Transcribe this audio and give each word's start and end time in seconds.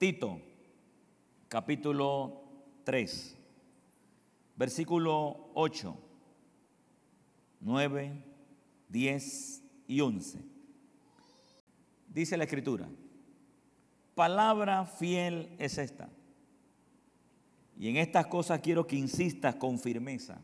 Tito, 0.00 0.40
capítulo 1.48 2.40
3, 2.84 3.36
versículo 4.56 5.50
8, 5.52 5.94
9, 7.60 8.24
10 8.88 9.62
y 9.88 10.00
11. 10.00 10.38
Dice 12.08 12.38
la 12.38 12.44
escritura, 12.44 12.88
palabra 14.14 14.86
fiel 14.86 15.54
es 15.58 15.76
esta. 15.76 16.08
Y 17.78 17.90
en 17.90 17.98
estas 17.98 18.26
cosas 18.28 18.60
quiero 18.60 18.86
que 18.86 18.96
insistas 18.96 19.56
con 19.56 19.78
firmeza, 19.78 20.40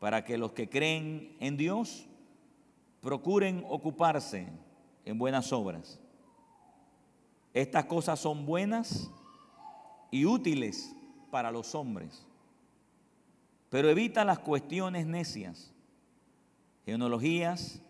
para 0.00 0.24
que 0.24 0.36
los 0.36 0.50
que 0.50 0.68
creen 0.68 1.36
en 1.38 1.56
Dios 1.56 2.08
procuren 3.00 3.64
ocuparse 3.68 4.48
en 5.04 5.16
buenas 5.16 5.52
obras. 5.52 6.00
Estas 7.56 7.86
cosas 7.86 8.20
son 8.20 8.44
buenas 8.44 9.10
y 10.10 10.26
útiles 10.26 10.94
para 11.30 11.50
los 11.50 11.74
hombres, 11.74 12.26
pero 13.70 13.88
evita 13.88 14.26
las 14.26 14.40
cuestiones 14.40 15.06
necias, 15.06 15.72
genealogías 16.84 17.80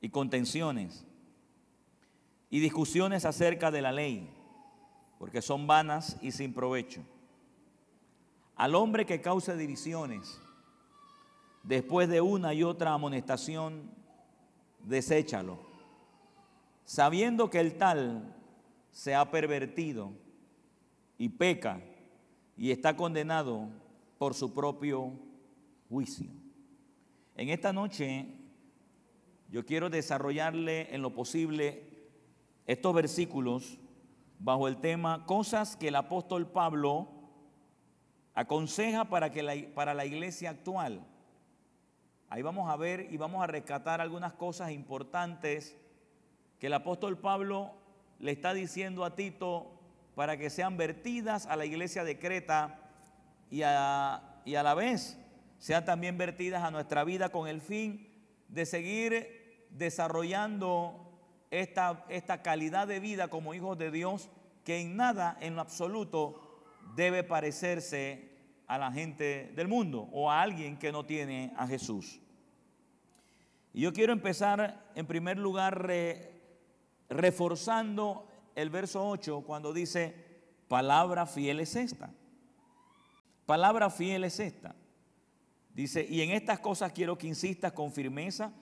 y 0.00 0.08
contenciones 0.08 1.04
y 2.48 2.60
discusiones 2.60 3.26
acerca 3.26 3.70
de 3.70 3.82
la 3.82 3.92
ley, 3.92 4.30
porque 5.18 5.42
son 5.42 5.66
vanas 5.66 6.16
y 6.22 6.32
sin 6.32 6.54
provecho. 6.54 7.02
Al 8.56 8.74
hombre 8.74 9.04
que 9.04 9.20
cause 9.20 9.58
divisiones, 9.58 10.40
después 11.64 12.08
de 12.08 12.22
una 12.22 12.54
y 12.54 12.62
otra 12.62 12.94
amonestación, 12.94 13.90
deséchalo, 14.86 15.58
sabiendo 16.86 17.50
que 17.50 17.60
el 17.60 17.76
tal 17.76 18.38
se 18.92 19.14
ha 19.14 19.30
pervertido 19.30 20.12
y 21.18 21.30
peca 21.30 21.80
y 22.56 22.70
está 22.70 22.94
condenado 22.96 23.68
por 24.18 24.34
su 24.34 24.52
propio 24.52 25.12
juicio. 25.88 26.30
En 27.34 27.48
esta 27.48 27.72
noche 27.72 28.26
yo 29.48 29.64
quiero 29.64 29.90
desarrollarle 29.90 30.94
en 30.94 31.02
lo 31.02 31.14
posible 31.14 31.82
estos 32.66 32.94
versículos 32.94 33.78
bajo 34.38 34.68
el 34.68 34.76
tema 34.76 35.26
cosas 35.26 35.76
que 35.76 35.88
el 35.88 35.96
apóstol 35.96 36.46
Pablo 36.46 37.08
aconseja 38.34 39.06
para, 39.06 39.30
que 39.30 39.42
la, 39.42 39.54
para 39.74 39.94
la 39.94 40.04
iglesia 40.04 40.50
actual. 40.50 41.06
Ahí 42.28 42.42
vamos 42.42 42.70
a 42.70 42.76
ver 42.76 43.08
y 43.10 43.16
vamos 43.16 43.42
a 43.42 43.46
rescatar 43.46 44.00
algunas 44.00 44.32
cosas 44.34 44.70
importantes 44.70 45.76
que 46.58 46.68
el 46.68 46.74
apóstol 46.74 47.18
Pablo 47.18 47.81
le 48.22 48.30
está 48.30 48.54
diciendo 48.54 49.04
a 49.04 49.16
Tito 49.16 49.72
para 50.14 50.36
que 50.36 50.48
sean 50.48 50.76
vertidas 50.76 51.46
a 51.46 51.56
la 51.56 51.66
iglesia 51.66 52.04
de 52.04 52.20
Creta 52.20 52.78
y 53.50 53.62
a, 53.62 54.40
y 54.44 54.54
a 54.54 54.62
la 54.62 54.74
vez 54.74 55.18
sean 55.58 55.84
también 55.84 56.16
vertidas 56.16 56.62
a 56.62 56.70
nuestra 56.70 57.02
vida 57.02 57.30
con 57.30 57.48
el 57.48 57.60
fin 57.60 58.08
de 58.46 58.64
seguir 58.64 59.66
desarrollando 59.70 61.20
esta, 61.50 62.06
esta 62.08 62.42
calidad 62.42 62.86
de 62.86 63.00
vida 63.00 63.26
como 63.26 63.54
hijos 63.54 63.76
de 63.76 63.90
Dios 63.90 64.30
que 64.64 64.80
en 64.80 64.96
nada, 64.96 65.36
en 65.40 65.56
lo 65.56 65.60
absoluto, 65.60 66.62
debe 66.94 67.24
parecerse 67.24 68.30
a 68.68 68.78
la 68.78 68.92
gente 68.92 69.50
del 69.56 69.66
mundo 69.66 70.08
o 70.12 70.30
a 70.30 70.42
alguien 70.42 70.78
que 70.78 70.92
no 70.92 71.04
tiene 71.04 71.52
a 71.56 71.66
Jesús. 71.66 72.20
Y 73.72 73.80
yo 73.80 73.92
quiero 73.92 74.12
empezar 74.12 74.92
en 74.94 75.06
primer 75.06 75.38
lugar 75.38 75.86
reforzando 77.12 78.26
el 78.54 78.70
verso 78.70 79.08
8 79.08 79.42
cuando 79.46 79.72
dice, 79.72 80.14
palabra 80.68 81.26
fiel 81.26 81.60
es 81.60 81.76
esta. 81.76 82.10
Palabra 83.46 83.90
fiel 83.90 84.24
es 84.24 84.40
esta. 84.40 84.74
Dice, 85.74 86.06
y 86.08 86.20
en 86.20 86.30
estas 86.30 86.60
cosas 86.60 86.92
quiero 86.92 87.16
que 87.16 87.26
insistas 87.26 87.72
con 87.72 87.92
firmeza 87.92 88.52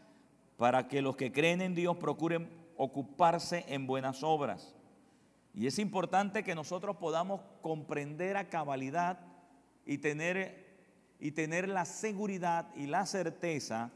para 0.56 0.88
que 0.88 1.02
los 1.02 1.16
que 1.16 1.32
creen 1.32 1.60
en 1.60 1.74
Dios 1.74 1.96
procuren 1.96 2.50
ocuparse 2.76 3.64
en 3.68 3.86
buenas 3.86 4.22
obras. 4.22 4.74
Y 5.52 5.66
es 5.66 5.78
importante 5.78 6.44
que 6.44 6.54
nosotros 6.54 6.96
podamos 6.96 7.40
comprender 7.62 8.36
a 8.36 8.48
cabalidad 8.48 9.18
y 9.84 9.98
tener, 9.98 10.78
y 11.18 11.32
tener 11.32 11.68
la 11.68 11.84
seguridad 11.84 12.72
y 12.76 12.86
la 12.86 13.06
certeza 13.06 13.90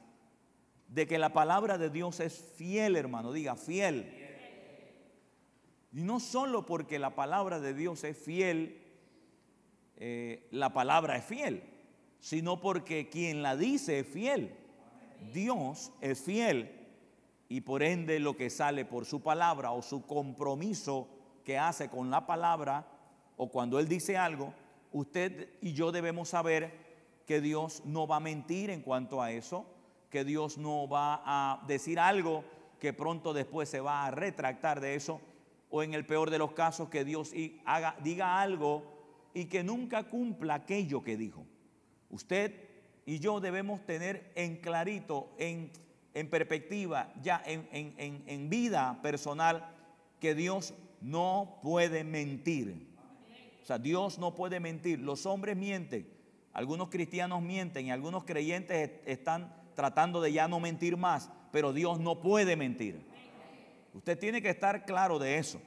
de 0.88 1.06
que 1.06 1.18
la 1.18 1.32
palabra 1.32 1.78
de 1.78 1.90
Dios 1.90 2.20
es 2.20 2.52
fiel, 2.56 2.96
hermano, 2.96 3.32
diga 3.32 3.56
fiel. 3.56 4.23
No 5.94 6.18
solo 6.18 6.66
porque 6.66 6.98
la 6.98 7.14
palabra 7.14 7.60
de 7.60 7.72
Dios 7.72 8.02
es 8.02 8.18
fiel, 8.18 8.82
eh, 9.96 10.48
la 10.50 10.72
palabra 10.72 11.16
es 11.16 11.24
fiel, 11.24 11.62
sino 12.18 12.60
porque 12.60 13.08
quien 13.08 13.42
la 13.42 13.56
dice 13.56 14.00
es 14.00 14.06
fiel. 14.08 14.56
Dios 15.32 15.92
es 16.00 16.20
fiel 16.20 16.68
y 17.48 17.60
por 17.60 17.84
ende 17.84 18.18
lo 18.18 18.36
que 18.36 18.50
sale 18.50 18.84
por 18.84 19.04
su 19.04 19.22
palabra 19.22 19.70
o 19.70 19.82
su 19.82 20.04
compromiso 20.04 21.06
que 21.44 21.58
hace 21.58 21.88
con 21.88 22.10
la 22.10 22.26
palabra 22.26 22.88
o 23.36 23.48
cuando 23.48 23.78
Él 23.78 23.86
dice 23.86 24.16
algo, 24.16 24.52
usted 24.90 25.48
y 25.60 25.74
yo 25.74 25.92
debemos 25.92 26.30
saber 26.30 26.72
que 27.24 27.40
Dios 27.40 27.82
no 27.84 28.08
va 28.08 28.16
a 28.16 28.20
mentir 28.20 28.70
en 28.70 28.82
cuanto 28.82 29.22
a 29.22 29.30
eso, 29.30 29.64
que 30.10 30.24
Dios 30.24 30.58
no 30.58 30.88
va 30.88 31.22
a 31.24 31.64
decir 31.68 32.00
algo 32.00 32.42
que 32.80 32.92
pronto 32.92 33.32
después 33.32 33.68
se 33.68 33.78
va 33.78 34.04
a 34.04 34.10
retractar 34.10 34.80
de 34.80 34.96
eso, 34.96 35.20
o 35.74 35.82
en 35.82 35.92
el 35.94 36.06
peor 36.06 36.30
de 36.30 36.38
los 36.38 36.52
casos 36.52 36.88
que 36.88 37.04
Dios 37.04 37.32
haga, 37.64 37.96
diga 38.04 38.40
algo 38.40 38.84
y 39.34 39.46
que 39.46 39.64
nunca 39.64 40.04
cumpla 40.04 40.54
aquello 40.54 41.02
que 41.02 41.16
dijo. 41.16 41.44
Usted 42.10 42.52
y 43.06 43.18
yo 43.18 43.40
debemos 43.40 43.84
tener 43.84 44.30
en 44.36 44.58
clarito, 44.58 45.34
en 45.36 45.72
en 46.14 46.30
perspectiva, 46.30 47.12
ya 47.22 47.42
en, 47.44 48.48
vida 48.48 49.00
personal, 49.02 49.68
que 50.20 50.34
Dios 50.34 50.72
no 51.00 51.58
puede 51.62 52.04
mentir. 52.04 52.86
O 53.62 53.66
sea, 53.66 53.78
Dios 53.78 54.18
no 54.18 54.34
puede 54.34 54.60
mentir. 54.60 55.00
Los 55.00 55.26
hombres 55.26 55.56
mienten, 55.56 56.08
algunos 56.52 56.88
cristianos 56.88 57.42
mienten 57.42 57.86
y 57.86 57.90
algunos 57.90 58.24
creyentes 58.24 58.92
están 59.06 59.52
tratando 59.74 60.20
de 60.20 60.32
ya 60.32 60.46
no 60.46 60.60
mentir 60.60 60.96
más, 60.96 61.30
pero 61.50 61.72
Dios 61.72 61.98
no 61.98 62.20
puede 62.20 62.54
mentir. 62.54 63.04
Usted 63.94 64.18
tiene 64.18 64.42
que 64.42 64.50
estar 64.50 64.84
claro 64.84 65.18
de 65.18 65.38
eso. 65.38 65.60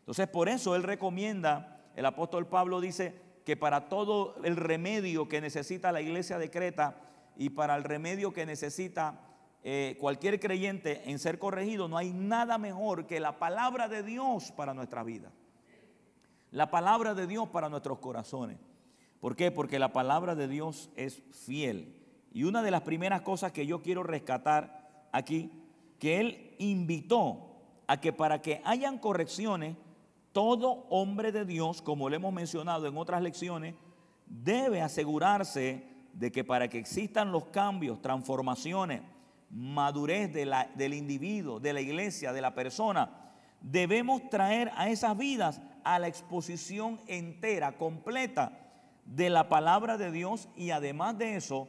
Entonces, 0.00 0.26
por 0.26 0.48
eso 0.48 0.74
Él 0.74 0.82
recomienda, 0.82 1.80
el 1.94 2.06
apóstol 2.06 2.46
Pablo 2.46 2.80
dice 2.80 3.14
que 3.44 3.56
para 3.56 3.88
todo 3.88 4.36
el 4.42 4.56
remedio 4.56 5.28
que 5.28 5.40
necesita 5.40 5.92
la 5.92 6.00
iglesia 6.00 6.38
de 6.38 6.50
Creta 6.50 6.96
y 7.36 7.50
para 7.50 7.76
el 7.76 7.84
remedio 7.84 8.32
que 8.32 8.46
necesita 8.46 9.20
eh, 9.62 9.96
cualquier 10.00 10.40
creyente 10.40 11.02
en 11.10 11.18
ser 11.18 11.38
corregido, 11.38 11.86
no 11.88 11.98
hay 11.98 12.12
nada 12.12 12.56
mejor 12.58 13.06
que 13.06 13.20
la 13.20 13.38
palabra 13.38 13.86
de 13.88 14.02
Dios 14.02 14.50
para 14.52 14.72
nuestra 14.72 15.02
vida. 15.02 15.30
La 16.50 16.70
palabra 16.70 17.14
de 17.14 17.26
Dios 17.26 17.48
para 17.48 17.68
nuestros 17.68 17.98
corazones. 17.98 18.58
¿Por 19.20 19.36
qué? 19.36 19.50
Porque 19.50 19.78
la 19.78 19.92
palabra 19.92 20.34
de 20.34 20.48
Dios 20.48 20.90
es 20.96 21.22
fiel. 21.32 21.96
Y 22.32 22.44
una 22.44 22.62
de 22.62 22.70
las 22.70 22.82
primeras 22.82 23.22
cosas 23.22 23.52
que 23.52 23.66
yo 23.66 23.82
quiero 23.82 24.02
rescatar 24.02 25.08
aquí, 25.12 25.50
que 25.98 26.20
Él 26.20 26.54
invitó 26.58 27.53
a 27.86 28.00
que 28.00 28.12
para 28.12 28.40
que 28.42 28.60
hayan 28.64 28.98
correcciones, 28.98 29.76
todo 30.32 30.86
hombre 30.90 31.32
de 31.32 31.44
Dios, 31.44 31.80
como 31.82 32.08
lo 32.08 32.16
hemos 32.16 32.32
mencionado 32.32 32.86
en 32.86 32.96
otras 32.96 33.22
lecciones, 33.22 33.74
debe 34.26 34.80
asegurarse 34.82 35.84
de 36.12 36.32
que 36.32 36.44
para 36.44 36.68
que 36.68 36.78
existan 36.78 37.32
los 37.32 37.46
cambios, 37.46 38.00
transformaciones, 38.00 39.02
madurez 39.50 40.32
del 40.32 40.94
individuo, 40.94 41.60
de 41.60 41.72
la 41.72 41.80
iglesia, 41.80 42.32
de 42.32 42.40
la 42.40 42.54
persona, 42.54 43.32
debemos 43.60 44.28
traer 44.28 44.70
a 44.76 44.88
esas 44.88 45.16
vidas 45.16 45.60
a 45.84 45.98
la 45.98 46.08
exposición 46.08 47.00
entera, 47.06 47.76
completa 47.76 48.60
de 49.04 49.30
la 49.30 49.48
palabra 49.48 49.96
de 49.96 50.10
Dios 50.10 50.48
y 50.56 50.70
además 50.70 51.18
de 51.18 51.36
eso, 51.36 51.68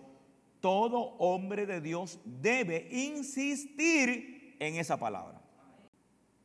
todo 0.61 1.15
hombre 1.19 1.65
de 1.65 1.81
Dios 1.81 2.19
debe 2.25 2.87
insistir 2.91 4.55
en 4.59 4.75
esa 4.75 4.97
palabra. 4.97 5.34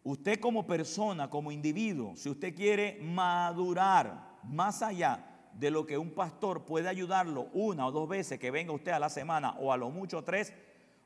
Usted 0.03 0.41
como 0.41 0.67
persona, 0.67 1.29
como 1.29 1.53
individuo, 1.53 2.17
si 2.17 2.31
usted 2.31 2.55
quiere 2.55 2.99
madurar 3.03 4.39
más 4.45 4.83
allá 4.83 5.27
de 5.53 5.71
lo 5.71 5.87
que 5.87 5.99
un 5.99 6.13
pastor 6.13 6.65
puede 6.65 6.89
ayudarlo 6.89 7.49
una 7.53 7.87
o 7.87 7.93
dos 7.93 8.09
veces 8.09 8.39
que 8.39 8.51
venga 8.51 8.73
usted 8.73 8.93
a 8.93 8.99
la 8.99 9.11
semana 9.11 9.57
o 9.59 9.73
a 9.73 9.77
lo 9.77 9.91
mucho 9.91 10.25
tres, 10.25 10.53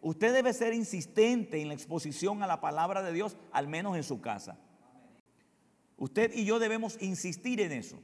Usted 0.04 0.34
debe 0.34 0.52
ser 0.52 0.74
insistente 0.74 1.62
en 1.62 1.68
la 1.68 1.74
exposición 1.74 2.42
a 2.42 2.46
la 2.46 2.60
palabra 2.60 3.02
de 3.02 3.10
Dios, 3.10 3.38
al 3.52 3.68
menos 3.68 3.96
en 3.96 4.02
su 4.02 4.20
casa. 4.20 4.58
Usted 5.96 6.34
y 6.34 6.44
yo 6.44 6.58
debemos 6.58 7.00
insistir 7.00 7.58
en 7.62 7.72
eso. 7.72 7.98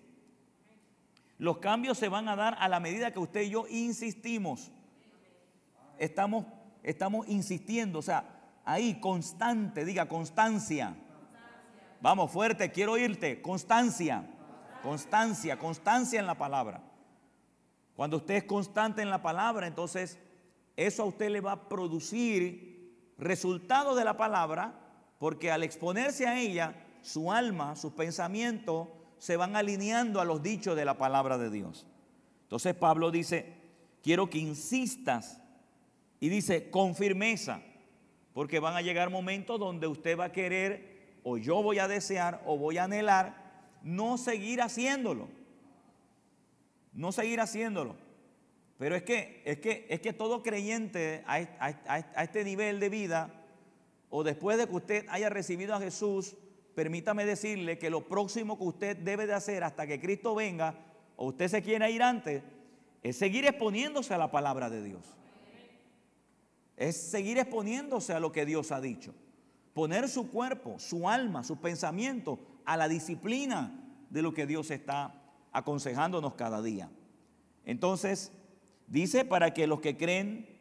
Los 1.36 1.58
cambios 1.58 1.98
se 1.98 2.08
van 2.08 2.26
a 2.28 2.36
dar 2.36 2.56
a 2.58 2.70
la 2.70 2.80
medida 2.80 3.12
que 3.12 3.18
usted 3.18 3.42
y 3.42 3.50
yo 3.50 3.66
insistimos. 3.68 4.72
Estamos, 5.98 6.46
estamos 6.82 7.28
insistiendo, 7.28 7.98
o 7.98 8.02
sea, 8.02 8.39
ahí 8.72 9.00
constante, 9.00 9.84
diga 9.84 10.06
constancia. 10.06 10.94
Vamos, 12.00 12.30
fuerte, 12.30 12.70
quiero 12.70 12.92
oírte. 12.92 13.42
Constancia, 13.42 14.24
constancia, 14.82 15.58
constancia 15.58 16.20
en 16.20 16.26
la 16.26 16.36
palabra. 16.36 16.82
Cuando 17.94 18.18
usted 18.18 18.34
es 18.34 18.44
constante 18.44 19.02
en 19.02 19.10
la 19.10 19.22
palabra, 19.22 19.66
entonces 19.66 20.18
eso 20.76 21.02
a 21.02 21.06
usted 21.06 21.30
le 21.30 21.40
va 21.40 21.52
a 21.52 21.68
producir 21.68 23.14
resultados 23.18 23.96
de 23.96 24.04
la 24.04 24.16
palabra, 24.16 24.74
porque 25.18 25.50
al 25.50 25.62
exponerse 25.62 26.26
a 26.26 26.38
ella, 26.38 26.74
su 27.02 27.32
alma, 27.32 27.76
sus 27.76 27.92
pensamientos 27.92 28.88
se 29.18 29.36
van 29.36 29.56
alineando 29.56 30.20
a 30.20 30.24
los 30.24 30.42
dichos 30.42 30.76
de 30.76 30.84
la 30.84 30.96
palabra 30.96 31.36
de 31.36 31.50
Dios. 31.50 31.86
Entonces 32.42 32.74
Pablo 32.74 33.10
dice, 33.10 33.54
quiero 34.02 34.30
que 34.30 34.38
insistas 34.38 35.40
y 36.20 36.30
dice, 36.30 36.70
con 36.70 36.94
firmeza, 36.94 37.60
porque 38.34 38.60
van 38.60 38.76
a 38.76 38.82
llegar 38.82 39.10
momentos 39.10 39.58
donde 39.58 39.86
usted 39.86 40.18
va 40.18 40.26
a 40.26 40.32
querer, 40.32 41.18
o 41.22 41.36
yo 41.36 41.62
voy 41.62 41.78
a 41.78 41.88
desear, 41.88 42.42
o 42.46 42.56
voy 42.56 42.78
a 42.78 42.84
anhelar, 42.84 43.36
no 43.82 44.18
seguir 44.18 44.62
haciéndolo. 44.62 45.28
No 46.92 47.12
seguir 47.12 47.40
haciéndolo. 47.40 47.96
Pero 48.78 48.96
es 48.96 49.02
que, 49.02 49.42
es 49.44 49.58
que, 49.58 49.86
es 49.90 50.00
que 50.00 50.12
todo 50.12 50.42
creyente 50.42 51.22
a, 51.26 51.34
a 51.86 52.22
este 52.22 52.44
nivel 52.44 52.80
de 52.80 52.88
vida, 52.88 53.34
o 54.08 54.24
después 54.24 54.56
de 54.58 54.66
que 54.66 54.74
usted 54.74 55.06
haya 55.10 55.28
recibido 55.28 55.74
a 55.74 55.80
Jesús, 55.80 56.36
permítame 56.74 57.26
decirle 57.26 57.78
que 57.78 57.90
lo 57.90 58.08
próximo 58.08 58.56
que 58.56 58.64
usted 58.64 58.96
debe 58.96 59.26
de 59.26 59.34
hacer 59.34 59.64
hasta 59.64 59.86
que 59.86 60.00
Cristo 60.00 60.34
venga, 60.34 60.74
o 61.16 61.26
usted 61.26 61.48
se 61.48 61.62
quiera 61.62 61.90
ir 61.90 62.02
antes, 62.02 62.42
es 63.02 63.16
seguir 63.16 63.44
exponiéndose 63.44 64.14
a 64.14 64.18
la 64.18 64.30
palabra 64.30 64.70
de 64.70 64.82
Dios. 64.82 65.19
Es 66.80 66.96
seguir 66.96 67.36
exponiéndose 67.36 68.14
a 68.14 68.20
lo 68.20 68.32
que 68.32 68.46
Dios 68.46 68.72
ha 68.72 68.80
dicho. 68.80 69.14
Poner 69.74 70.08
su 70.08 70.30
cuerpo, 70.30 70.78
su 70.78 71.10
alma, 71.10 71.44
su 71.44 71.58
pensamiento 71.58 72.38
a 72.64 72.78
la 72.78 72.88
disciplina 72.88 73.86
de 74.08 74.22
lo 74.22 74.32
que 74.32 74.46
Dios 74.46 74.70
está 74.70 75.14
aconsejándonos 75.52 76.36
cada 76.36 76.62
día. 76.62 76.90
Entonces, 77.66 78.32
dice 78.86 79.26
para 79.26 79.52
que 79.52 79.66
los 79.66 79.82
que 79.82 79.98
creen, 79.98 80.58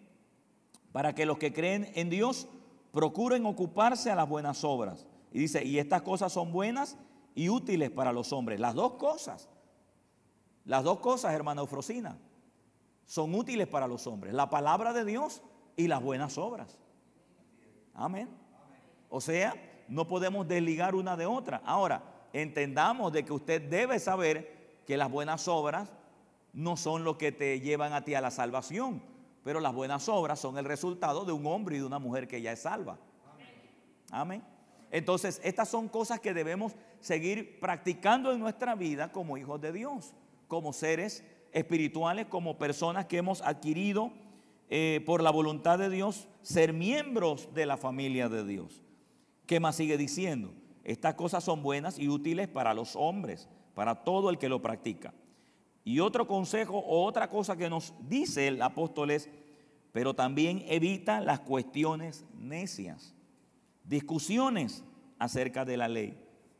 para 0.92 1.16
que 1.16 1.26
los 1.26 1.38
que 1.38 1.54
creen 1.54 1.90
en 1.96 2.10
Dios 2.10 2.50
procuren 2.92 3.46
ocuparse 3.46 4.12
a 4.12 4.16
las 4.16 4.28
buenas 4.28 4.66
obras. 4.66 5.08
Y 5.32 5.40
dice, 5.40 5.64
y 5.64 5.80
estas 5.80 6.02
cosas 6.02 6.34
son 6.34 6.52
buenas 6.52 6.98
y 7.34 7.48
útiles 7.48 7.92
para 7.92 8.12
los 8.12 8.34
hombres. 8.34 8.60
Las 8.60 8.76
dos 8.76 8.96
cosas, 8.96 9.48
las 10.66 10.84
dos 10.84 11.00
cosas, 11.00 11.34
hermana 11.34 11.62
Eufrosina, 11.62 12.18
son 13.06 13.34
útiles 13.36 13.68
para 13.68 13.88
los 13.88 14.06
hombres. 14.06 14.34
La 14.34 14.50
palabra 14.50 14.92
de 14.92 15.06
Dios 15.06 15.42
y 15.80 15.88
las 15.88 16.04
buenas 16.04 16.38
obras. 16.38 16.78
Amén. 17.94 18.28
O 19.08 19.22
sea, 19.22 19.56
no 19.88 20.06
podemos 20.08 20.46
desligar 20.46 20.94
una 20.94 21.16
de 21.16 21.26
otra. 21.26 21.62
Ahora, 21.66 22.04
entendamos 22.34 23.14
de 23.14 23.24
que 23.24 23.32
usted 23.32 23.62
debe 23.62 23.98
saber 24.00 24.82
que 24.86 24.98
las 24.98 25.10
buenas 25.10 25.48
obras 25.48 25.94
no 26.52 26.76
son 26.76 27.06
lo 27.06 27.18
que 27.18 27.32
te 27.32 27.62
llevan 27.62 27.94
a 27.94 28.04
ti 28.04 28.14
a 28.14 28.20
la 28.20 28.30
salvación, 28.30 29.02
pero 29.46 29.62
las 29.62 29.74
buenas 29.74 30.10
obras 30.10 30.40
son 30.40 30.58
el 30.58 30.66
resultado 30.66 31.24
de 31.24 31.32
un 31.32 31.48
hombre 31.48 31.78
y 31.78 31.80
de 31.80 31.86
una 31.86 31.98
mujer 31.98 32.28
que 32.28 32.42
ya 32.42 32.52
es 32.52 32.64
salva. 32.64 33.00
Amén. 34.12 34.44
Entonces, 34.92 35.40
estas 35.46 35.70
son 35.70 35.88
cosas 35.88 36.20
que 36.20 36.34
debemos 36.34 36.76
seguir 37.00 37.58
practicando 37.62 38.34
en 38.34 38.42
nuestra 38.42 38.76
vida 38.76 39.14
como 39.14 39.38
hijos 39.38 39.62
de 39.62 39.72
Dios, 39.72 40.14
como 40.50 40.74
seres 40.74 41.24
espirituales, 41.54 42.26
como 42.26 42.58
personas 42.58 43.06
que 43.06 43.16
hemos 43.16 43.42
adquirido 43.44 44.12
eh, 44.70 45.02
por 45.06 45.22
la 45.22 45.32
voluntad 45.32 45.80
de 45.80 45.90
Dios 45.90 46.28
ser 46.42 46.74
miembros 46.74 47.54
de 47.54 47.66
la 47.66 47.78
familia 47.78 48.30
de 48.30 48.46
Dios. 48.46 48.82
¿Qué 49.46 49.60
más 49.60 49.76
sigue 49.76 49.98
diciendo? 49.98 50.54
Estas 50.84 51.16
cosas 51.16 51.44
son 51.44 51.62
buenas 51.62 52.00
y 52.00 52.08
útiles 52.08 52.48
para 52.48 52.74
los 52.74 52.96
hombres, 52.96 53.50
para 53.74 54.04
todo 54.04 54.30
el 54.30 54.38
que 54.38 54.50
lo 54.50 54.62
practica. 54.62 55.14
Y 55.84 56.00
otro 56.00 56.28
consejo 56.28 56.78
o 56.78 57.04
otra 57.06 57.30
cosa 57.30 57.58
que 57.58 57.70
nos 57.70 57.94
dice 58.08 58.48
el 58.48 58.62
apóstol 58.62 59.12
es, 59.12 59.30
pero 59.92 60.14
también 60.14 60.64
evita 60.68 61.20
las 61.20 61.40
cuestiones 61.40 62.26
necias 62.38 63.16
discusiones 63.90 64.84
acerca 65.18 65.66
de 65.66 65.76
la 65.76 65.88
ley. 65.88 66.18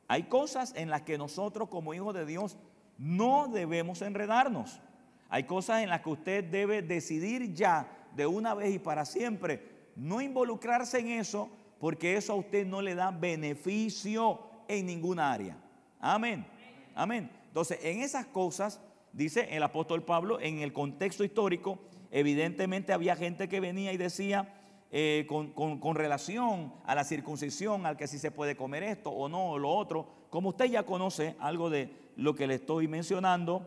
Hay 0.08 0.24
cosas 0.24 0.74
en 0.76 0.90
las 0.90 1.04
que 1.04 1.18
nosotros 1.18 1.70
como 1.70 1.94
hijos 1.94 2.16
de 2.16 2.26
Dios 2.26 2.58
no 2.98 3.48
debemos 3.48 4.02
enredarnos. 4.02 4.82
Hay 5.30 5.44
cosas 5.44 5.84
en 5.84 5.90
las 5.90 6.02
que 6.02 6.10
usted 6.10 6.44
debe 6.44 6.82
decidir 6.82 7.54
ya 7.54 7.88
de 8.20 8.28
una 8.28 8.54
vez 8.54 8.76
y 8.76 8.80
para 8.80 9.06
siempre 9.06 9.64
no 9.96 10.20
involucrarse 10.20 11.00
en 11.00 11.08
eso 11.08 11.50
porque 11.80 12.18
eso 12.18 12.34
a 12.34 12.36
usted 12.36 12.68
no 12.68 12.82
le 12.82 12.94
da 12.94 13.12
beneficio 13.12 14.42
en 14.68 14.86
ninguna 14.86 15.32
área. 15.32 15.58
Amén. 16.02 16.46
Amén. 16.94 17.32
Entonces, 17.48 17.80
en 17.82 18.02
esas 18.02 18.26
cosas, 18.26 18.82
dice 19.14 19.48
el 19.52 19.64
apóstol 19.64 20.04
Pablo, 20.04 20.40
en 20.42 20.60
el 20.60 20.74
contexto 20.74 21.24
histórico, 21.24 21.80
evidentemente 22.12 22.92
había 22.92 23.16
gente 23.16 23.48
que 23.48 23.62
venía 23.62 23.94
y 23.94 23.98
decía, 23.98 24.54
eh, 24.92 25.26
con, 25.28 25.96
relación 25.96 26.74
a 26.86 26.96
la 26.96 27.06
circuncisión, 27.06 27.86
al 27.86 27.96
que 27.96 28.08
si 28.08 28.20
se 28.20 28.32
puede 28.32 28.58
comer 28.58 28.84
esto 28.84 29.12
o 29.12 29.30
no, 29.30 29.52
o 29.52 29.58
lo 29.58 29.70
otro. 29.70 30.08
Como 30.30 30.50
usted 30.50 30.66
ya 30.66 30.84
conoce 30.84 31.38
algo 31.40 31.70
de 31.70 31.90
lo 32.18 32.36
que 32.36 32.48
le 32.48 32.56
estoy 32.56 32.90
mencionando, 32.90 33.66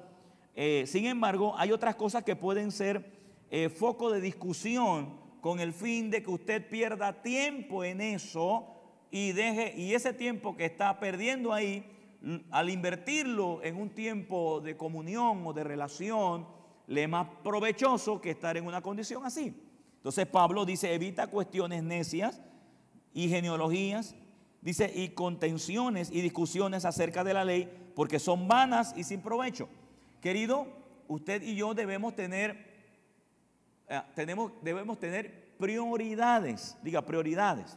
eh, 0.55 0.85
sin 0.87 1.07
embargo, 1.07 1.55
hay 1.57 1.73
otras 1.73 1.95
cosas 1.95 2.23
que 2.23 2.37
pueden 2.37 2.71
ser 2.71 3.22
eh, 3.55 3.69
foco 3.69 4.11
de 4.11 4.23
discusión 4.23 5.13
con 5.43 5.61
el 5.61 5.75
fin 5.75 6.11
de 6.11 6.23
que 6.23 6.31
usted 6.31 6.67
pierda 6.71 7.21
tiempo 7.21 7.85
en 7.85 8.01
eso 8.01 8.67
y 9.11 9.33
deje, 9.33 9.75
y 9.77 9.93
ese 9.93 10.15
tiempo 10.15 10.57
que 10.57 10.65
está 10.65 10.99
perdiendo 10.99 11.53
ahí, 11.53 11.85
al 12.51 12.71
invertirlo 12.71 13.63
en 13.63 13.77
un 13.77 13.91
tiempo 13.91 14.63
de 14.63 14.79
comunión 14.79 15.47
o 15.47 15.53
de 15.53 15.65
relación, 15.65 16.47
le 16.87 17.03
es 17.03 17.09
más 17.11 17.29
provechoso 17.45 18.23
que 18.23 18.31
estar 18.31 18.57
en 18.57 18.67
una 18.67 18.81
condición 18.81 19.27
así. 19.27 19.55
Entonces 19.97 20.27
Pablo 20.27 20.65
dice, 20.65 20.95
evita 20.95 21.27
cuestiones 21.27 21.83
necias 21.83 22.41
y 23.13 23.29
genealogías, 23.29 24.15
dice, 24.63 24.91
y 24.95 25.11
contenciones 25.11 26.11
y 26.11 26.23
discusiones 26.23 26.87
acerca 26.87 27.23
de 27.23 27.35
la 27.35 27.45
ley, 27.45 27.69
porque 27.95 28.19
son 28.19 28.49
vanas 28.49 28.95
y 28.97 29.05
sin 29.05 29.21
provecho. 29.21 29.69
Querido, 30.23 30.67
usted 31.07 31.43
y 31.43 31.55
yo 31.55 31.75
debemos 31.75 32.15
tener, 32.15 32.72
eh, 33.89 34.01
tenemos, 34.15 34.53
debemos 34.63 34.99
tener 34.99 35.55
prioridades, 35.59 36.77
diga 36.83 37.03
prioridades. 37.03 37.77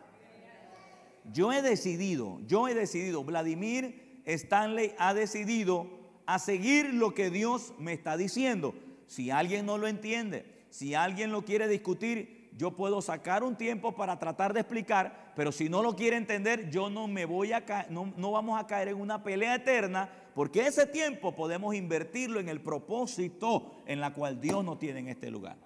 Yo 1.31 1.51
he 1.51 1.61
decidido, 1.61 2.39
yo 2.45 2.67
he 2.67 2.73
decidido, 2.73 3.23
Vladimir 3.23 4.21
Stanley 4.25 4.93
ha 4.97 5.13
decidido 5.13 5.87
a 6.25 6.39
seguir 6.39 6.93
lo 6.93 7.13
que 7.13 7.29
Dios 7.29 7.73
me 7.77 7.93
está 7.93 8.17
diciendo. 8.17 8.75
Si 9.07 9.31
alguien 9.31 9.65
no 9.65 9.77
lo 9.77 9.87
entiende, 9.87 10.65
si 10.69 10.95
alguien 10.95 11.31
lo 11.31 11.45
quiere 11.45 11.67
discutir, 11.67 12.49
yo 12.57 12.71
puedo 12.71 13.01
sacar 13.01 13.43
un 13.43 13.55
tiempo 13.55 13.95
para 13.95 14.17
tratar 14.17 14.53
de 14.53 14.61
explicar, 14.61 15.33
pero 15.35 15.51
si 15.51 15.69
no 15.69 15.83
lo 15.83 15.95
quiere 15.95 16.15
entender, 16.15 16.69
yo 16.69 16.89
no 16.89 17.07
me 17.07 17.25
voy 17.25 17.51
a 17.51 17.63
no, 17.89 18.13
no 18.15 18.31
vamos 18.31 18.59
a 18.59 18.65
caer 18.65 18.87
en 18.87 18.99
una 18.99 19.23
pelea 19.23 19.55
eterna, 19.55 20.09
porque 20.33 20.65
ese 20.65 20.85
tiempo 20.85 21.35
podemos 21.35 21.75
invertirlo 21.75 22.39
en 22.39 22.49
el 22.49 22.61
propósito 22.61 23.83
en 23.85 23.99
la 23.99 24.13
cual 24.13 24.39
Dios 24.39 24.63
nos 24.63 24.79
tiene 24.79 25.01
en 25.01 25.09
este 25.09 25.29
lugar. 25.29 25.57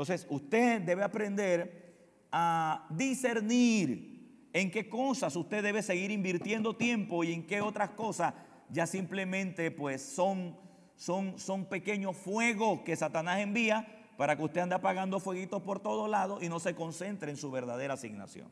Entonces, 0.00 0.26
usted 0.30 0.80
debe 0.80 1.02
aprender 1.02 2.24
a 2.32 2.86
discernir 2.88 4.48
en 4.50 4.70
qué 4.70 4.88
cosas 4.88 5.36
usted 5.36 5.62
debe 5.62 5.82
seguir 5.82 6.10
invirtiendo 6.10 6.74
tiempo 6.74 7.22
y 7.22 7.34
en 7.34 7.46
qué 7.46 7.60
otras 7.60 7.90
cosas 7.90 8.32
ya 8.70 8.86
simplemente 8.86 9.70
pues 9.70 10.00
son 10.00 10.56
son, 10.96 11.66
pequeños 11.66 12.16
fuegos 12.16 12.80
que 12.80 12.96
Satanás 12.96 13.40
envía 13.40 13.86
para 14.16 14.36
que 14.36 14.42
usted 14.42 14.62
ande 14.62 14.74
apagando 14.74 15.20
fueguitos 15.20 15.60
por 15.60 15.80
todos 15.80 16.08
lados 16.08 16.42
y 16.42 16.48
no 16.48 16.60
se 16.60 16.74
concentre 16.74 17.30
en 17.30 17.36
su 17.36 17.50
verdadera 17.50 17.92
asignación. 17.92 18.50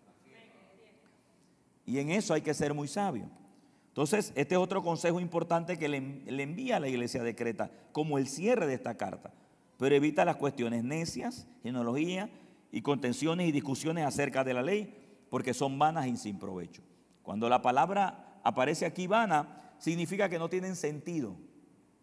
Y 1.87 1.99
en 1.99 2.11
eso 2.11 2.35
hay 2.35 2.43
que 2.43 2.52
ser 2.52 2.75
muy 2.75 2.88
sabio. 2.88 3.31
Entonces, 3.87 4.35
este 4.37 4.55
es 4.55 4.61
otro 4.61 4.83
consejo 4.83 5.19
importante 5.19 5.78
que 5.78 5.88
le, 5.88 5.99
le 5.99 6.43
envía 6.43 6.76
a 6.76 6.81
la 6.81 6.88
iglesia 6.88 7.23
de 7.23 7.35
Creta, 7.35 7.71
como 7.93 8.19
el 8.19 8.28
cierre 8.28 8.67
de 8.67 8.75
esta 8.75 8.99
carta. 8.99 9.33
Pero 9.78 9.94
evita 9.94 10.25
las 10.25 10.37
cuestiones 10.37 10.85
necias, 10.85 11.47
genealogía 11.62 12.28
y 12.70 12.82
contenciones 12.82 13.49
y 13.49 13.52
discusiones 13.52 14.04
acerca 14.04 14.44
de 14.44 14.52
la 14.52 14.62
ley, 14.62 14.94
porque 15.30 15.54
son 15.54 15.78
vanas 15.78 16.06
y 16.06 16.16
sin 16.16 16.38
provecho. 16.38 16.82
Cuando 17.23 17.49
la 17.49 17.62
palabra 17.62 18.40
aparece 18.42 18.85
aquí 18.85 19.06
vana, 19.06 19.73
significa 19.78 20.28
que 20.28 20.38
no 20.38 20.50
tienen 20.50 20.76
sentido. 20.76 21.37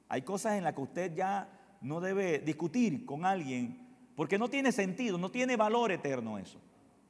Hay 0.08 0.22
cosas 0.22 0.53
en 0.53 0.63
las 0.63 0.74
que 0.74 0.82
usted 0.82 1.15
ya 1.15 1.50
no 1.82 2.00
debe 2.00 2.39
discutir 2.39 3.05
con 3.05 3.25
alguien 3.25 3.86
porque 4.15 4.39
no 4.39 4.50
tiene 4.50 4.72
sentido, 4.72 5.17
no 5.17 5.29
tiene 5.29 5.58
valor 5.58 5.91
eterno 5.91 6.38
eso. 6.38 6.60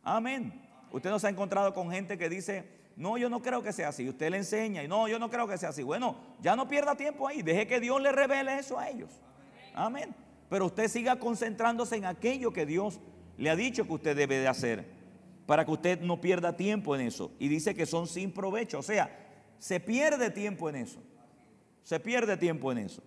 Amén. 0.04 0.62
Usted 0.92 1.10
no 1.10 1.20
se 1.20 1.28
ha 1.28 1.30
encontrado 1.30 1.74
con 1.74 1.92
gente 1.92 2.18
que 2.18 2.30
dice, 2.30 2.68
no, 2.96 3.18
yo 3.18 3.30
no 3.30 3.42
creo 3.42 3.62
que 3.62 3.74
sea 3.74 3.90
así. 3.90 4.10
Usted 4.10 4.32
le 4.32 4.38
enseña 4.38 4.84
y 4.84 4.88
no, 4.88 5.08
yo 5.08 5.20
no 5.20 5.30
creo 5.30 5.48
que 5.48 5.58
sea 5.58 5.70
así. 5.70 5.84
Bueno, 5.84 6.16
ya 6.42 6.56
no 6.56 6.68
pierda 6.68 6.96
tiempo 6.96 7.28
ahí. 7.28 7.42
Deje 7.42 7.68
que 7.68 7.80
Dios 7.80 8.02
le 8.02 8.12
revele 8.12 8.58
eso 8.58 8.80
a 8.80 8.90
ellos. 8.90 9.12
Amén. 9.74 10.16
Pero 10.50 10.68
usted 10.68 10.88
siga 10.88 11.18
concentrándose 11.18 11.96
en 11.96 12.06
aquello 12.06 12.52
que 12.52 12.66
Dios 12.66 13.00
le 13.38 13.50
ha 13.50 13.56
dicho 13.56 13.86
que 13.86 13.94
usted 13.94 14.16
debe 14.16 14.38
de 14.38 14.48
hacer. 14.48 14.96
para 15.46 15.64
que 15.64 15.72
usted 15.72 16.02
no 16.02 16.20
pierda 16.20 16.58
tiempo 16.58 16.96
en 16.96 17.02
eso. 17.02 17.32
Y 17.38 17.48
dice 17.48 17.76
que 17.76 17.86
son 17.86 18.08
sin 18.08 18.32
provecho, 18.32 18.80
o 18.80 18.84
sea, 18.84 19.10
se 19.60 19.80
pierde 19.80 20.32
tiempo 20.32 20.70
en 20.70 20.78
eso. 20.78 21.00
Se 21.84 22.00
pierde 22.00 22.36
tiempo 22.36 22.72
en 22.72 22.80
eso. 22.80 23.04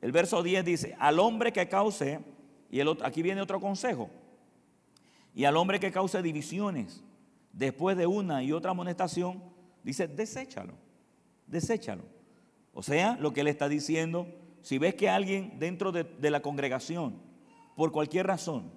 El 0.00 0.12
verso 0.12 0.42
10 0.42 0.64
dice, 0.64 0.96
al 0.98 1.20
hombre 1.20 1.52
que 1.52 1.68
cause, 1.68 2.20
y 2.70 2.80
el 2.80 2.88
otro, 2.88 3.06
aquí 3.06 3.22
viene 3.22 3.40
otro 3.40 3.60
consejo, 3.60 4.10
y 5.34 5.44
al 5.44 5.56
hombre 5.56 5.78
que 5.78 5.92
cause 5.92 6.20
divisiones 6.22 7.04
después 7.52 7.96
de 7.96 8.06
una 8.06 8.42
y 8.42 8.52
otra 8.52 8.72
amonestación, 8.72 9.42
dice, 9.84 10.08
deséchalo, 10.08 10.74
deséchalo. 11.46 12.02
O 12.72 12.82
sea, 12.82 13.16
lo 13.20 13.32
que 13.32 13.42
él 13.42 13.48
está 13.48 13.68
diciendo, 13.68 14.26
si 14.62 14.78
ves 14.78 14.94
que 14.94 15.08
alguien 15.08 15.58
dentro 15.58 15.92
de, 15.92 16.30
la 16.30 16.42
congregación, 16.42 17.14
por 17.76 17.92
cualquier 17.92 18.26
razón, 18.26 18.70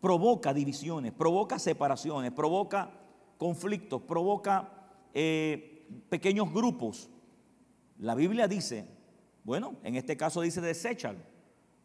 provoca 0.00 0.54
divisiones, 0.54 1.12
provoca 1.12 1.58
separaciones, 1.58 2.32
provoca 2.32 2.90
conflictos, 3.36 4.02
provoca 4.02 4.68
eh, 5.14 5.86
pequeños 6.08 6.52
grupos. 6.52 7.10
La 7.98 8.14
Biblia 8.14 8.46
dice, 8.46 8.86
bueno, 9.44 9.74
en 9.82 9.96
este 9.96 10.16
caso 10.16 10.40
dice 10.40 10.60
deséchalo. 10.60 11.18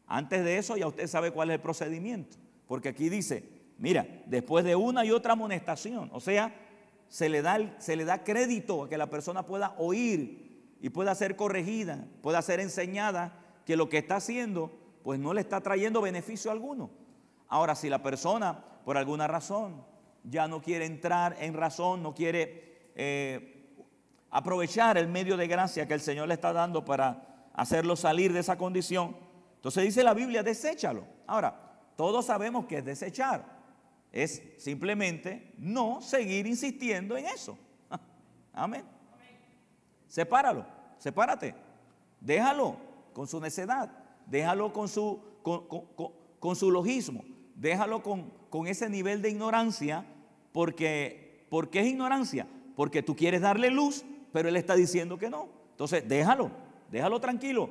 Antes 0.05 0.43
de 0.43 0.57
eso 0.57 0.77
ya 0.77 0.87
usted 0.87 1.07
sabe 1.07 1.31
cuál 1.31 1.49
es 1.49 1.55
el 1.55 1.61
procedimiento, 1.61 2.37
porque 2.67 2.89
aquí 2.89 3.09
dice, 3.09 3.43
mira, 3.77 4.05
después 4.27 4.63
de 4.63 4.75
una 4.75 5.05
y 5.05 5.11
otra 5.11 5.33
amonestación, 5.33 6.09
o 6.13 6.19
sea, 6.19 6.53
se 7.07 7.29
le 7.29 7.41
da, 7.41 7.79
se 7.79 7.95
le 7.95 8.05
da 8.05 8.23
crédito 8.23 8.83
a 8.83 8.89
que 8.89 8.97
la 8.97 9.09
persona 9.09 9.45
pueda 9.45 9.75
oír 9.77 10.52
y 10.83 10.89
pueda 10.89 11.15
ser 11.15 11.37
corregida, 11.37 12.05
pueda 12.21 12.41
ser 12.41 12.59
enseñada 12.59 13.39
que 13.65 13.77
lo 13.77 13.87
que 13.87 13.99
está 13.99 14.17
haciendo 14.17 14.77
pues 15.01 15.17
no 15.17 15.33
le 15.33 15.39
está 15.39 15.61
trayendo 15.61 16.01
beneficio 16.01 16.51
alguno. 16.51 16.91
Ahora, 17.47 17.73
si 17.73 17.89
la 17.89 18.03
persona, 18.03 18.61
por 18.83 18.97
alguna 18.97 19.25
razón, 19.25 19.85
ya 20.25 20.45
no 20.49 20.61
quiere 20.61 20.85
entrar 20.85 21.37
en 21.39 21.53
razón, 21.53 22.03
no 22.03 22.13
quiere 22.13 22.91
eh, 22.95 23.77
aprovechar 24.29 24.97
el 24.97 25.07
medio 25.07 25.37
de 25.37 25.47
gracia 25.47 25.87
que 25.87 25.93
el 25.93 26.01
Señor 26.01 26.27
le 26.27 26.33
está 26.33 26.51
dando 26.51 26.83
para 26.83 27.47
hacerlo 27.53 27.95
salir 27.95 28.33
de 28.33 28.41
esa 28.41 28.57
condición, 28.57 29.15
entonces 29.55 29.85
dice 29.85 30.03
la 30.03 30.13
Biblia, 30.13 30.43
deséchalo. 30.43 31.05
Ahora, 31.27 31.55
todos 31.95 32.25
sabemos 32.25 32.65
que 32.65 32.79
es 32.79 32.85
desechar. 32.85 33.45
Es 34.11 34.43
simplemente 34.57 35.53
no 35.57 36.01
seguir 36.01 36.45
insistiendo 36.45 37.15
en 37.15 37.27
eso. 37.27 37.57
Amén. 38.53 38.83
Sepáralo, 40.13 40.63
sepárate. 41.03 41.53
Déjalo 42.21 42.77
con 43.13 43.27
su 43.27 43.39
necedad. 43.39 43.91
Déjalo 44.25 44.71
con 44.71 44.87
su, 44.87 45.19
con 46.39 46.55
su 46.55 46.71
logismo 46.71 47.23
déjalo 47.55 48.01
con, 48.03 48.67
ese 48.67 48.89
nivel 48.89 49.21
de 49.21 49.29
ignorancia, 49.29 50.05
porque, 50.51 51.45
porque 51.49 51.79
es 51.79 51.87
ignorancia, 51.87 52.47
porque 52.75 53.01
tú 53.01 53.15
quieres 53.15 53.41
darle 53.41 53.71
luz, 53.71 54.03
pero 54.31 54.49
él 54.49 54.55
está 54.55 54.75
diciendo 54.75 55.17
que 55.17 55.29
no. 55.29 55.49
Entonces, 55.71 56.07
déjalo, 56.07 56.51
déjalo 56.91 57.19
tranquilo, 57.19 57.69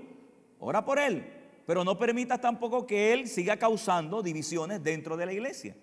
ora 0.58 0.84
por 0.84 0.98
él, 0.98 1.24
pero 1.66 1.84
no 1.84 1.98
permitas 1.98 2.40
tampoco 2.40 2.86
que 2.86 3.12
él 3.12 3.28
siga 3.28 3.56
causando 3.56 4.22
divisiones 4.22 4.82
dentro 4.82 5.16
de 5.16 5.26
la 5.26 5.32
iglesia. 5.32 5.76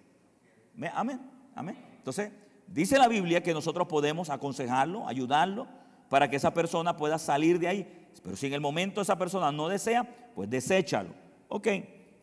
Amén, 0.94 1.22
amén. 1.56 1.78
Entonces, 1.98 2.32
dice 2.68 2.98
la 2.98 3.08
Biblia 3.08 3.42
que 3.42 3.54
nosotros 3.54 3.88
podemos 3.88 4.30
aconsejarlo, 4.30 5.08
ayudarlo, 5.08 5.68
para 6.10 6.30
que 6.30 6.36
esa 6.36 6.54
persona 6.54 6.98
pueda 6.98 7.18
salir 7.18 7.60
de 7.60 7.68
ahí. 7.68 8.10
Pero 8.24 8.36
si 8.36 8.48
en 8.48 8.54
el 8.54 8.62
momento 8.62 9.02
esa 9.02 9.18
persona 9.18 9.52
no 9.52 9.68
desea, 9.70 10.32
pues 10.36 10.50
deséchalo. 10.50 11.10
Ok. 11.48 11.68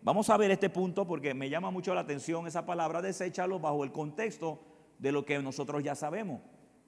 Vamos 0.03 0.31
a 0.31 0.37
ver 0.37 0.53
este 0.53 0.71
punto 0.71 1.05
porque 1.05 1.35
me 1.35 1.51
llama 1.51 1.73
mucho 1.73 1.93
la 1.93 2.03
atención 2.03 2.47
esa 2.47 2.65
palabra, 2.65 3.03
deséchalo 3.03 3.59
bajo 3.59 3.83
el 3.83 3.91
contexto 3.91 4.61
de 5.01 5.11
lo 5.11 5.25
que 5.25 5.43
nosotros 5.43 5.83
ya 5.83 5.97
sabemos, 5.97 6.41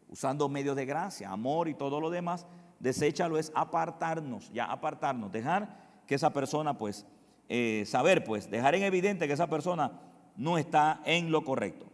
usando 0.09 0.49
medios 0.49 0.77
de 0.77 0.87
gracia, 0.87 1.31
amor 1.31 1.69
y 1.69 1.75
todo 1.75 2.01
lo 2.01 2.11
demás. 2.11 2.47
Deséchalo 2.79 3.37
es 3.37 3.51
apartarnos, 3.57 4.53
ya 4.53 4.67
apartarnos, 4.67 5.33
dejar 5.33 5.89
que 6.07 6.15
esa 6.15 6.33
persona, 6.33 6.79
pues, 6.79 7.07
eh, 7.49 7.83
saber, 7.87 8.23
pues, 8.23 8.49
dejar 8.49 8.77
en 8.77 8.85
evidente 8.85 9.27
que 9.27 9.33
esa 9.33 9.49
persona 9.49 10.01
no 10.37 10.57
está 10.57 11.03
en 11.05 11.33
lo 11.33 11.43
correcto. 11.45 11.87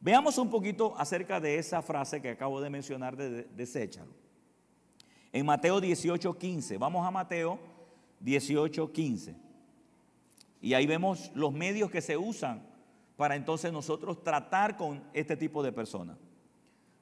Veamos 0.00 0.38
un 0.38 0.50
poquito 0.50 0.94
acerca 0.98 1.38
de 1.38 1.56
esa 1.56 1.82
frase 1.82 2.20
que 2.20 2.30
acabo 2.30 2.60
de 2.60 2.68
mencionar 2.68 3.16
de, 3.16 3.44
deséchalo. 3.44 4.23
En 5.34 5.44
Mateo 5.44 5.80
18:15, 5.80 6.78
vamos 6.78 7.04
a 7.04 7.10
Mateo 7.10 7.58
18:15. 8.20 9.34
Y 10.62 10.74
ahí 10.74 10.86
vemos 10.86 11.32
los 11.34 11.52
medios 11.52 11.90
que 11.90 12.00
se 12.00 12.16
usan 12.16 12.62
para 13.16 13.34
entonces 13.34 13.72
nosotros 13.72 14.22
tratar 14.22 14.76
con 14.76 15.02
este 15.12 15.36
tipo 15.36 15.64
de 15.64 15.72
personas. 15.72 16.18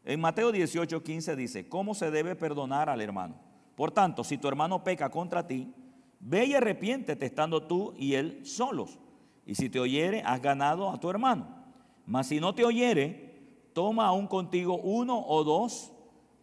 En 0.07 0.19
Mateo 0.19 0.51
18, 0.51 1.03
15 1.03 1.37
dice, 1.37 1.69
¿cómo 1.69 1.95
se 1.95 2.11
debe 2.11 2.35
perdonar 2.35 2.89
al 2.89 3.03
hermano? 3.03 3.35
Por 3.77 3.91
tanto, 3.91 4.25
si 4.25 4.39
tu 4.39 4.49
hermano 4.49 4.83
peca 4.83 5.11
contra 5.11 5.47
ti, 5.47 5.71
ve 6.19 6.47
y 6.47 6.55
arrepiéntete 6.55 7.27
estando 7.27 7.63
tú 7.65 7.93
y 7.99 8.15
él 8.15 8.41
solos. 8.47 8.99
Y 9.45 9.57
si 9.57 9.69
te 9.69 9.79
oyere, 9.79 10.23
has 10.23 10.41
ganado 10.41 10.89
a 10.89 10.99
tu 10.99 11.11
hermano. 11.11 11.47
Mas 12.07 12.29
si 12.29 12.41
no 12.41 12.55
te 12.55 12.65
oyere, 12.65 13.69
toma 13.75 14.07
aún 14.07 14.27
contigo 14.27 14.79
uno 14.79 15.23
o 15.23 15.45
dos, 15.45 15.93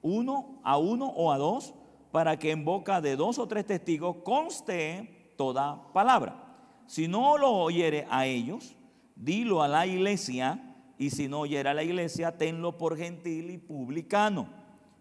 uno 0.03 0.59
a 0.63 0.77
uno 0.77 1.07
o 1.07 1.31
a 1.31 1.37
dos, 1.39 1.73
para 2.11 2.37
que 2.37 2.51
en 2.51 2.65
boca 2.65 3.01
de 3.01 3.15
dos 3.15 3.37
o 3.39 3.47
tres 3.47 3.65
testigos 3.65 4.17
conste 4.23 5.33
toda 5.37 5.91
palabra. 5.93 6.49
Si 6.87 7.07
no 7.07 7.37
lo 7.37 7.51
oyere 7.51 8.07
a 8.09 8.25
ellos, 8.25 8.75
dilo 9.15 9.61
a 9.61 9.67
la 9.67 9.85
iglesia, 9.85 10.69
y 10.97 11.11
si 11.11 11.27
no 11.27 11.41
oyere 11.41 11.69
a 11.69 11.73
la 11.73 11.83
iglesia, 11.83 12.37
tenlo 12.37 12.77
por 12.77 12.97
gentil 12.97 13.51
y 13.51 13.57
publicano. 13.57 14.49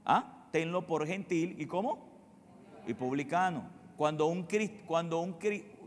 ¿Ah? 0.04 0.46
Tenlo 0.52 0.86
por 0.86 1.06
gentil 1.06 1.56
y 1.58 1.66
cómo? 1.66 1.98
Y 2.86 2.94
publicano. 2.94 3.64
Cuando, 3.96 4.26
un, 4.26 4.46
cuando, 4.86 5.20
un, 5.20 5.36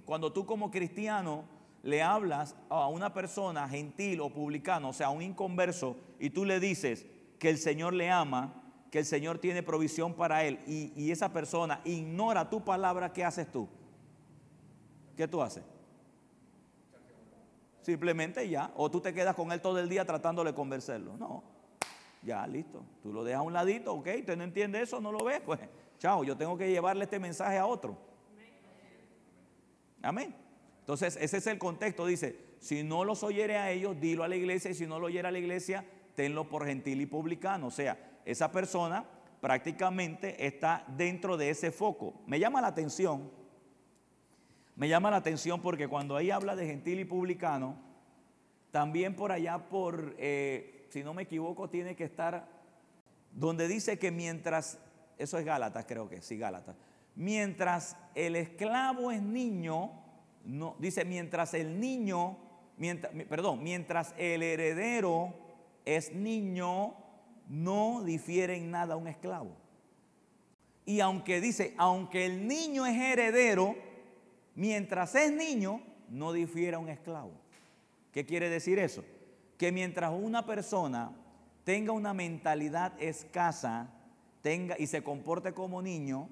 cuando 0.04 0.34
tú 0.34 0.46
como 0.46 0.70
cristiano 0.70 1.46
le 1.84 2.02
hablas 2.02 2.56
a 2.70 2.88
una 2.88 3.14
persona 3.14 3.70
gentil 3.70 4.20
o 4.22 4.30
publicano, 4.30 4.90
o 4.90 4.94
sea, 4.94 5.08
a 5.08 5.12
un 5.12 5.22
inconverso, 5.22 5.96
y 6.20 6.30
tú 6.30 6.46
le 6.46 6.60
dices 6.60 7.06
que 7.40 7.50
el 7.50 7.58
Señor 7.58 7.94
le 7.94 8.12
ama, 8.12 8.61
que 8.92 9.00
el 9.00 9.06
Señor 9.06 9.40
tiene 9.40 9.64
provisión 9.64 10.14
para 10.14 10.44
él, 10.44 10.60
y, 10.68 11.10
esa 11.12 11.32
persona 11.32 11.80
ignora 11.86 12.50
tu 12.50 12.64
palabra, 12.64 13.14
¿qué 13.14 13.24
haces 13.24 13.50
tú? 13.50 13.70
¿Qué 15.16 15.30
tú 15.30 15.42
haces? 15.42 15.64
Simplemente 17.82 18.48
ya. 18.48 18.72
O 18.76 18.92
tú 18.92 19.00
te 19.00 19.14
quedas 19.14 19.34
con 19.34 19.52
él 19.54 19.62
todo 19.62 19.80
el 19.80 19.88
día 19.88 20.06
tratándole 20.06 20.52
de 20.52 20.56
convencerlo. 20.56 21.16
No. 21.18 21.42
Ya, 22.22 22.46
listo. 22.46 22.84
Tú 23.02 23.14
lo 23.14 23.24
dejas 23.24 23.40
a 23.40 23.44
un 23.44 23.54
ladito, 23.54 23.94
ok. 23.94 24.08
Usted 24.20 24.38
no 24.38 24.44
entiende 24.44 24.82
eso, 24.82 25.00
no 25.00 25.12
lo 25.12 25.24
ves. 25.24 25.42
Pues, 25.46 25.60
chao, 25.98 26.24
yo 26.24 26.36
tengo 26.36 26.58
que 26.58 26.70
llevarle 26.70 27.06
este 27.06 27.18
mensaje 27.18 27.58
a 27.58 27.66
otro. 27.66 27.98
Amén. 30.02 30.36
Entonces, 30.80 31.18
ese 31.22 31.38
es 31.38 31.48
el 31.48 31.58
contexto. 31.58 32.06
Dice, 32.06 32.38
si 32.60 32.84
no 32.84 33.06
los 33.06 33.24
oyere 33.24 33.58
a 33.58 33.72
ellos, 33.72 34.00
dilo 34.02 34.24
a 34.24 34.28
la 34.28 34.36
iglesia. 34.36 34.72
Y 34.72 34.76
si 34.76 34.86
no 34.86 35.00
lo 35.00 35.08
oyere 35.08 35.30
a 35.30 35.32
la 35.32 35.40
iglesia, 35.40 35.86
tenlo 36.14 36.50
por 36.50 36.66
gentil 36.66 37.00
y 37.00 37.06
publicano. 37.06 37.68
O 37.68 37.72
sea, 37.72 38.11
esa 38.26 38.52
persona 38.52 39.06
prácticamente 39.40 40.46
está 40.46 40.86
dentro 40.96 41.38
de 41.38 41.50
ese 41.50 41.72
foco. 41.72 42.14
Me 42.28 42.40
llama 42.40 42.62
la 42.62 42.68
atención 42.68 43.42
me 44.82 44.88
llama 44.88 45.12
la 45.12 45.18
atención 45.18 45.62
porque 45.62 45.88
cuando 45.88 46.16
ahí 46.16 46.32
habla 46.32 46.56
de 46.56 46.66
gentil 46.66 47.00
y 47.00 47.06
publicano, 47.06 47.76
también 48.72 49.16
por 49.16 49.32
allá 49.32 49.70
por, 49.70 50.16
eh, 50.18 50.88
si 50.90 51.04
no 51.04 51.14
me 51.14 51.22
equivoco, 51.22 51.70
tiene 51.70 51.96
que 51.96 52.06
estar 52.06 52.48
donde 53.32 53.68
dice 53.68 54.00
que 54.00 54.10
mientras, 54.10 54.80
eso 55.20 55.38
es 55.38 55.46
Gálatas 55.46 55.86
creo 55.88 56.10
que, 56.10 56.22
sí, 56.22 56.38
Gálatas, 56.38 56.76
mientras 57.16 57.96
el 58.16 58.36
esclavo 58.36 59.12
es 59.12 59.22
niño, 59.22 59.92
no, 60.46 60.76
dice 60.80 61.06
mientras 61.06 61.54
el 61.54 61.80
niño, 61.80 62.38
mientras, 62.78 63.14
perdón, 63.26 63.62
mientras 63.62 64.16
el 64.18 64.42
heredero 64.42 65.34
es 65.86 66.12
niño, 66.12 66.96
no 67.52 68.02
difiere 68.02 68.56
en 68.56 68.72
nada 68.72 68.96
un 68.96 69.08
esclavo. 69.10 69.52
Y 70.86 71.02
aunque 71.02 71.42
dice, 71.42 71.76
aunque 71.78 72.26
el 72.26 72.48
niño 72.48 72.86
es 72.86 72.98
heredero, 72.98 73.76
mientras 74.56 75.14
es 75.16 75.34
niño, 75.34 75.82
no 76.10 76.32
difiere 76.32 76.78
a 76.78 76.80
un 76.80 76.88
esclavo. 76.88 77.34
¿Qué 78.14 78.26
quiere 78.26 78.50
decir 78.50 78.80
eso? 78.80 79.04
Que 79.58 79.74
mientras 79.74 80.12
una 80.12 80.46
persona 80.46 81.12
tenga 81.66 81.92
una 81.92 82.14
mentalidad 82.14 82.94
escasa, 83.02 83.90
tenga 84.42 84.78
y 84.80 84.88
se 84.88 85.04
comporte 85.04 85.54
como 85.54 85.82
niño, 85.82 86.30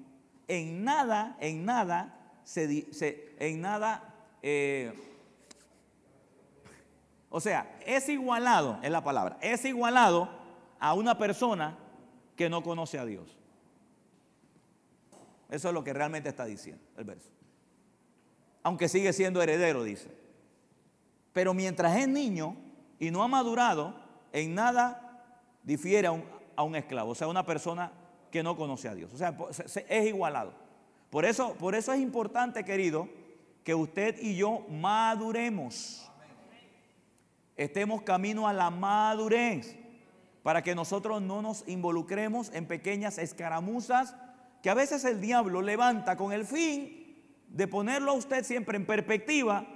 en 0.48 0.84
nada, 0.84 1.36
en 1.38 1.66
nada, 1.66 2.18
se, 2.44 3.36
en 3.38 3.60
nada, 3.60 4.14
eh, 4.42 4.94
o 7.28 7.40
sea, 7.40 7.78
es 7.84 8.08
igualado, 8.08 8.78
es 8.82 8.90
la 8.90 9.04
palabra, 9.04 9.38
es 9.42 9.66
igualado 9.66 10.39
a 10.80 10.94
una 10.94 11.16
persona 11.16 11.78
que 12.34 12.50
no 12.50 12.62
conoce 12.62 12.98
a 12.98 13.04
Dios. 13.04 13.36
Eso 15.48 15.68
es 15.68 15.74
lo 15.74 15.84
que 15.84 15.92
realmente 15.92 16.28
está 16.28 16.44
diciendo 16.44 16.82
el 16.96 17.04
verso 17.04 17.30
aunque 18.62 18.88
sigue 18.88 19.12
siendo 19.12 19.42
heredero, 19.42 19.82
dice. 19.82 20.10
Pero 21.32 21.54
mientras 21.54 21.96
es 21.96 22.08
niño 22.08 22.56
y 22.98 23.10
no 23.10 23.22
ha 23.22 23.28
madurado, 23.28 23.94
en 24.32 24.54
nada 24.54 25.24
difiere 25.62 26.08
a 26.08 26.62
un, 26.62 26.76
esclavo, 26.76 27.12
o 27.12 27.14
sea, 27.14 27.28
una 27.28 27.46
persona 27.46 27.92
que 28.30 28.42
no 28.42 28.56
conoce 28.56 28.88
a 28.88 28.94
Dios. 28.94 29.12
O 29.14 29.16
sea, 29.16 29.36
es 29.88 30.06
igualado. 30.06 30.52
Por 31.08 31.24
eso, 31.24 31.54
por 31.54 31.74
eso 31.74 31.92
es 31.92 32.00
importante, 32.00 32.64
querido, 32.64 33.08
que 33.64 33.74
usted 33.74 34.16
y 34.20 34.36
yo 34.36 34.66
maduremos. 34.68 36.08
Estemos 37.56 38.02
camino 38.02 38.46
a 38.46 38.52
la 38.52 38.70
madurez 38.70 39.76
para 40.42 40.62
que 40.62 40.74
nosotros 40.74 41.20
no 41.20 41.42
nos 41.42 41.66
involucremos 41.68 42.50
en 42.54 42.66
pequeñas 42.66 43.18
escaramuzas 43.18 44.14
que 44.62 44.70
a 44.70 44.74
veces 44.74 45.04
el 45.04 45.20
diablo 45.20 45.62
levanta 45.62 46.16
con 46.16 46.32
el 46.32 46.44
fin 46.44 47.16
de 47.48 47.66
ponerlo 47.66 48.12
a 48.12 48.14
usted 48.14 48.44
siempre 48.44 48.76
en 48.76 48.86
perspectiva, 48.86 49.66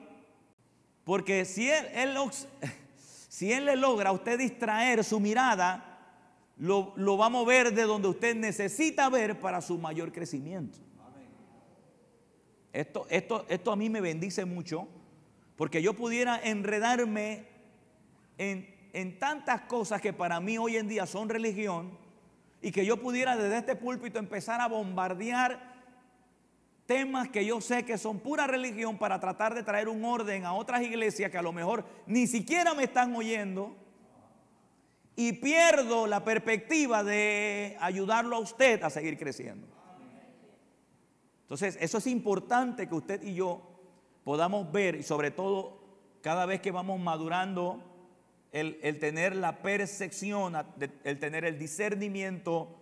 porque 1.04 1.44
si 3.28 3.52
él, 3.52 3.64
le 3.64 3.76
logra 3.76 4.10
a 4.10 4.12
usted 4.12 4.38
distraer 4.38 5.04
su 5.04 5.20
mirada, 5.20 5.90
lo, 6.56 6.92
lo 6.96 7.18
va 7.18 7.26
a 7.26 7.30
mover 7.30 7.74
de 7.74 7.82
donde 7.82 8.08
usted 8.08 8.36
necesita 8.36 9.08
ver 9.08 9.40
para 9.40 9.60
su 9.60 9.78
mayor 9.78 10.12
crecimiento. 10.12 10.78
Esto, 12.72 13.06
esto, 13.08 13.46
esto 13.48 13.70
a 13.70 13.76
mí 13.76 13.88
me 13.88 14.00
bendice 14.00 14.44
mucho 14.44 14.88
porque 15.56 15.80
yo 15.80 15.94
pudiera 15.94 16.40
enredarme 16.42 17.46
en, 18.36 18.73
en 18.94 19.18
tantas 19.18 19.62
cosas 19.62 20.00
que 20.00 20.12
para 20.12 20.40
mí 20.40 20.56
hoy 20.56 20.76
en 20.76 20.88
día 20.88 21.04
son 21.04 21.28
religión 21.28 21.98
y 22.62 22.70
que 22.70 22.86
yo 22.86 22.96
pudiera 22.96 23.36
desde 23.36 23.58
este 23.58 23.76
púlpito 23.76 24.20
empezar 24.20 24.60
a 24.60 24.68
bombardear 24.68 25.74
temas 26.86 27.28
que 27.28 27.44
yo 27.44 27.60
sé 27.60 27.84
que 27.84 27.98
son 27.98 28.20
pura 28.20 28.46
religión 28.46 28.96
para 28.96 29.18
tratar 29.18 29.52
de 29.52 29.64
traer 29.64 29.88
un 29.88 30.04
orden 30.04 30.44
a 30.44 30.54
otras 30.54 30.82
iglesias 30.82 31.30
que 31.30 31.36
a 31.36 31.42
lo 31.42 31.52
mejor 31.52 31.84
ni 32.06 32.28
siquiera 32.28 32.72
me 32.74 32.84
están 32.84 33.14
oyendo 33.16 33.74
y 35.16 35.32
pierdo 35.32 36.06
la 36.06 36.24
perspectiva 36.24 37.02
de 37.02 37.76
ayudarlo 37.80 38.36
a 38.36 38.40
usted 38.40 38.80
a 38.84 38.90
seguir 38.90 39.18
creciendo. 39.18 39.66
Entonces, 41.42 41.76
eso 41.80 41.98
es 41.98 42.06
importante 42.06 42.88
que 42.88 42.94
usted 42.94 43.22
y 43.22 43.34
yo 43.34 43.60
podamos 44.22 44.70
ver, 44.70 44.94
y 44.94 45.02
sobre 45.02 45.30
todo 45.30 45.82
cada 46.20 46.46
vez 46.46 46.60
que 46.60 46.70
vamos 46.70 47.00
madurando, 47.00 47.93
el, 48.54 48.98
tener 49.00 49.34
la 49.34 49.62
percepción, 49.62 50.54
el 51.02 51.18
tener 51.18 51.44
el 51.44 51.58
discernimiento 51.58 52.78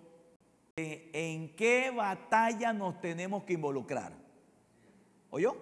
de 0.77 1.11
en 1.15 1.57
qué 1.57 1.91
batalla 1.91 2.75
nos 2.75 3.01
tenemos 3.01 3.45
que 3.45 3.55
involucrar. 3.55 4.13
¿Oyó? 5.31 5.57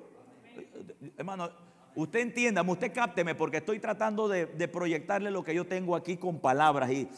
Hermano, 1.16 1.50
usted 1.94 2.18
entiéndame, 2.18 2.72
usted 2.72 2.92
cápteme, 2.92 3.36
porque 3.36 3.58
estoy 3.58 3.78
tratando 3.78 4.26
de, 4.26 4.46
proyectarle 4.68 5.30
lo 5.30 5.44
que 5.44 5.54
yo 5.54 5.64
tengo 5.64 5.94
aquí 5.94 6.16
con 6.16 6.40
palabras 6.40 6.90
y, 6.90 7.08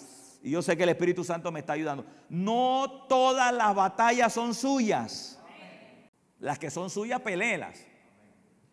y 0.43 0.51
yo 0.51 0.61
sé 0.61 0.77
que 0.77 0.83
el 0.83 0.91
Espíritu 0.91 1.25
Santo 1.25 1.51
me 1.51 1.61
está 1.61 1.73
ayudando. 1.73 2.05
No 2.29 3.07
todas 3.09 3.55
las 3.55 3.75
batallas 3.75 4.35
son 4.35 4.55
suyas. 4.55 5.41
Las 6.39 6.59
que 6.59 6.71
son 6.71 6.91
suyas, 6.91 7.23
pelélas 7.23 7.87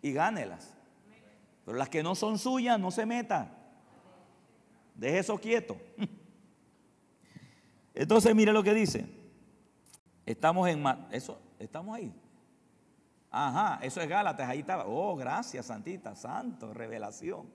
y 0.01 0.11
gánelas. 0.11 0.73
Pero 1.63 1.77
las 1.77 1.87
que 1.87 2.03
no 2.03 2.15
son 2.15 2.37
suyas, 2.37 2.77
no 2.77 2.91
se 2.91 3.05
meta. 3.05 3.55
Deje 4.99 5.19
eso 5.19 5.37
quieto. 5.37 5.77
Entonces, 7.93 8.35
mire 8.35 8.51
lo 8.51 8.61
que 8.61 8.73
dice. 8.73 9.07
Estamos 10.25 10.67
en 10.69 10.83
eso, 11.11 11.41
estamos 11.57 11.95
ahí. 11.95 12.13
Ajá, 13.31 13.79
eso 13.81 14.01
es 14.01 14.09
Gálatas, 14.09 14.47
ahí 14.47 14.59
estaba. 14.59 14.85
Oh, 14.85 15.15
gracias, 15.15 15.67
Santita, 15.67 16.15
Santo, 16.15 16.73
revelación. 16.73 17.47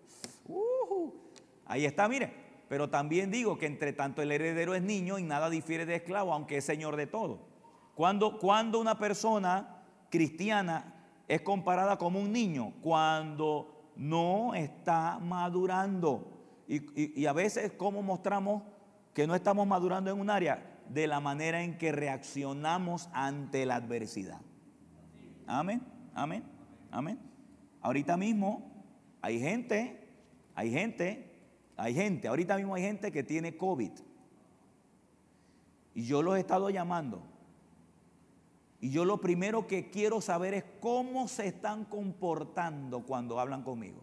ahí 1.67 1.85
está, 1.85 2.09
mire. 2.09 2.45
Pero 2.69 2.89
también 2.89 3.31
digo 3.31 3.59
que 3.59 3.67
entre 3.67 3.93
tanto 3.93 4.23
el 4.23 4.33
heredero 4.33 4.75
es 4.75 4.83
niño 4.83 5.19
y 5.19 5.23
nada 5.23 5.51
difiere 5.51 5.85
de 5.85 5.97
esclavo, 5.97 6.33
aunque 6.33 6.57
es 6.57 6.65
señor 6.65 6.97
de 6.97 7.07
todo. 7.07 7.47
Cuando, 7.95 8.39
cuando 8.39 8.81
una 8.81 8.99
persona 8.99 9.83
cristiana 10.11 10.95
es 11.29 11.43
comparada 11.43 11.99
como 11.99 12.21
un 12.21 12.33
niño 12.33 12.73
cuando 12.83 13.93
no 13.97 14.55
está 14.55 15.19
madurando. 15.19 16.34
Y, 16.67 17.27
a 17.27 17.33
veces, 17.33 17.73
¿cómo 17.73 18.03
mostramos 18.03 18.63
que 19.13 19.27
no 19.27 19.35
estamos 19.35 19.67
madurando 19.67 20.11
en 20.11 20.19
un 20.19 20.31
área? 20.31 20.71
De 20.89 21.07
la 21.07 21.21
manera 21.21 21.63
en 21.63 21.79
que 21.79 21.93
reaccionamos 21.93 23.09
ante 23.13 23.65
la 23.65 23.77
adversidad. 23.77 24.41
Amén, 25.47 25.83
amén, 26.15 26.45
amén. 26.91 27.19
Ahorita 27.81 28.17
mismo 28.17 28.71
hay 29.23 29.41
gente, 29.41 30.09
hay 30.55 30.71
gente, 30.71 31.33
hay 31.77 31.95
gente, 31.95 32.29
ahorita 32.29 32.57
mismo 32.57 32.75
hay 32.75 32.83
gente 32.83 33.11
que 33.11 33.23
tiene 33.23 33.57
COVID. 33.57 33.93
Y 35.95 36.05
yo 36.05 36.23
los 36.23 36.37
he 36.37 36.41
estado 36.41 36.69
llamando 36.71 37.23
y 38.85 38.91
yo 38.91 39.07
lo 39.07 39.19
primero 39.19 39.67
que 39.67 39.89
quiero 39.89 40.21
saber 40.21 40.53
es 40.53 40.65
cómo 40.79 41.27
se 41.27 41.47
están 41.47 41.87
comportando 41.87 43.01
cuando 43.07 43.41
hablan 43.41 43.63
conmigo. 43.63 44.03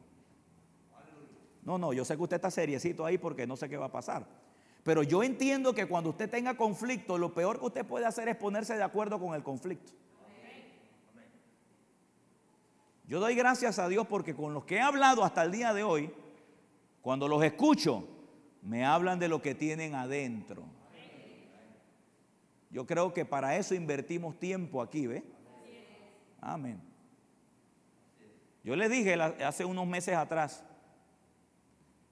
No, 1.63 1.77
no, 1.77 1.93
yo 1.93 2.03
sé 2.03 2.15
que 2.15 2.23
usted 2.23 2.37
está 2.37 2.51
seriecito 2.51 3.05
ahí 3.05 3.17
porque 3.17 3.45
no 3.45 3.55
sé 3.55 3.69
qué 3.69 3.77
va 3.77 3.85
a 3.85 3.91
pasar. 3.91 4.25
Pero 4.83 5.03
yo 5.03 5.21
entiendo 5.23 5.73
que 5.73 5.85
cuando 5.85 6.09
usted 6.09 6.29
tenga 6.29 6.57
conflicto, 6.57 7.17
lo 7.17 7.33
peor 7.33 7.59
que 7.59 7.65
usted 7.65 7.85
puede 7.85 8.05
hacer 8.05 8.27
es 8.29 8.35
ponerse 8.35 8.75
de 8.75 8.83
acuerdo 8.83 9.19
con 9.19 9.35
el 9.35 9.43
conflicto. 9.43 9.91
Yo 13.05 13.19
doy 13.19 13.35
gracias 13.35 13.77
a 13.77 13.89
Dios 13.89 14.07
porque 14.07 14.33
con 14.33 14.53
los 14.53 14.63
que 14.63 14.75
he 14.75 14.81
hablado 14.81 15.23
hasta 15.23 15.43
el 15.43 15.51
día 15.51 15.73
de 15.73 15.83
hoy, 15.83 16.11
cuando 17.01 17.27
los 17.27 17.43
escucho, 17.43 18.07
me 18.61 18.85
hablan 18.85 19.19
de 19.19 19.27
lo 19.27 19.41
que 19.41 19.53
tienen 19.53 19.95
adentro. 19.95 20.63
Yo 22.69 22.87
creo 22.87 23.13
que 23.13 23.25
para 23.25 23.57
eso 23.57 23.75
invertimos 23.75 24.39
tiempo 24.39 24.81
aquí, 24.81 25.07
¿ve? 25.07 25.23
Amén. 26.39 26.81
Yo 28.63 28.75
le 28.75 28.87
dije 28.87 29.13
hace 29.13 29.65
unos 29.65 29.85
meses 29.85 30.15
atrás 30.15 30.63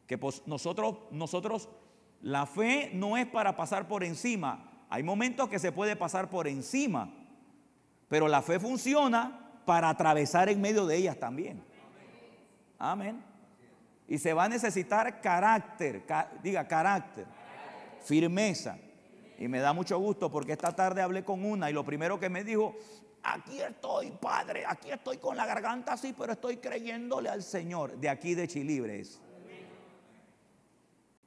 que 0.09 0.19
nosotros, 0.47 0.95
nosotros, 1.11 1.69
la 2.23 2.47
fe 2.47 2.89
no 2.95 3.15
es 3.15 3.27
para 3.27 3.55
pasar 3.55 3.87
por 3.87 4.03
encima. 4.03 4.85
Hay 4.89 5.03
momentos 5.03 5.47
que 5.49 5.59
se 5.59 5.71
puede 5.71 5.95
pasar 5.95 6.31
por 6.31 6.47
encima, 6.47 7.13
pero 8.07 8.27
la 8.27 8.41
fe 8.41 8.59
funciona 8.59 9.61
para 9.67 9.87
atravesar 9.87 10.49
en 10.49 10.59
medio 10.59 10.87
de 10.87 10.95
ellas 10.95 11.19
también. 11.19 11.63
Amén. 12.79 13.23
Y 14.07 14.17
se 14.17 14.33
va 14.33 14.45
a 14.45 14.49
necesitar 14.49 15.21
carácter, 15.21 16.03
diga 16.41 16.67
carácter, 16.67 17.27
firmeza. 18.01 18.79
Y 19.37 19.47
me 19.47 19.59
da 19.59 19.73
mucho 19.73 19.99
gusto 19.99 20.31
porque 20.31 20.53
esta 20.53 20.75
tarde 20.75 21.03
hablé 21.03 21.23
con 21.23 21.45
una 21.45 21.69
y 21.69 21.73
lo 21.73 21.85
primero 21.85 22.19
que 22.19 22.29
me 22.29 22.43
dijo, 22.43 22.75
aquí 23.21 23.61
estoy, 23.61 24.09
Padre, 24.09 24.63
aquí 24.67 24.89
estoy 24.89 25.17
con 25.17 25.37
la 25.37 25.45
garganta 25.45 25.93
así, 25.93 26.15
pero 26.17 26.33
estoy 26.33 26.57
creyéndole 26.57 27.29
al 27.29 27.43
Señor 27.43 27.95
de 27.97 28.09
aquí 28.09 28.33
de 28.33 28.47
Chilibres. 28.47 29.21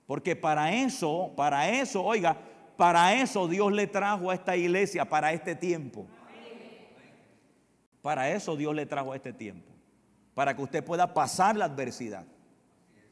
Porque 0.06 0.36
para 0.36 0.72
eso, 0.72 1.32
para 1.36 1.68
eso, 1.68 2.02
oiga, 2.02 2.36
para 2.76 3.14
eso 3.14 3.48
Dios 3.48 3.72
le 3.72 3.86
trajo 3.86 4.30
a 4.30 4.34
esta 4.34 4.56
iglesia, 4.56 5.08
para 5.08 5.32
este 5.32 5.54
tiempo. 5.54 6.06
Para 8.00 8.30
eso 8.30 8.56
Dios 8.56 8.74
le 8.74 8.86
trajo 8.86 9.12
a 9.12 9.16
este 9.16 9.32
tiempo. 9.32 9.72
Para 10.34 10.56
que 10.56 10.62
usted 10.62 10.84
pueda 10.84 11.14
pasar 11.14 11.56
la 11.56 11.66
adversidad. 11.66 12.24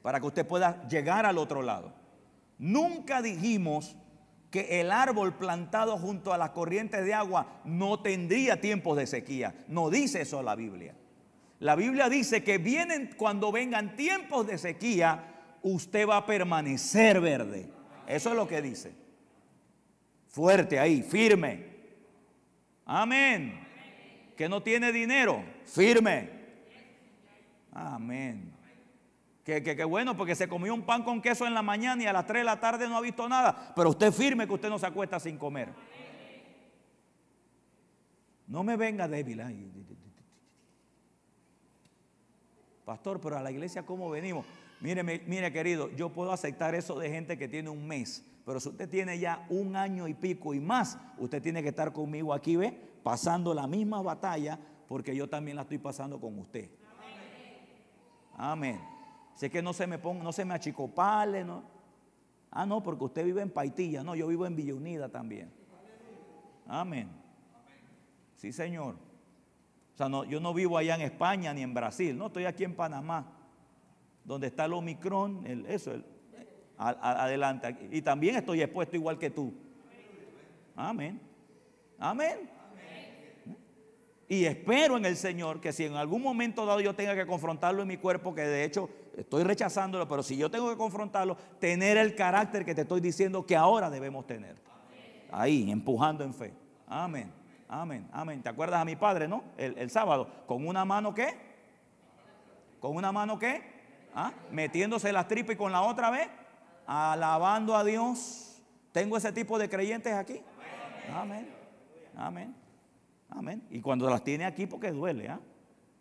Para 0.03 0.18
que 0.20 0.26
usted 0.26 0.46
pueda 0.46 0.87
llegar 0.88 1.26
al 1.26 1.38
otro 1.38 1.62
lado. 1.62 1.92
Nunca 2.59 3.22
dijimos 3.22 3.96
que 4.50 4.81
el 4.81 4.90
árbol 4.90 5.35
plantado 5.35 5.96
junto 5.96 6.33
a 6.33 6.38
las 6.38 6.50
corrientes 6.50 7.05
de 7.05 7.14
agua 7.14 7.61
no 7.64 8.00
tendría 8.00 8.61
tiempos 8.61 8.96
de 8.96 9.07
sequía. 9.07 9.55
No 9.68 9.90
dice 9.90 10.22
eso 10.22 10.42
la 10.42 10.57
Biblia. 10.57 10.94
La 11.61 11.76
Biblia 11.76 12.09
dice 12.09 12.42
que 12.42 12.59
vienen 12.59 13.14
cuando 13.16 13.53
vengan 13.53 13.94
tiempos 13.94 14.46
de 14.46 14.59
sequía, 14.59 15.39
usted 15.62 16.09
va 16.09 16.18
a 16.18 16.27
permanecer 16.27 17.20
verde. 17.20 17.70
Eso 18.07 18.31
es 18.31 18.37
lo 18.37 18.46
que 18.49 18.61
dice. 18.62 18.94
Fuerte 20.29 20.79
ahí, 20.79 21.03
firme. 21.03 21.66
Amén. 22.85 23.66
Que 24.37 24.49
no 24.49 24.62
tiene 24.62 24.92
dinero, 24.92 25.44
firme. 25.64 26.31
Amén. 27.73 28.53
Que, 29.44 29.85
bueno, 29.85 30.16
porque 30.16 30.35
se 30.35 30.49
comió 30.49 30.73
un 30.73 30.83
pan 30.83 31.03
con 31.03 31.20
queso 31.20 31.46
en 31.46 31.55
la 31.55 31.62
mañana 31.62 32.03
y 32.03 32.07
a 32.07 32.12
las 32.12 32.27
3 32.27 32.40
de 32.40 32.44
la 32.44 32.61
tarde 32.61 32.88
no 32.88 32.96
ha 32.96 33.01
visto 33.01 33.29
nada. 33.29 33.73
Pero 33.75 33.90
usted 33.90 34.12
firme 34.12 34.46
que 34.46 34.53
usted 34.53 34.68
no 34.68 34.79
se 34.79 34.87
acuesta 34.87 35.18
sin 35.18 35.37
comer. 35.37 35.70
No 38.46 38.62
me 38.62 38.77
venga 38.77 39.09
débil. 39.09 39.42
Pastor, 42.85 43.20
pero 43.20 43.38
a 43.38 43.42
la 43.42 43.51
iglesia 43.51 43.85
¿cómo 43.85 44.11
venimos? 44.11 44.46
Mire, 44.81 45.03
mire 45.03 45.53
querido, 45.53 45.90
yo 45.90 46.11
puedo 46.11 46.33
aceptar 46.33 46.75
eso 46.75 46.99
de 46.99 47.11
gente 47.11 47.37
que 47.37 47.49
tiene 47.49 47.69
un 47.69 47.87
mes. 47.87 48.25
Pero 48.45 48.59
si 48.61 48.71
usted 48.71 48.88
tiene 48.88 49.19
ya 49.19 49.47
un 49.51 49.77
año 49.77 50.09
y 50.09 50.14
pico 50.14 50.55
y 50.55 50.61
más, 50.61 50.99
usted 51.19 51.43
tiene 51.43 51.62
que 51.62 51.69
estar 51.69 51.93
conmigo 51.93 52.33
aquí, 52.33 52.57
¿ve? 52.57 52.77
Pasando 53.03 53.53
la 53.53 53.66
misma 53.66 54.01
batalla, 54.03 54.59
porque 54.88 55.14
yo 55.14 55.29
también 55.29 55.57
la 55.57 55.62
estoy 55.62 55.79
pasando 55.79 56.19
con 56.19 56.38
usted. 56.38 56.71
Amén. 58.37 58.81
Sé 59.35 59.51
que 59.51 59.62
no 59.62 59.73
se 59.73 59.87
me 59.87 59.99
ponga, 59.99 60.25
no 60.25 60.33
se 60.33 60.45
me 60.45 60.55
achicopale, 60.55 61.45
¿no? 61.45 61.62
Ah, 62.51 62.66
no, 62.66 62.83
porque 62.83 63.05
usted 63.05 63.25
vive 63.25 63.43
en 63.43 63.51
Paitilla. 63.51 64.03
No, 64.03 64.14
yo 64.14 64.27
vivo 64.27 64.47
en 64.47 64.57
Villa 64.57 64.75
Unida 64.75 65.09
también. 65.09 65.53
Amén. 66.66 67.09
Sí, 68.35 68.53
Señor. 68.53 68.97
O 69.95 69.97
sea, 69.97 70.09
no, 70.09 70.25
yo 70.25 70.40
no 70.40 70.55
vivo 70.55 70.79
allá 70.79 70.95
en 70.95 71.03
España 71.03 71.53
ni 71.53 71.62
en 71.62 71.75
Brasil. 71.75 72.16
No, 72.16 72.27
estoy 72.27 72.47
aquí 72.47 72.64
en 72.64 72.75
Panamá, 72.75 73.39
donde 74.25 74.49
está 74.49 74.65
el 74.65 74.73
Omicron, 74.73 75.47
el, 75.47 75.67
eso, 75.67 75.93
el, 75.93 76.05
adelante. 76.79 77.89
Y 77.91 78.03
también 78.03 78.37
estoy 78.37 78.63
expuesto 78.63 78.97
igual 78.97 79.19
que 79.19 79.31
tú. 79.31 79.53
Amén. 80.77 81.21
Amén. 81.99 82.51
Y 84.31 84.45
espero 84.45 84.97
en 84.97 85.05
el 85.05 85.17
Señor 85.17 85.61
que 85.61 85.73
si 85.73 85.85
en 85.85 85.95
algún 85.95 86.23
momento 86.23 86.65
dado 86.65 86.81
yo 86.81 86.95
tenga 86.95 87.17
que 87.17 87.27
confrontarlo 87.27 87.83
en 87.83 87.89
mi 87.89 87.97
cuerpo, 87.97 88.33
que 88.33 88.43
de 88.43 88.63
hecho 88.63 88.89
estoy 89.17 89.43
rechazándolo, 89.43 90.07
pero 90.07 90.23
si 90.23 90.37
yo 90.37 90.49
tengo 90.49 90.71
que 90.71 90.77
confrontarlo, 90.77 91.37
tener 91.59 91.97
el 91.97 92.15
carácter 92.15 92.65
que 92.65 92.73
te 92.73 92.83
estoy 92.83 93.01
diciendo 93.01 93.45
que 93.45 93.57
ahora 93.57 93.91
debemos 93.91 94.29
tener. 94.29 94.55
Ahí, 95.33 95.69
empujando 95.69 96.23
en 96.23 96.33
fe. 96.33 96.55
Amén, 96.87 97.33
amén, 97.69 98.09
amén. 98.13 98.41
¿Te 98.41 98.49
acuerdas 98.49 98.81
a 98.81 98.85
mi 98.85 98.95
padre, 98.95 99.27
no? 99.27 99.43
El, 99.57 99.91
sábado, 99.91 100.29
con 100.47 100.65
una 100.65 100.85
mano 100.85 101.13
qué? 101.13 101.35
¿Con 102.79 102.95
una 102.95 103.11
mano 103.11 103.37
qué? 103.37 103.80
¿Ah? 104.14 104.33
Metiéndose 104.51 105.12
las 105.12 105.29
tripas 105.29 105.55
y 105.55 105.59
con 105.59 105.73
la 105.73 105.83
otra 105.83 106.11
vez, 106.11 106.29
alabando 106.87 107.77
a 107.77 107.85
Dios. 107.85 108.62
¿Tengo 108.92 109.16
ese 109.16 109.33
tipo 109.33 109.59
de 109.59 109.68
creyentes 109.68 110.12
aquí? 110.12 110.40
Amén, 111.14 111.49
amén. 112.16 112.55
Amén. 113.29 113.62
Y 113.70 113.81
cuando 113.81 114.09
las 114.11 114.25
tiene 114.25 114.44
aquí, 114.44 114.66
porque 114.66 114.90
duele, 114.90 115.29
¿ah? 115.29 115.40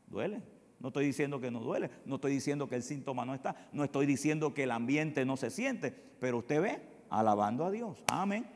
Duele. 0.08 0.42
No 0.80 0.88
estoy 0.88 1.06
diciendo 1.06 1.40
que 1.40 1.52
no 1.52 1.60
duele, 1.60 1.92
no 2.06 2.16
estoy 2.16 2.32
diciendo 2.32 2.68
que 2.68 2.76
el 2.76 2.84
síntoma 2.84 3.26
no 3.26 3.36
está, 3.36 3.56
no 3.74 3.84
estoy 3.84 4.06
diciendo 4.06 4.54
que 4.54 4.64
el 4.64 4.72
ambiente 4.72 5.26
no 5.26 5.36
se 5.36 5.50
siente, 5.50 5.92
pero 5.92 6.38
usted 6.38 6.62
ve, 6.62 6.82
alabando 7.10 7.66
a 7.66 7.72
Dios. 7.72 8.02
Amén. 8.08 8.48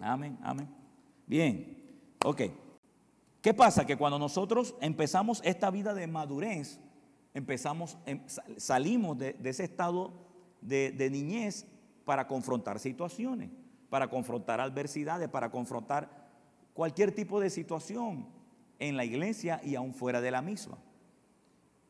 Amén, 0.00 0.38
amén. 0.42 0.68
Bien, 1.26 1.78
ok. 2.24 2.42
¿Qué 3.42 3.54
pasa? 3.54 3.86
Que 3.86 3.96
cuando 3.96 4.18
nosotros 4.18 4.74
empezamos 4.80 5.42
esta 5.44 5.70
vida 5.70 5.92
de 5.92 6.06
madurez, 6.06 6.80
empezamos, 7.34 7.98
em, 8.06 8.20
salimos 8.56 9.18
de, 9.18 9.36
ese 9.44 9.64
estado 9.64 10.12
de, 10.60 11.08
niñez 11.10 11.66
para 12.04 12.26
confrontar 12.26 12.78
situaciones, 12.78 13.50
para 13.88 14.08
confrontar 14.08 14.60
adversidades, 14.60 15.28
para 15.28 15.50
confrontar 15.50 16.28
cualquier 16.74 17.12
tipo 17.12 17.40
de 17.40 17.50
situación 17.50 18.26
en 18.78 18.96
la 18.96 19.04
iglesia 19.04 19.60
y 19.62 19.74
aún 19.74 19.94
fuera 19.94 20.20
de 20.20 20.30
la 20.30 20.42
misma. 20.42 20.78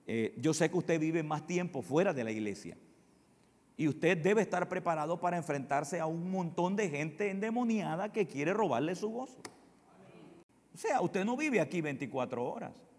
Eh, 0.07 0.35
yo 0.39 0.53
sé 0.53 0.71
que 0.71 0.79
usted 0.79 0.99
vive 0.99 1.23
más 1.23 1.47
tiempo 1.47 1.83
fuera 1.83 2.13
de 2.13 2.25
la 2.25 2.33
iglesia 2.33 2.77
y 3.77 3.89
usted 3.89 4.19
debe 4.19 4.43
estar 4.43 4.69
preparado 4.69 5.21
para 5.21 5.37
enfrentarse 5.37 6.01
a 6.01 6.07
un 6.07 6.31
montón 6.31 6.77
de 6.77 6.91
gente 6.91 7.31
endemoniada 7.31 8.13
que 8.13 8.27
quiere 8.27 8.53
robarle 8.53 8.95
su 8.95 9.09
gozo. 9.09 9.41
O 10.75 10.77
sea, 10.77 11.01
usted 11.01 11.25
no 11.25 11.37
vive 11.37 11.61
aquí 11.61 11.81
24 11.81 12.45
horas. 12.45 12.90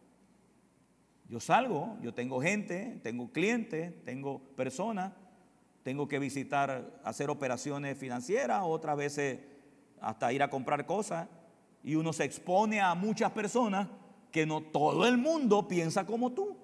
Yo 1.32 1.40
salgo, 1.40 1.96
yo 2.02 2.14
tengo 2.14 2.42
gente, 2.42 3.00
tengo 3.04 3.32
clientes, 3.32 4.04
tengo 4.04 4.40
personas, 4.58 5.14
tengo 5.82 6.06
que 6.06 6.20
visitar, 6.20 7.00
hacer 7.06 7.30
operaciones 7.30 7.98
financieras, 7.98 8.64
otras 8.66 8.98
veces 8.98 9.40
hasta 10.02 10.34
ir 10.34 10.44
a 10.44 10.50
comprar 10.50 10.86
cosas 10.86 11.30
y 11.86 11.96
uno 11.96 12.12
se 12.12 12.26
expone 12.26 12.82
a 12.82 12.96
muchas 12.96 13.32
personas 13.32 13.88
que 14.30 14.46
no 14.46 14.60
todo 14.60 15.08
el 15.08 15.18
mundo 15.18 15.70
piensa 15.70 16.06
como 16.06 16.34
tú. 16.34 16.58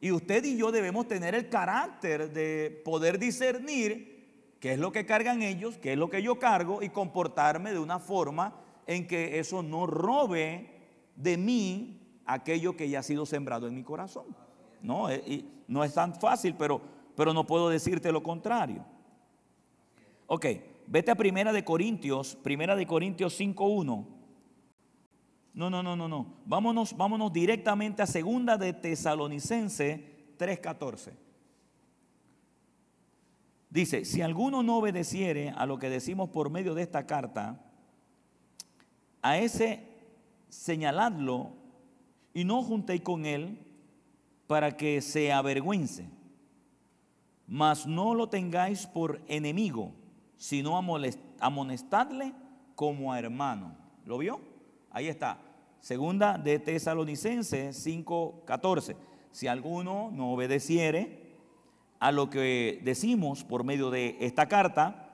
Y 0.00 0.10
usted 0.10 0.42
y 0.44 0.56
yo 0.56 0.72
debemos 0.72 1.06
tener 1.06 1.34
el 1.34 1.50
carácter 1.50 2.32
de 2.32 2.80
poder 2.82 3.18
discernir 3.18 4.56
qué 4.58 4.72
es 4.72 4.78
lo 4.78 4.90
que 4.90 5.04
cargan 5.04 5.42
ellos, 5.42 5.76
qué 5.76 5.92
es 5.92 5.98
lo 5.98 6.08
que 6.08 6.22
yo 6.22 6.38
cargo 6.38 6.82
y 6.82 6.88
comportarme 6.88 7.72
de 7.72 7.78
una 7.78 7.98
forma 7.98 8.58
en 8.86 9.06
que 9.06 9.38
eso 9.38 9.62
no 9.62 9.86
robe 9.86 10.70
de 11.14 11.36
mí 11.36 12.00
aquello 12.26 12.76
que 12.76 12.88
ya 12.88 13.00
ha 13.00 13.02
sido 13.02 13.26
sembrado 13.26 13.66
en 13.66 13.74
mi 13.74 13.82
corazón. 13.82 14.24
No, 14.82 15.10
eh, 15.10 15.22
y 15.26 15.44
no 15.68 15.82
es 15.84 15.94
tan 15.94 16.14
fácil, 16.14 16.54
pero, 16.58 16.80
pero 17.16 17.32
no 17.32 17.46
puedo 17.46 17.68
decirte 17.68 18.12
lo 18.12 18.22
contrario. 18.22 18.84
Ok. 20.26 20.46
Vete 20.86 21.10
a 21.10 21.14
Primera 21.14 21.52
de 21.52 21.64
Corintios, 21.64 22.36
Primera 22.36 22.76
de 22.76 22.86
Corintios 22.86 23.40
5.1. 23.40 24.06
No, 25.54 25.70
no, 25.70 25.82
no, 25.82 25.96
no, 25.96 26.08
no. 26.08 26.34
Vámonos, 26.44 26.96
vámonos 26.96 27.32
directamente 27.32 28.02
a 28.02 28.06
Segunda 28.06 28.58
de 28.58 28.72
Tesalonicense 28.72 30.34
3.14. 30.36 31.12
Dice, 33.70 34.04
si 34.04 34.20
alguno 34.20 34.62
no 34.62 34.76
obedeciere 34.78 35.50
a 35.50 35.64
lo 35.66 35.78
que 35.78 35.88
decimos 35.88 36.28
por 36.28 36.50
medio 36.50 36.74
de 36.74 36.82
esta 36.82 37.06
carta, 37.06 37.60
a 39.22 39.38
ese 39.38 39.88
señaladlo 40.48 41.63
y 42.34 42.44
no 42.44 42.62
juntéis 42.62 43.00
con 43.00 43.24
él 43.24 43.58
para 44.46 44.76
que 44.76 45.00
se 45.00 45.32
avergüence, 45.32 46.06
mas 47.46 47.86
no 47.86 48.14
lo 48.14 48.28
tengáis 48.28 48.86
por 48.86 49.22
enemigo 49.28 49.92
sino 50.36 50.76
amonestadle 51.40 52.34
como 52.74 53.12
a 53.12 53.18
hermano. 53.18 53.74
¿Lo 54.04 54.18
vio? 54.18 54.40
Ahí 54.90 55.08
está. 55.08 55.38
Segunda 55.80 56.38
de 56.38 56.58
Tesalonicenses 56.58 57.76
5:14. 57.82 58.96
Si 59.30 59.46
alguno 59.46 60.10
no 60.12 60.32
obedeciere 60.32 61.38
a 61.98 62.12
lo 62.12 62.30
que 62.30 62.80
decimos 62.84 63.42
por 63.42 63.64
medio 63.64 63.90
de 63.90 64.18
esta 64.20 64.46
carta, 64.46 65.10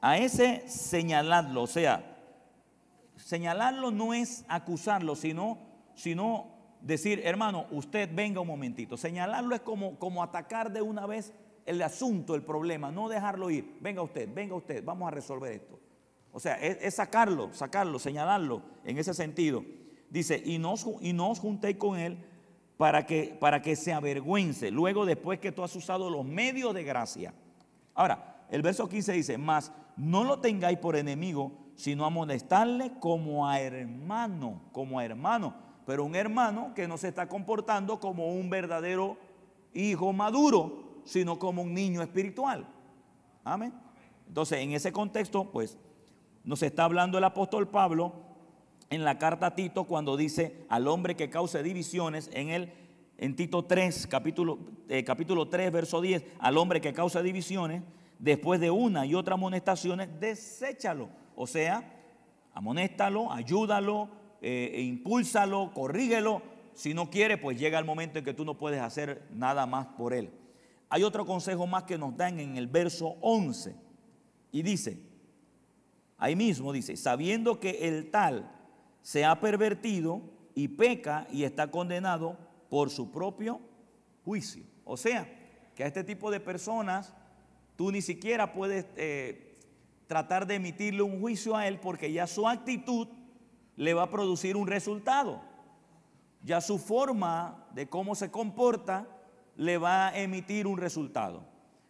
a 0.00 0.18
ese 0.18 0.68
señaladlo, 0.68 1.62
o 1.62 1.66
sea, 1.66 2.16
señalarlo 3.16 3.90
no 3.90 4.14
es 4.14 4.44
acusarlo, 4.48 5.14
sino, 5.14 5.58
sino 5.96 6.54
decir, 6.80 7.22
hermano, 7.24 7.66
usted 7.72 8.08
venga 8.12 8.40
un 8.40 8.46
momentito. 8.46 8.96
Señalarlo 8.96 9.54
es 9.54 9.62
como, 9.62 9.98
como 9.98 10.22
atacar 10.22 10.72
de 10.72 10.82
una 10.82 11.06
vez 11.06 11.32
el 11.64 11.82
asunto, 11.82 12.36
el 12.36 12.42
problema, 12.42 12.92
no 12.92 13.08
dejarlo 13.08 13.50
ir. 13.50 13.76
Venga 13.80 14.02
usted, 14.02 14.28
venga 14.32 14.54
usted, 14.54 14.84
vamos 14.84 15.08
a 15.08 15.10
resolver 15.10 15.52
esto. 15.52 15.80
O 16.32 16.38
sea, 16.38 16.54
es, 16.54 16.94
sacarlo, 16.94 17.52
sacarlo, 17.52 17.98
señalarlo 17.98 18.62
en 18.84 18.98
ese 18.98 19.14
sentido. 19.14 19.64
Dice, 20.10 20.40
y 20.44 20.58
no, 20.58 20.74
y 21.00 21.12
no 21.12 21.30
os 21.30 21.40
juntéis 21.40 21.76
con 21.76 21.98
él 21.98 22.18
para 22.76 23.06
que, 23.06 23.36
para 23.40 23.62
que 23.62 23.74
se 23.74 23.92
avergüence, 23.92 24.70
luego 24.70 25.06
después 25.06 25.40
que 25.40 25.50
tú 25.50 25.64
has 25.64 25.74
usado 25.74 26.10
los 26.10 26.24
medios 26.24 26.74
de 26.74 26.84
gracia. 26.84 27.34
Ahora, 27.94 28.44
el 28.50 28.62
verso 28.62 28.88
15 28.88 29.12
dice, 29.12 29.38
más 29.38 29.72
no 29.96 30.24
lo 30.24 30.40
tengáis 30.40 30.78
por 30.78 30.94
enemigo, 30.94 31.52
sino 31.74 32.04
amonestarle 32.04 32.92
como 33.00 33.48
a 33.48 33.60
hermano, 33.60 34.60
como 34.72 34.98
a 34.98 35.04
hermano, 35.04 35.54
pero 35.86 36.04
un 36.04 36.16
hermano 36.16 36.72
que 36.74 36.88
no 36.88 36.98
se 36.98 37.08
está 37.08 37.28
comportando 37.28 38.00
como 38.00 38.34
un 38.34 38.50
verdadero 38.50 39.16
hijo 39.72 40.12
maduro, 40.12 41.00
sino 41.04 41.38
como 41.38 41.62
un 41.62 41.72
niño 41.72 42.02
espiritual. 42.02 42.66
Amén. 43.44 43.72
Entonces, 44.26 44.58
en 44.58 44.72
ese 44.72 44.92
contexto, 44.92 45.44
pues, 45.44 45.78
nos 46.44 46.62
está 46.62 46.84
hablando 46.84 47.16
el 47.16 47.24
apóstol 47.24 47.68
Pablo 47.68 48.12
en 48.90 49.04
la 49.04 49.18
carta 49.18 49.46
a 49.46 49.54
Tito 49.54 49.84
cuando 49.84 50.16
dice 50.16 50.64
al 50.68 50.88
hombre 50.88 51.14
que 51.16 51.30
cause 51.30 51.62
divisiones 51.62 52.28
en 52.32 52.50
el 52.50 52.72
en 53.18 53.34
Tito 53.34 53.64
3, 53.64 54.06
capítulo, 54.08 54.58
eh, 54.88 55.02
capítulo 55.04 55.48
3, 55.48 55.72
verso 55.72 56.00
10, 56.00 56.24
al 56.38 56.58
hombre 56.58 56.80
que 56.80 56.92
causa 56.92 57.22
divisiones, 57.22 57.82
después 58.18 58.60
de 58.60 58.70
una 58.70 59.06
y 59.06 59.14
otra 59.14 59.34
amonestaciones, 59.34 60.08
deséchalo. 60.20 61.08
O 61.34 61.46
sea, 61.46 61.82
amonéstalo, 62.52 63.32
ayúdalo, 63.32 64.10
eh, 64.40 64.72
e 64.74 64.82
impúlsalo, 64.82 65.72
corrígelo. 65.72 66.42
Si 66.74 66.94
no 66.94 67.10
quiere, 67.10 67.38
pues 67.38 67.58
llega 67.58 67.78
el 67.78 67.84
momento 67.84 68.18
en 68.18 68.24
que 68.24 68.34
tú 68.34 68.44
no 68.44 68.58
puedes 68.58 68.80
hacer 68.80 69.26
nada 69.32 69.66
más 69.66 69.86
por 69.86 70.12
él. 70.12 70.30
Hay 70.88 71.02
otro 71.02 71.24
consejo 71.26 71.66
más 71.66 71.84
que 71.84 71.98
nos 71.98 72.16
dan 72.16 72.38
en 72.38 72.56
el 72.56 72.66
verso 72.66 73.16
11 73.20 73.74
y 74.52 74.62
dice, 74.62 75.00
ahí 76.18 76.36
mismo 76.36 76.72
dice, 76.72 76.96
sabiendo 76.96 77.58
que 77.58 77.88
el 77.88 78.10
tal 78.10 78.52
se 79.02 79.24
ha 79.24 79.40
pervertido 79.40 80.22
y 80.54 80.68
peca 80.68 81.26
y 81.30 81.44
está 81.44 81.70
condenado 81.70 82.38
por 82.68 82.90
su 82.90 83.10
propio 83.10 83.60
juicio. 84.24 84.64
O 84.84 84.96
sea, 84.96 85.28
que 85.74 85.84
a 85.84 85.86
este 85.86 86.04
tipo 86.04 86.30
de 86.30 86.40
personas 86.40 87.14
tú 87.76 87.92
ni 87.92 88.00
siquiera 88.00 88.52
puedes 88.52 88.86
eh, 88.96 89.54
tratar 90.06 90.46
de 90.46 90.56
emitirle 90.56 91.02
un 91.02 91.20
juicio 91.20 91.56
a 91.56 91.66
él 91.68 91.78
porque 91.80 92.12
ya 92.12 92.26
su 92.26 92.48
actitud 92.48 93.08
le 93.76 93.94
va 93.94 94.04
a 94.04 94.10
producir 94.10 94.56
un 94.56 94.66
resultado. 94.66 95.40
Ya 96.42 96.60
su 96.60 96.78
forma 96.78 97.66
de 97.72 97.88
cómo 97.88 98.14
se 98.14 98.30
comporta 98.30 99.06
le 99.56 99.78
va 99.78 100.08
a 100.08 100.18
emitir 100.18 100.66
un 100.66 100.78
resultado. 100.78 101.44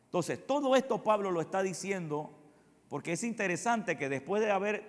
Entonces, 0.05 0.47
todo 0.47 0.77
esto 0.77 1.03
Pablo 1.03 1.31
lo 1.31 1.41
está 1.41 1.63
diciendo 1.63 2.31
porque 2.89 3.13
es 3.13 3.25
interesante 3.25 3.99
que 3.99 4.09
después 4.09 4.43
de 4.43 4.51
haber 4.51 4.85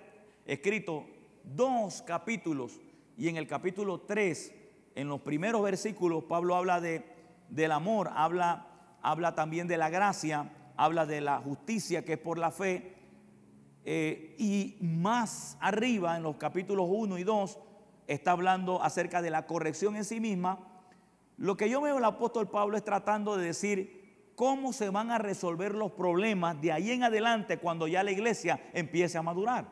escrito 0.46 1.06
dos 1.42 2.02
capítulos 2.02 2.80
y 3.16 3.28
en 3.28 3.36
el 3.36 3.46
capítulo 3.46 4.00
3, 4.00 4.54
en 4.94 5.08
los 5.08 5.20
primeros 5.20 5.62
versículos, 5.62 6.24
Pablo 6.24 6.54
habla 6.54 6.80
de, 6.80 7.04
del 7.48 7.72
amor, 7.72 8.10
habla, 8.14 8.66
habla 9.02 9.34
también 9.34 9.66
de 9.66 9.76
la 9.76 9.90
gracia, 9.90 10.50
habla 10.76 11.04
de 11.06 11.20
la 11.20 11.38
justicia 11.38 12.04
que 12.04 12.14
es 12.14 12.18
por 12.18 12.38
la 12.38 12.50
fe. 12.50 12.94
Eh, 13.90 14.34
y 14.36 14.76
más 14.84 15.56
arriba, 15.60 16.14
en 16.18 16.22
los 16.22 16.36
capítulos 16.36 16.88
1 16.90 17.16
y 17.16 17.24
2, 17.24 17.58
está 18.06 18.32
hablando 18.32 18.82
acerca 18.82 19.22
de 19.22 19.30
la 19.30 19.46
corrección 19.46 19.96
en 19.96 20.04
sí 20.04 20.20
misma. 20.20 20.58
Lo 21.38 21.56
que 21.56 21.70
yo 21.70 21.80
veo 21.80 21.96
el 21.96 22.04
apóstol 22.04 22.50
Pablo 22.50 22.76
es 22.76 22.84
tratando 22.84 23.38
de 23.38 23.46
decir 23.46 24.32
cómo 24.34 24.74
se 24.74 24.90
van 24.90 25.10
a 25.10 25.16
resolver 25.16 25.74
los 25.74 25.92
problemas 25.92 26.60
de 26.60 26.70
ahí 26.70 26.90
en 26.90 27.02
adelante 27.02 27.56
cuando 27.56 27.88
ya 27.88 28.02
la 28.02 28.10
iglesia 28.10 28.60
empiece 28.74 29.16
a 29.16 29.22
madurar. 29.22 29.64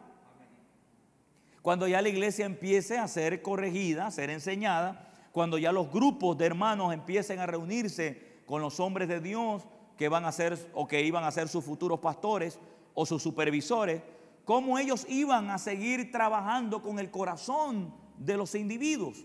Cuando 1.60 1.86
ya 1.86 2.00
la 2.00 2.08
iglesia 2.08 2.46
empiece 2.46 2.96
a 2.96 3.08
ser 3.08 3.42
corregida, 3.42 4.06
a 4.06 4.10
ser 4.10 4.30
enseñada, 4.30 5.12
cuando 5.30 5.58
ya 5.58 5.72
los 5.72 5.92
grupos 5.92 6.38
de 6.38 6.46
hermanos 6.46 6.94
empiecen 6.94 7.38
a 7.38 7.44
reunirse 7.44 8.38
con 8.46 8.62
los 8.62 8.80
hombres 8.80 9.08
de 9.08 9.20
Dios 9.20 9.66
que 9.98 10.08
van 10.08 10.24
a 10.24 10.32
ser 10.32 10.58
o 10.72 10.88
que 10.88 11.02
iban 11.02 11.24
a 11.24 11.30
ser 11.30 11.48
sus 11.48 11.62
futuros 11.62 12.00
pastores 12.00 12.58
o 12.96 13.06
sus 13.06 13.22
supervisores, 13.22 14.02
cómo 14.44 14.78
ellos 14.78 15.06
iban 15.08 15.50
a 15.50 15.58
seguir 15.58 16.10
trabajando 16.10 16.82
con 16.82 16.98
el 16.98 17.10
corazón 17.10 17.94
de 18.18 18.36
los 18.36 18.54
individuos. 18.54 19.24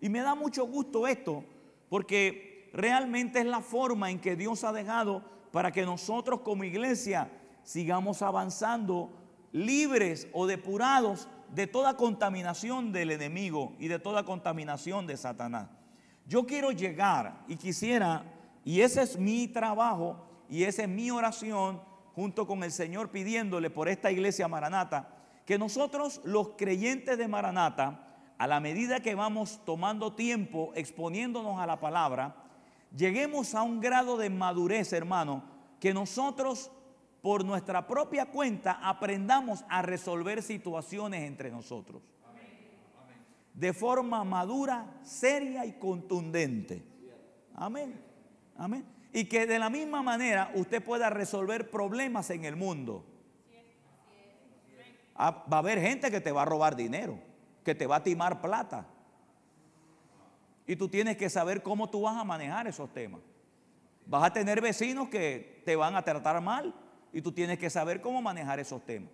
Y 0.00 0.08
me 0.08 0.20
da 0.20 0.36
mucho 0.36 0.66
gusto 0.66 1.06
esto, 1.06 1.44
porque 1.90 2.70
realmente 2.72 3.40
es 3.40 3.46
la 3.46 3.60
forma 3.60 4.10
en 4.10 4.20
que 4.20 4.36
Dios 4.36 4.62
ha 4.62 4.72
dejado 4.72 5.24
para 5.50 5.72
que 5.72 5.84
nosotros 5.84 6.40
como 6.42 6.62
iglesia 6.62 7.30
sigamos 7.64 8.22
avanzando 8.22 9.10
libres 9.50 10.28
o 10.32 10.46
depurados 10.46 11.28
de 11.52 11.66
toda 11.66 11.96
contaminación 11.96 12.92
del 12.92 13.10
enemigo 13.10 13.72
y 13.80 13.88
de 13.88 13.98
toda 13.98 14.24
contaminación 14.24 15.08
de 15.08 15.16
Satanás. 15.16 15.68
Yo 16.24 16.46
quiero 16.46 16.70
llegar 16.70 17.42
y 17.48 17.56
quisiera, 17.56 18.22
y 18.64 18.82
ese 18.82 19.02
es 19.02 19.18
mi 19.18 19.48
trabajo 19.48 20.24
y 20.48 20.62
esa 20.62 20.82
es 20.82 20.88
mi 20.88 21.10
oración 21.10 21.87
junto 22.18 22.48
con 22.48 22.64
el 22.64 22.72
Señor 22.72 23.10
pidiéndole 23.10 23.70
por 23.70 23.88
esta 23.88 24.10
iglesia 24.10 24.48
Maranata, 24.48 25.08
que 25.46 25.56
nosotros 25.56 26.20
los 26.24 26.48
creyentes 26.56 27.16
de 27.16 27.28
Maranata, 27.28 28.32
a 28.36 28.48
la 28.48 28.58
medida 28.58 28.98
que 28.98 29.14
vamos 29.14 29.60
tomando 29.64 30.14
tiempo 30.14 30.72
exponiéndonos 30.74 31.60
a 31.60 31.66
la 31.66 31.78
palabra, 31.78 32.34
lleguemos 32.96 33.54
a 33.54 33.62
un 33.62 33.80
grado 33.80 34.16
de 34.16 34.30
madurez, 34.30 34.92
hermano, 34.92 35.44
que 35.78 35.94
nosotros 35.94 36.72
por 37.22 37.44
nuestra 37.44 37.86
propia 37.86 38.26
cuenta 38.26 38.80
aprendamos 38.82 39.64
a 39.68 39.82
resolver 39.82 40.42
situaciones 40.42 41.22
entre 41.22 41.52
nosotros. 41.52 42.02
De 43.54 43.72
forma 43.72 44.24
madura, 44.24 44.98
seria 45.04 45.64
y 45.66 45.74
contundente. 45.74 46.82
Amén. 47.54 47.94
Amén. 48.56 48.97
Y 49.12 49.24
que 49.24 49.46
de 49.46 49.58
la 49.58 49.70
misma 49.70 50.02
manera 50.02 50.50
usted 50.54 50.82
pueda 50.82 51.10
resolver 51.10 51.70
problemas 51.70 52.30
en 52.30 52.44
el 52.44 52.56
mundo. 52.56 53.04
Ah, 55.14 55.44
va 55.52 55.56
a 55.56 55.60
haber 55.60 55.80
gente 55.80 56.10
que 56.10 56.20
te 56.20 56.30
va 56.30 56.42
a 56.42 56.44
robar 56.44 56.76
dinero 56.76 57.18
que 57.68 57.74
te 57.74 57.86
va 57.86 57.96
a 57.96 58.02
timar 58.02 58.40
plata. 58.40 58.86
Y 60.66 60.74
tú 60.76 60.88
tienes 60.88 61.18
que 61.18 61.28
saber 61.28 61.62
cómo 61.62 61.90
tú 61.90 62.00
vas 62.00 62.16
a 62.16 62.24
manejar 62.24 62.66
esos 62.66 62.90
temas. 62.94 63.20
Vas 64.06 64.24
a 64.24 64.32
tener 64.32 64.62
vecinos 64.62 65.10
que 65.10 65.60
te 65.66 65.76
van 65.76 65.94
a 65.94 66.02
tratar 66.02 66.40
mal 66.40 66.74
y 67.12 67.20
tú 67.20 67.30
tienes 67.30 67.58
que 67.58 67.68
saber 67.68 68.00
cómo 68.00 68.22
manejar 68.22 68.58
esos 68.58 68.86
temas. 68.86 69.10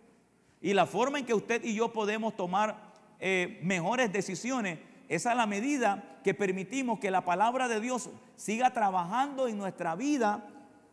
Y 0.61 0.73
la 0.73 0.87
forma 0.87 1.19
en 1.19 1.27
que 1.27 1.35
usted 1.35 1.65
y 1.65 1.75
yo 1.75 1.93
podemos 1.93 2.37
tomar 2.37 2.93
eh, 3.19 3.59
mejores 3.65 4.13
decisiones 4.13 4.79
es 5.15 5.27
a 5.27 5.35
la 5.35 5.47
medida 5.47 6.19
que 6.23 6.35
permitimos 6.35 6.99
que 6.99 7.11
la 7.11 7.25
palabra 7.25 7.69
de 7.69 7.81
Dios 7.81 8.11
siga 8.37 8.73
trabajando 8.73 9.49
en 9.49 9.59
nuestra 9.59 9.95
vida, 9.95 10.49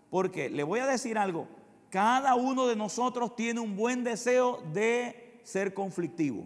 porque 0.10 0.50
le 0.50 0.64
voy 0.64 0.80
a 0.80 0.88
decir 0.88 1.18
algo, 1.18 1.48
cada 1.90 2.36
uno 2.36 2.68
de 2.68 2.76
nosotros 2.76 3.36
tiene 3.36 3.60
un 3.60 3.76
buen 3.76 4.04
deseo 4.04 4.62
de 4.74 5.42
ser 5.44 5.74
conflictivo. 5.74 6.46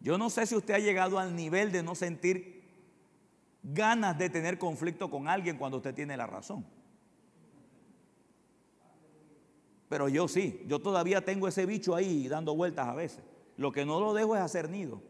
Yo 0.00 0.18
no 0.18 0.30
sé 0.30 0.46
si 0.46 0.56
usted 0.56 0.74
ha 0.74 0.78
llegado 0.78 1.18
al 1.18 1.34
nivel 1.36 1.70
de 1.72 1.82
no 1.82 1.94
sentir 1.94 2.62
ganas 3.62 4.18
de 4.18 4.28
tener 4.28 4.58
conflicto 4.58 5.10
con 5.10 5.28
alguien 5.28 5.56
cuando 5.56 5.76
usted 5.76 5.94
tiene 5.94 6.16
la 6.16 6.26
razón. 6.26 6.66
Pero 9.88 10.08
yo 10.08 10.26
sí, 10.26 10.62
yo 10.66 10.78
todavía 10.80 11.24
tengo 11.24 11.46
ese 11.46 11.66
bicho 11.66 11.94
ahí 11.94 12.26
dando 12.26 12.56
vueltas 12.56 12.88
a 12.88 12.94
veces. 12.94 13.22
Lo 13.56 13.72
que 13.72 13.84
no 13.84 14.00
lo 14.00 14.14
dejo 14.14 14.34
es 14.34 14.40
hacer 14.40 14.70
nido. 14.70 15.02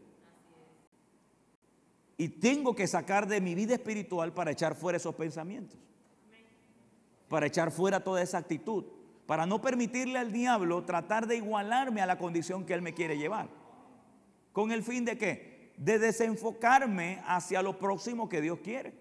Y 2.17 2.29
tengo 2.29 2.75
que 2.75 2.87
sacar 2.87 3.27
de 3.27 3.41
mi 3.41 3.55
vida 3.55 3.73
espiritual 3.73 4.33
para 4.33 4.51
echar 4.51 4.75
fuera 4.75 4.97
esos 4.97 5.15
pensamientos. 5.15 5.79
Para 7.27 7.47
echar 7.47 7.71
fuera 7.71 8.03
toda 8.03 8.21
esa 8.21 8.37
actitud. 8.37 8.85
Para 9.25 9.45
no 9.45 9.61
permitirle 9.61 10.19
al 10.19 10.31
diablo 10.31 10.83
tratar 10.83 11.27
de 11.27 11.37
igualarme 11.37 12.01
a 12.01 12.05
la 12.05 12.17
condición 12.17 12.65
que 12.65 12.73
él 12.73 12.81
me 12.81 12.93
quiere 12.93 13.17
llevar. 13.17 13.49
¿Con 14.51 14.71
el 14.71 14.83
fin 14.83 15.05
de 15.05 15.17
qué? 15.17 15.73
De 15.77 15.97
desenfocarme 15.97 17.21
hacia 17.25 17.63
lo 17.63 17.79
próximo 17.79 18.29
que 18.29 18.41
Dios 18.41 18.59
quiere. 18.59 18.93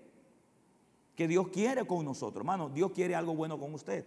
Que 1.14 1.28
Dios 1.28 1.48
quiere 1.48 1.84
con 1.86 2.04
nosotros. 2.04 2.40
Hermano, 2.40 2.70
Dios 2.70 2.92
quiere 2.92 3.14
algo 3.14 3.34
bueno 3.34 3.58
con 3.58 3.74
usted. 3.74 4.06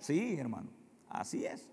Sí, 0.00 0.36
hermano. 0.36 0.70
Así 1.08 1.44
es. 1.44 1.68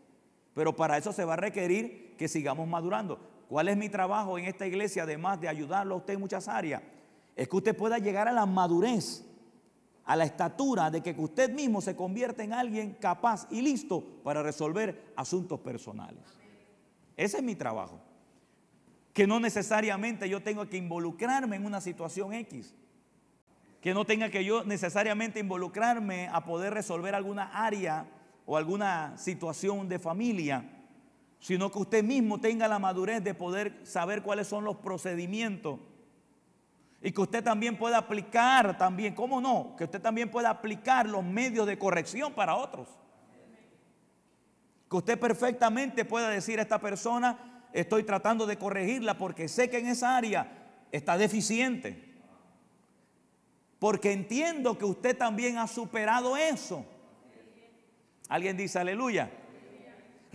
Pero 0.53 0.75
para 0.75 0.97
eso 0.97 1.11
se 1.11 1.25
va 1.25 1.33
a 1.33 1.37
requerir 1.37 2.15
que 2.17 2.27
sigamos 2.27 2.67
madurando. 2.67 3.34
¿Cuál 3.49 3.67
es 3.67 3.77
mi 3.77 3.89
trabajo 3.89 4.37
en 4.37 4.45
esta 4.45 4.65
iglesia, 4.65 5.03
además 5.03 5.39
de 5.39 5.47
ayudarlo 5.47 5.95
a 5.95 5.97
usted 5.97 6.13
en 6.15 6.19
muchas 6.19 6.47
áreas? 6.47 6.81
Es 7.35 7.47
que 7.47 7.55
usted 7.55 7.75
pueda 7.75 7.99
llegar 7.99 8.27
a 8.27 8.31
la 8.31 8.45
madurez, 8.45 9.23
a 10.03 10.15
la 10.15 10.25
estatura 10.25 10.89
de 10.89 11.01
que 11.01 11.15
usted 11.17 11.51
mismo 11.51 11.81
se 11.81 11.95
convierta 11.95 12.43
en 12.43 12.53
alguien 12.53 12.93
capaz 12.93 13.47
y 13.51 13.61
listo 13.61 14.03
para 14.23 14.41
resolver 14.41 15.13
asuntos 15.15 15.59
personales. 15.59 16.23
Ese 17.17 17.37
es 17.37 17.43
mi 17.43 17.55
trabajo 17.55 17.99
que 19.15 19.25
no 19.25 19.39
necesariamente 19.39 20.27
yo 20.27 20.43
tengo 20.43 20.67
que 20.67 20.75
involucrarme 20.75 21.55
en 21.55 21.65
una 21.65 21.79
situación 21.79 22.33
X, 22.33 22.75
que 23.79 23.93
no 23.93 24.03
tenga 24.03 24.29
que 24.29 24.43
yo 24.43 24.65
necesariamente 24.65 25.39
involucrarme 25.39 26.27
a 26.27 26.43
poder 26.43 26.73
resolver 26.73 27.15
alguna 27.15 27.45
área 27.45 28.07
o 28.45 28.57
alguna 28.57 29.17
situación 29.17 29.87
de 29.87 29.99
familia, 29.99 30.74
sino 31.45 31.71
que 31.71 31.77
usted 31.77 32.03
mismo 32.03 32.39
tenga 32.39 32.67
la 32.67 32.79
madurez 32.79 33.23
de 33.23 33.35
poder 33.35 33.79
saber 33.83 34.23
cuáles 34.23 34.47
son 34.47 34.63
los 34.63 34.77
procedimientos 34.77 35.79
y 37.03 37.11
que 37.11 37.21
usted 37.21 37.43
también 37.43 37.77
pueda 37.77 37.99
aplicar 37.99 38.79
también, 38.79 39.13
¿cómo 39.13 39.39
no? 39.39 39.75
Que 39.77 39.83
usted 39.83 40.01
también 40.01 40.31
pueda 40.31 40.49
aplicar 40.49 41.07
los 41.07 41.23
medios 41.23 41.67
de 41.67 41.77
corrección 41.77 42.33
para 42.33 42.55
otros. 42.55 42.87
Que 44.89 44.97
usted 44.97 45.19
perfectamente 45.19 46.03
pueda 46.03 46.29
decir 46.29 46.57
a 46.57 46.63
esta 46.63 46.79
persona, 46.79 47.67
estoy 47.73 48.01
tratando 48.01 48.47
de 48.47 48.57
corregirla 48.57 49.15
porque 49.19 49.47
sé 49.47 49.69
que 49.69 49.77
en 49.77 49.85
esa 49.85 50.17
área 50.17 50.51
está 50.91 51.15
deficiente. 51.15 52.11
Porque 53.77 54.13
entiendo 54.13 54.79
que 54.79 54.85
usted 54.85 55.15
también 55.15 55.59
ha 55.59 55.67
superado 55.67 56.37
eso. 56.37 56.83
Alguien 58.29 58.57
dice 58.57 58.79
aleluya. 58.79 59.29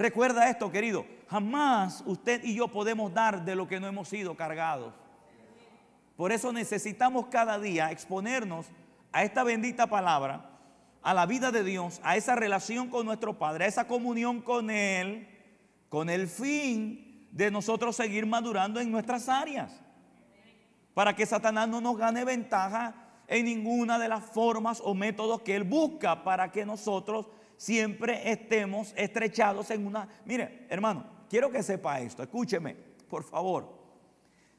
Recuerda 0.00 0.48
esto, 0.48 0.72
querido. 0.72 1.04
Jamás 1.28 2.02
usted 2.06 2.42
y 2.42 2.54
yo 2.54 2.68
podemos 2.68 3.12
dar 3.12 3.44
de 3.44 3.54
lo 3.54 3.68
que 3.68 3.78
no 3.78 3.86
hemos 3.86 4.08
sido 4.08 4.34
cargados. 4.34 4.94
Por 6.16 6.32
eso 6.32 6.54
necesitamos 6.54 7.26
cada 7.26 7.58
día 7.58 7.90
exponernos 7.90 8.64
a 9.12 9.24
esta 9.24 9.44
bendita 9.44 9.88
palabra, 9.88 10.52
a 11.02 11.12
la 11.12 11.26
vida 11.26 11.52
de 11.52 11.62
Dios, 11.62 12.00
a 12.02 12.16
esa 12.16 12.34
relación 12.34 12.88
con 12.88 13.04
nuestro 13.04 13.38
Padre, 13.38 13.66
a 13.66 13.68
esa 13.68 13.86
comunión 13.86 14.40
con 14.40 14.70
Él, 14.70 15.28
con 15.90 16.08
el 16.08 16.28
fin 16.28 17.28
de 17.30 17.50
nosotros 17.50 17.94
seguir 17.94 18.24
madurando 18.24 18.80
en 18.80 18.90
nuestras 18.90 19.28
áreas. 19.28 19.82
Para 20.94 21.14
que 21.14 21.26
Satanás 21.26 21.68
no 21.68 21.82
nos 21.82 21.98
gane 21.98 22.24
ventaja 22.24 22.94
en 23.28 23.44
ninguna 23.44 23.98
de 23.98 24.08
las 24.08 24.24
formas 24.24 24.80
o 24.82 24.94
métodos 24.94 25.42
que 25.42 25.56
él 25.56 25.64
busca 25.64 26.24
para 26.24 26.50
que 26.50 26.64
nosotros 26.64 27.26
siempre 27.60 28.32
estemos 28.32 28.94
estrechados 28.96 29.70
en 29.70 29.86
una... 29.86 30.08
Mire, 30.24 30.66
hermano, 30.70 31.04
quiero 31.28 31.50
que 31.50 31.62
sepa 31.62 32.00
esto, 32.00 32.22
escúcheme, 32.22 32.74
por 33.06 33.22
favor. 33.22 33.78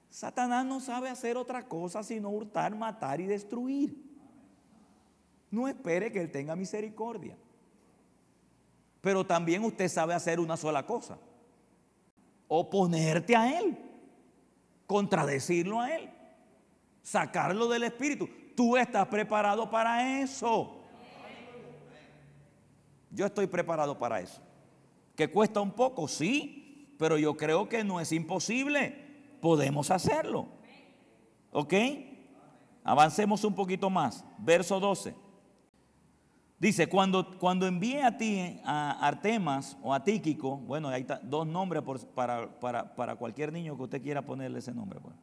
Satanás 0.07 0.63
no 0.67 0.79
sabe 0.79 1.09
hacer 1.09 1.35
otra 1.35 1.67
cosa 1.67 2.03
sino 2.03 2.29
hurtar, 2.29 2.75
matar 2.75 3.19
y 3.19 3.25
destruir. 3.25 3.97
No 5.49 5.67
espere 5.67 6.11
que 6.11 6.21
él 6.21 6.29
tenga 6.29 6.55
misericordia. 6.55 7.35
Pero 9.01 9.25
también 9.25 9.63
usted 9.63 9.87
sabe 9.87 10.13
hacer 10.13 10.39
una 10.39 10.55
sola 10.55 10.85
cosa 10.85 11.17
oponerte 12.47 13.35
a 13.35 13.57
Él, 13.59 13.79
contradecirlo 14.85 15.79
a 15.79 15.95
Él, 15.95 16.11
sacarlo 17.01 17.67
del 17.67 17.83
Espíritu. 17.83 18.29
Tú 18.55 18.77
estás 18.77 19.07
preparado 19.07 19.71
para 19.71 20.21
eso. 20.21 20.80
Yo 23.11 23.25
estoy 23.25 23.47
preparado 23.47 23.97
para 23.97 24.19
eso. 24.19 24.41
¿Que 25.15 25.29
cuesta 25.29 25.59
un 25.59 25.71
poco? 25.71 26.07
Sí, 26.07 26.95
pero 26.97 27.17
yo 27.17 27.35
creo 27.35 27.67
que 27.67 27.83
no 27.83 27.99
es 27.99 28.11
imposible. 28.11 28.95
Podemos 29.41 29.91
hacerlo. 29.91 30.47
¿Ok? 31.51 31.73
Avancemos 32.83 33.43
un 33.43 33.53
poquito 33.53 33.89
más. 33.89 34.25
Verso 34.39 34.79
12. 34.79 35.13
Dice, 36.61 36.87
cuando, 36.87 37.39
cuando 37.39 37.65
envíe 37.65 37.97
a 37.97 38.17
ti 38.17 38.59
a 38.63 38.91
Artemas 39.07 39.75
o 39.81 39.95
a 39.95 40.03
Tíquico, 40.03 40.57
bueno, 40.57 40.89
hay 40.89 41.07
dos 41.23 41.47
nombres 41.47 41.83
para, 42.13 42.59
para, 42.59 43.15
cualquier 43.15 43.51
niño 43.51 43.75
que 43.75 43.83
usted 43.83 44.01
quiera 44.01 44.21
ponerle 44.21 44.59
ese 44.59 44.71
nombre. 44.71 44.99
Pues. 44.99 45.15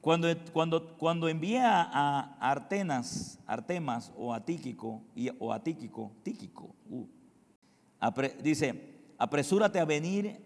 Cuando, 0.00 0.28
cuando, 0.52 0.96
cuando 0.96 1.26
a 1.26 2.36
Artenas, 2.40 3.40
Artemas 3.44 4.12
o 4.16 4.32
a 4.32 4.44
Tíquico, 4.44 5.02
o 5.40 5.52
a 5.52 5.60
Tíquico, 5.60 6.12
Tíquico, 6.22 6.76
uh, 6.88 7.08
dice, 8.42 8.94
apresúrate 9.18 9.78
a 9.78 9.84
venir 9.84 10.38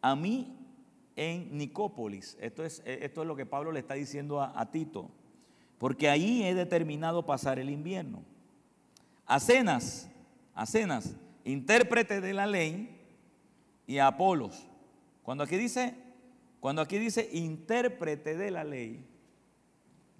a 0.00 0.16
mí 0.16 0.56
en 1.16 1.56
Nicópolis. 1.56 2.36
Esto 2.40 2.64
es, 2.64 2.82
esto 2.84 3.22
es 3.22 3.28
lo 3.28 3.36
que 3.36 3.46
Pablo 3.46 3.72
le 3.72 3.80
está 3.80 3.94
diciendo 3.94 4.40
a, 4.40 4.58
a 4.58 4.70
Tito, 4.70 5.10
porque 5.78 6.08
ahí 6.08 6.42
he 6.42 6.54
determinado 6.54 7.26
pasar 7.26 7.58
el 7.58 7.70
invierno. 7.70 8.22
Acenas, 9.26 10.08
Acenas, 10.54 11.14
intérprete 11.44 12.20
de 12.20 12.34
la 12.34 12.46
ley, 12.46 13.00
y 13.90 13.98
a 13.98 14.06
Apolos. 14.06 14.68
Cuando 15.24 15.42
aquí 15.42 15.56
dice, 15.56 15.96
cuando 16.60 16.80
aquí 16.80 16.96
dice 16.98 17.28
intérprete 17.32 18.36
de 18.36 18.52
la 18.52 18.62
ley, 18.62 19.04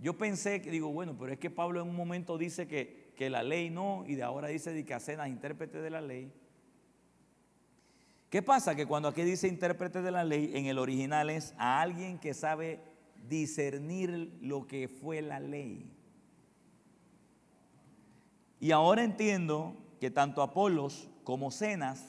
yo 0.00 0.18
pensé 0.18 0.60
que 0.60 0.72
digo, 0.72 0.92
bueno, 0.92 1.14
pero 1.16 1.32
es 1.32 1.38
que 1.38 1.50
Pablo 1.50 1.80
en 1.80 1.88
un 1.88 1.94
momento 1.94 2.36
dice 2.36 2.66
que, 2.66 3.12
que 3.14 3.30
la 3.30 3.44
ley 3.44 3.70
no, 3.70 4.02
y 4.08 4.16
de 4.16 4.24
ahora 4.24 4.48
dice 4.48 4.84
que 4.84 4.92
Acenas, 4.92 5.28
intérprete 5.28 5.80
de 5.80 5.88
la 5.88 6.00
ley. 6.00 6.32
¿Qué 8.30 8.42
pasa? 8.42 8.76
Que 8.76 8.86
cuando 8.86 9.08
aquí 9.08 9.22
dice 9.22 9.48
intérprete 9.48 10.02
de 10.02 10.12
la 10.12 10.22
ley, 10.22 10.52
en 10.54 10.66
el 10.66 10.78
original 10.78 11.30
es 11.30 11.52
a 11.58 11.80
alguien 11.80 12.18
que 12.18 12.32
sabe 12.32 12.80
discernir 13.28 14.38
lo 14.40 14.68
que 14.68 14.86
fue 14.86 15.20
la 15.20 15.40
ley. 15.40 15.90
Y 18.60 18.70
ahora 18.70 19.02
entiendo 19.02 19.74
que 19.98 20.10
tanto 20.10 20.42
Apolos 20.42 21.08
como 21.24 21.50
Cenas 21.50 22.04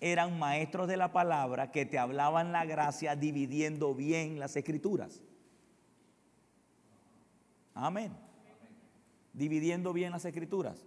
eran 0.00 0.38
maestros 0.38 0.88
de 0.88 0.96
la 0.96 1.12
palabra 1.12 1.70
que 1.70 1.86
te 1.86 1.98
hablaban 1.98 2.50
la 2.50 2.64
gracia 2.64 3.14
dividiendo 3.14 3.94
bien 3.94 4.40
las 4.40 4.56
escrituras. 4.56 5.20
Amén. 7.74 8.12
Dividiendo 9.34 9.92
bien 9.92 10.10
las 10.10 10.24
escrituras. 10.24 10.84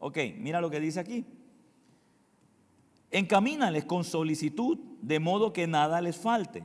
Ok, 0.00 0.18
mira 0.38 0.60
lo 0.60 0.68
que 0.68 0.80
dice 0.80 0.98
aquí. 0.98 1.24
Encamínales 3.10 3.84
con 3.84 4.04
solicitud, 4.04 4.78
de 5.00 5.18
modo 5.18 5.52
que 5.52 5.66
nada 5.66 6.00
les 6.00 6.16
falte. 6.16 6.64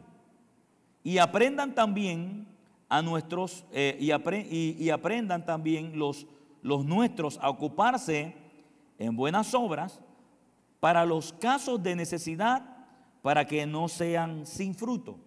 Y 1.04 1.18
aprendan 1.18 1.76
también 1.76 2.48
a 2.90 3.02
nuestros, 3.02 3.66
eh, 3.72 3.98
y 4.00 4.90
aprendan 4.90 5.46
también 5.46 5.98
los 5.98 6.28
los 6.64 6.86
nuestros 6.86 7.38
a 7.40 7.50
ocuparse 7.50 8.34
en 8.98 9.16
buenas 9.16 9.54
obras 9.54 10.02
para 10.80 11.06
los 11.06 11.34
casos 11.34 11.84
de 11.84 11.96
necesidad, 11.96 12.88
para 13.22 13.46
que 13.46 13.66
no 13.66 13.88
sean 13.88 14.46
sin 14.46 14.74
fruto. 14.74 15.20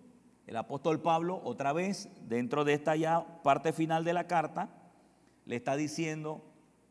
El 0.47 0.57
apóstol 0.57 1.01
Pablo, 1.01 1.41
otra 1.45 1.73
vez, 1.73 2.09
dentro 2.29 2.65
de 2.65 2.75
esta 2.75 2.97
ya 2.97 3.25
parte 3.43 3.73
final 3.73 4.05
de 4.05 4.13
la 4.13 4.27
carta, 4.27 4.69
le 5.45 5.57
está 5.57 5.77
diciendo 5.77 6.43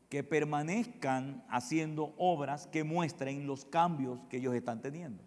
que 0.09 0.23
permanezcan 0.23 1.43
haciendo 1.49 2.13
obras 2.17 2.67
que 2.67 2.83
muestren 2.83 3.47
los 3.47 3.65
cambios 3.65 4.19
que 4.29 4.37
ellos 4.37 4.53
están 4.53 4.81
teniendo. 4.81 5.23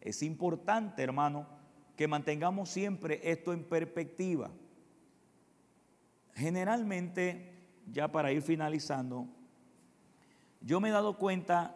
Es 0.00 0.22
importante, 0.22 1.02
hermano, 1.02 1.46
que 1.96 2.08
mantengamos 2.08 2.70
siempre 2.70 3.20
esto 3.22 3.52
en 3.52 3.64
perspectiva. 3.64 4.50
Generalmente 6.34 7.54
ya 7.90 8.08
para 8.08 8.32
ir 8.32 8.42
finalizando, 8.42 9.26
yo 10.60 10.80
me 10.80 10.88
he 10.88 10.92
dado 10.92 11.18
cuenta 11.18 11.74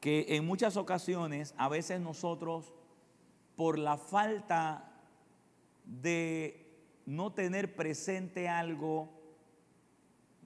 que 0.00 0.26
en 0.36 0.46
muchas 0.46 0.76
ocasiones, 0.76 1.54
a 1.56 1.68
veces 1.68 2.00
nosotros, 2.00 2.72
por 3.56 3.78
la 3.78 3.96
falta 3.96 4.92
de 5.84 6.66
no 7.06 7.32
tener 7.32 7.74
presente 7.74 8.48
algo, 8.48 9.15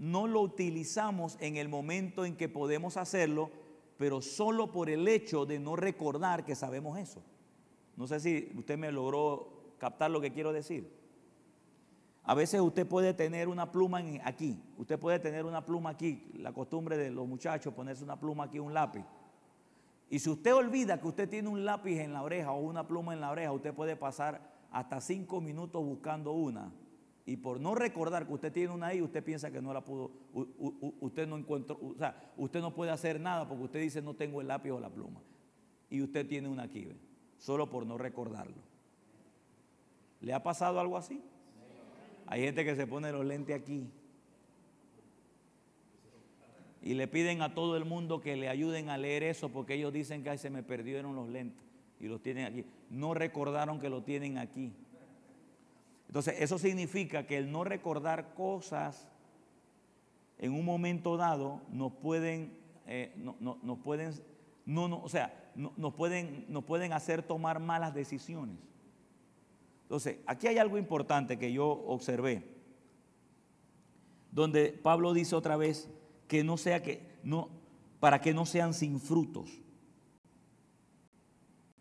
no 0.00 0.26
lo 0.26 0.40
utilizamos 0.40 1.36
en 1.40 1.58
el 1.58 1.68
momento 1.68 2.24
en 2.24 2.34
que 2.34 2.48
podemos 2.48 2.96
hacerlo, 2.96 3.50
pero 3.98 4.22
solo 4.22 4.72
por 4.72 4.88
el 4.88 5.06
hecho 5.06 5.44
de 5.44 5.58
no 5.60 5.76
recordar 5.76 6.42
que 6.42 6.54
sabemos 6.54 6.98
eso. 6.98 7.22
No 7.96 8.06
sé 8.06 8.18
si 8.18 8.50
usted 8.56 8.78
me 8.78 8.90
logró 8.90 9.74
captar 9.76 10.10
lo 10.10 10.22
que 10.22 10.32
quiero 10.32 10.54
decir. 10.54 10.90
A 12.24 12.34
veces 12.34 12.62
usted 12.62 12.86
puede 12.86 13.12
tener 13.12 13.46
una 13.46 13.70
pluma 13.70 14.02
aquí, 14.24 14.58
usted 14.78 14.98
puede 14.98 15.18
tener 15.18 15.44
una 15.44 15.66
pluma 15.66 15.90
aquí, 15.90 16.30
la 16.34 16.54
costumbre 16.54 16.96
de 16.96 17.10
los 17.10 17.28
muchachos 17.28 17.74
ponerse 17.74 18.02
una 18.02 18.18
pluma 18.18 18.44
aquí, 18.44 18.58
un 18.58 18.72
lápiz. 18.72 19.04
Y 20.08 20.18
si 20.18 20.30
usted 20.30 20.54
olvida 20.54 20.98
que 20.98 21.08
usted 21.08 21.28
tiene 21.28 21.50
un 21.50 21.66
lápiz 21.66 21.98
en 21.98 22.14
la 22.14 22.22
oreja 22.22 22.52
o 22.52 22.60
una 22.60 22.86
pluma 22.88 23.12
en 23.12 23.20
la 23.20 23.30
oreja, 23.30 23.52
usted 23.52 23.74
puede 23.74 23.96
pasar 23.96 24.40
hasta 24.70 24.98
cinco 25.02 25.42
minutos 25.42 25.84
buscando 25.84 26.32
una. 26.32 26.72
Y 27.30 27.36
por 27.36 27.60
no 27.60 27.76
recordar 27.76 28.26
que 28.26 28.32
usted 28.32 28.52
tiene 28.52 28.74
una 28.74 28.88
ahí, 28.88 29.00
usted 29.00 29.22
piensa 29.22 29.52
que 29.52 29.62
no 29.62 29.72
la 29.72 29.84
pudo, 29.84 30.10
usted 31.00 31.28
no 31.28 31.38
encuentra, 31.38 31.76
o 31.76 31.94
sea, 31.96 32.32
usted 32.36 32.60
no 32.60 32.74
puede 32.74 32.90
hacer 32.90 33.20
nada 33.20 33.46
porque 33.46 33.62
usted 33.62 33.80
dice 33.80 34.02
no 34.02 34.14
tengo 34.14 34.40
el 34.40 34.48
lápiz 34.48 34.72
o 34.72 34.80
la 34.80 34.90
pluma. 34.90 35.20
Y 35.90 36.02
usted 36.02 36.26
tiene 36.26 36.48
una 36.48 36.64
aquí, 36.64 36.88
solo 37.38 37.70
por 37.70 37.86
no 37.86 37.98
recordarlo. 37.98 38.56
¿Le 40.20 40.32
ha 40.32 40.42
pasado 40.42 40.80
algo 40.80 40.96
así? 40.96 41.22
Hay 42.26 42.42
gente 42.42 42.64
que 42.64 42.74
se 42.74 42.88
pone 42.88 43.12
los 43.12 43.24
lentes 43.24 43.54
aquí. 43.54 43.88
Y 46.82 46.94
le 46.94 47.06
piden 47.06 47.42
a 47.42 47.54
todo 47.54 47.76
el 47.76 47.84
mundo 47.84 48.20
que 48.20 48.34
le 48.34 48.48
ayuden 48.48 48.88
a 48.88 48.98
leer 48.98 49.22
eso 49.22 49.50
porque 49.50 49.74
ellos 49.74 49.92
dicen 49.92 50.24
que 50.24 50.36
se 50.36 50.50
me 50.50 50.64
perdieron 50.64 51.14
los 51.14 51.28
lentes 51.28 51.64
y 52.00 52.08
los 52.08 52.20
tienen 52.22 52.46
aquí. 52.46 52.64
No 52.90 53.14
recordaron 53.14 53.78
que 53.78 53.88
lo 53.88 54.02
tienen 54.02 54.36
aquí. 54.36 54.72
Entonces, 56.10 56.40
eso 56.40 56.58
significa 56.58 57.24
que 57.24 57.36
el 57.36 57.52
no 57.52 57.62
recordar 57.62 58.34
cosas 58.34 59.06
en 60.38 60.52
un 60.52 60.64
momento 60.64 61.16
dado 61.16 61.60
nos 61.70 61.92
pueden, 61.92 62.52
eh, 62.88 63.14
no, 63.16 63.76
pueden, 63.76 64.12
no, 64.66 64.88
no, 64.88 65.04
o 65.04 65.08
sea, 65.08 65.52
nos 65.54 65.94
pueden, 65.94 66.46
pueden 66.66 66.92
hacer 66.94 67.22
tomar 67.22 67.60
malas 67.60 67.94
decisiones. 67.94 68.56
Entonces, 69.82 70.16
aquí 70.26 70.48
hay 70.48 70.58
algo 70.58 70.78
importante 70.78 71.38
que 71.38 71.52
yo 71.52 71.68
observé, 71.68 72.42
donde 74.32 74.72
Pablo 74.72 75.12
dice 75.12 75.36
otra 75.36 75.56
vez 75.56 75.88
que 76.26 76.42
no 76.42 76.56
sea 76.56 76.82
que, 76.82 77.20
no, 77.22 77.50
para 78.00 78.20
que 78.20 78.34
no 78.34 78.46
sean 78.46 78.74
sin 78.74 78.98
frutos. 78.98 79.62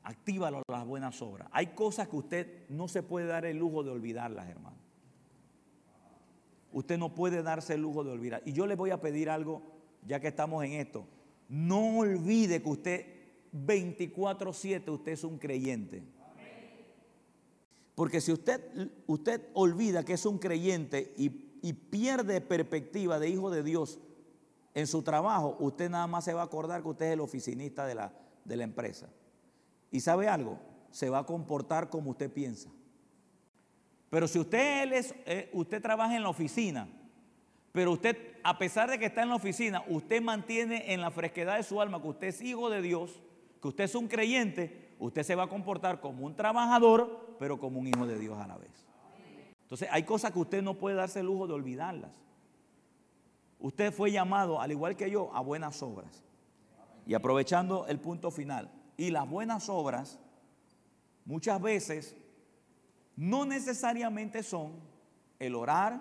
Actívalo 0.04 0.64
las 0.68 0.86
buenas 0.86 1.22
obras. 1.22 1.48
Hay 1.52 1.68
cosas 1.68 2.08
que 2.08 2.16
usted 2.16 2.70
no 2.70 2.88
se 2.88 3.04
puede 3.04 3.28
dar 3.28 3.46
el 3.46 3.58
lujo 3.58 3.84
de 3.84 3.92
olvidarlas, 3.92 4.48
hermano. 4.48 4.78
Usted 6.72 6.98
no 6.98 7.14
puede 7.14 7.44
darse 7.44 7.74
el 7.74 7.82
lujo 7.82 8.04
de 8.04 8.12
olvidar. 8.12 8.42
Y 8.46 8.54
yo 8.54 8.68
le 8.68 8.76
voy 8.76 8.92
a 8.92 9.02
pedir 9.02 9.30
algo, 9.30 9.62
ya 10.08 10.20
que 10.20 10.28
estamos 10.28 10.64
en 10.64 10.74
esto. 10.74 11.06
No 11.50 12.00
olvide 12.00 12.62
que 12.62 12.70
usted 12.70 13.06
24/7 13.52 14.90
usted 14.90 15.12
es 15.12 15.24
un 15.24 15.38
creyente. 15.38 16.04
Porque 17.96 18.22
si 18.22 18.32
usted, 18.32 18.62
usted 19.08 19.42
olvida 19.54 20.06
que 20.06 20.14
es 20.14 20.26
un 20.26 20.38
creyente 20.38 21.14
y, 21.18 21.30
pierde 21.74 22.40
perspectiva 22.40 23.20
de 23.20 23.28
hijo 23.28 23.52
de 23.52 23.62
Dios 23.62 24.00
en 24.74 24.88
su 24.88 25.02
trabajo, 25.02 25.58
usted 25.60 25.90
nada 25.90 26.08
más 26.08 26.24
se 26.24 26.34
va 26.34 26.42
a 26.42 26.46
acordar 26.46 26.82
que 26.82 26.88
usted 26.88 27.08
es 27.08 27.14
el 27.14 27.20
oficinista 27.20 27.86
de 27.86 27.96
la, 27.96 28.14
de 28.46 28.56
la 28.56 28.64
empresa. 28.64 29.10
Y 29.92 30.00
sabe 30.00 30.28
algo, 30.28 30.60
se 30.92 31.10
va 31.10 31.20
a 31.20 31.26
comportar 31.26 31.90
como 31.90 32.12
usted 32.12 32.32
piensa. 32.32 32.70
Pero 34.10 34.28
si 34.28 34.40
usted, 34.40 34.92
es, 34.94 35.14
eh, 35.26 35.50
usted 35.54 35.82
trabaja 35.82 36.16
en 36.16 36.24
la 36.24 36.30
oficina, 36.30 36.88
pero 37.72 37.92
usted, 37.92 38.18
a 38.44 38.58
pesar 38.58 38.90
de 38.90 38.98
que 38.98 39.06
está 39.06 39.22
en 39.22 39.30
la 39.30 39.36
oficina, 39.36 39.84
usted 39.88 40.22
mantiene 40.22 40.94
en 40.94 41.02
la 41.02 41.12
fresquedad 41.12 41.58
de 41.58 41.64
su 41.64 41.80
alma 41.80 42.02
que 42.02 42.08
usted 42.08 42.28
es 42.28 42.42
hijo 42.42 42.70
de 42.70 42.82
Dios, 42.82 43.22
que 43.62 43.68
usted 43.68 43.84
es 43.84 43.96
un 43.96 44.08
creyente, 44.08 44.96
usted 45.00 45.24
se 45.24 45.36
va 45.36 45.44
a 45.44 45.50
comportar 45.50 46.00
como 46.00 46.26
un 46.26 46.36
trabajador, 46.36 47.36
pero 47.38 47.60
como 47.60 47.80
un 47.80 47.88
hijo 47.88 48.08
de 48.08 48.18
Dios 48.18 48.38
a 48.40 48.48
la 48.48 48.58
vez. 48.58 48.88
Entonces 49.62 49.88
hay 49.92 50.04
cosas 50.04 50.32
que 50.32 50.40
usted 50.40 50.64
no 50.64 50.74
puede 50.76 50.96
darse 50.96 51.20
el 51.20 51.28
lujo 51.28 51.46
de 51.46 51.54
olvidarlas. 51.54 52.12
Usted 53.60 53.94
fue 53.94 54.12
llamado, 54.12 54.60
al 54.60 54.72
igual 54.72 54.96
que 54.96 55.12
yo, 55.12 55.30
a 55.36 55.42
buenas 55.42 55.84
obras. 55.84 56.24
Y 57.06 57.14
aprovechando 57.14 57.86
el 57.88 58.00
punto 58.00 58.32
final, 58.32 58.72
y 59.00 59.12
las 59.12 59.30
buenas 59.30 59.70
obras 59.70 60.20
muchas 61.26 61.62
veces 61.62 62.16
no 63.16 63.46
necesariamente 63.46 64.44
son 64.44 64.74
el 65.40 65.56
orar, 65.56 66.00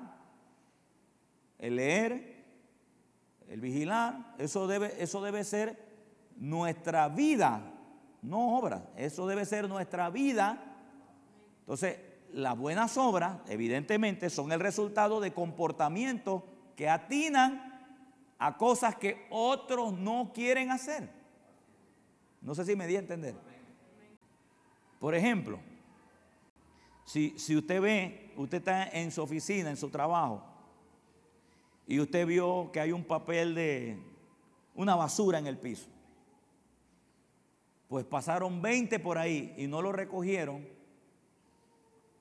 el 1.59 1.76
leer, 1.76 2.44
el 3.49 3.61
vigilar, 3.61 4.34
eso 4.38 4.66
debe, 4.66 5.03
eso 5.03 5.22
debe 5.22 5.44
ser 5.44 5.78
nuestra 6.36 7.09
vida 7.09 7.74
no 8.22 8.59
obras. 8.59 8.82
Eso 8.96 9.26
debe 9.26 9.44
ser 9.44 9.68
nuestra 9.68 10.11
vida. 10.11 10.62
Entonces, 11.61 11.99
las 12.32 12.57
buenas 12.57 12.96
obras, 12.96 13.38
evidentemente, 13.49 14.30
son 14.30 14.53
el 14.53 14.61
resultado 14.61 15.20
de 15.20 15.32
comportamientos 15.32 16.42
que 16.76 16.88
atinan 16.88 17.64
a 18.38 18.57
cosas 18.57 18.96
que 18.96 19.26
otros 19.30 19.92
no 19.94 20.32
quieren 20.34 20.70
hacer. 20.70 21.17
No 22.41 22.55
sé 22.55 22.64
si 22.64 22.76
me 22.76 22.86
di 22.86 22.97
a 22.97 23.01
entender. 23.01 23.34
Por 24.99 25.14
ejemplo, 25.14 25.59
si, 27.05 27.39
si 27.39 27.57
usted 27.57 27.80
ve, 27.80 28.32
usted 28.36 28.59
está 28.59 28.89
en 28.89 29.11
su 29.11 29.22
oficina, 29.22 29.70
en 29.70 29.76
su 29.76 29.91
trabajo, 29.91 30.45
y 31.86 32.01
usted 32.01 32.26
vio 32.26 32.70
que 32.72 32.80
hay 32.80 32.93
un 32.93 33.05
papel 33.05 33.55
de 33.55 33.99
una 34.74 34.95
basura 34.95 35.39
en 35.39 35.47
el 35.47 35.59
piso, 35.59 35.89
pues 37.89 38.05
pasaron 38.05 38.61
20 38.61 38.99
por 38.99 39.16
ahí 39.16 39.55
y 39.57 39.66
no 39.66 39.80
lo 39.80 39.93
recogieron, 39.93 40.66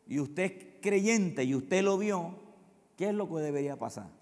y 0.07 0.20
usted 0.20 0.43
es 0.43 0.65
creyente 0.82 1.43
y 1.43 1.53
usted 1.53 1.84
lo 1.84 1.97
vio, 1.97 2.36
¿qué 2.95 3.09
es 3.09 3.13
lo 3.13 3.28
que 3.28 3.41
debería 3.41 3.78
pasar? 3.78 4.16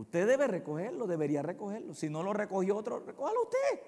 Usted 0.00 0.26
debe 0.26 0.46
recogerlo, 0.46 1.06
debería 1.06 1.42
recogerlo. 1.42 1.92
Si 1.92 2.08
no 2.08 2.22
lo 2.22 2.32
recogió 2.32 2.74
otro, 2.74 3.00
recójalo 3.00 3.42
usted. 3.42 3.82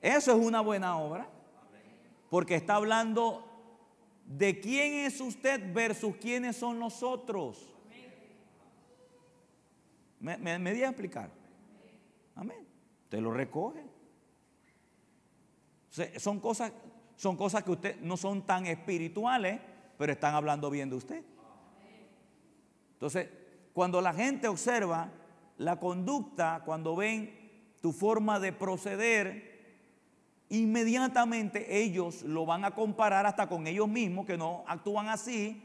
Eso 0.00 0.32
es 0.32 0.38
una 0.38 0.62
buena 0.62 0.96
obra. 0.96 1.28
Porque 2.30 2.54
está 2.54 2.76
hablando 2.76 3.44
de 4.24 4.58
quién 4.58 5.04
es 5.04 5.20
usted 5.20 5.70
versus 5.74 6.16
quiénes 6.16 6.56
son 6.56 6.78
nosotros. 6.78 7.68
¿Me, 10.18 10.38
me, 10.38 10.72
di 10.72 10.82
a 10.82 10.88
explicar? 10.88 11.30
Amén. 12.34 12.66
Usted 13.04 13.20
lo 13.20 13.32
recoge. 13.32 13.84
son, 16.16 16.40
cosas, 16.40 16.72
son 17.16 17.36
cosas 17.36 17.64
que 17.64 17.70
usted 17.70 18.00
no 18.00 18.16
son 18.16 18.46
tan 18.46 18.64
espirituales, 18.64 19.60
pero 19.98 20.10
están 20.10 20.34
hablando 20.34 20.70
bien 20.70 20.88
de 20.88 20.96
usted. 20.96 21.22
Entonces, 22.94 23.28
cuando 23.80 24.02
la 24.02 24.12
gente 24.12 24.46
observa 24.46 25.10
la 25.56 25.80
conducta, 25.80 26.60
cuando 26.66 26.94
ven 26.94 27.74
tu 27.80 27.92
forma 27.92 28.38
de 28.38 28.52
proceder, 28.52 30.44
inmediatamente 30.50 31.82
ellos 31.82 32.20
lo 32.24 32.44
van 32.44 32.66
a 32.66 32.72
comparar 32.72 33.24
hasta 33.24 33.48
con 33.48 33.66
ellos 33.66 33.88
mismos 33.88 34.26
que 34.26 34.36
no 34.36 34.64
actúan 34.66 35.08
así, 35.08 35.62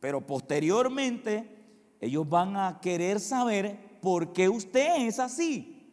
pero 0.00 0.26
posteriormente 0.26 1.94
ellos 2.00 2.26
van 2.26 2.56
a 2.56 2.80
querer 2.80 3.20
saber 3.20 3.98
por 4.00 4.32
qué 4.32 4.48
usted 4.48 5.06
es 5.06 5.18
así. 5.18 5.86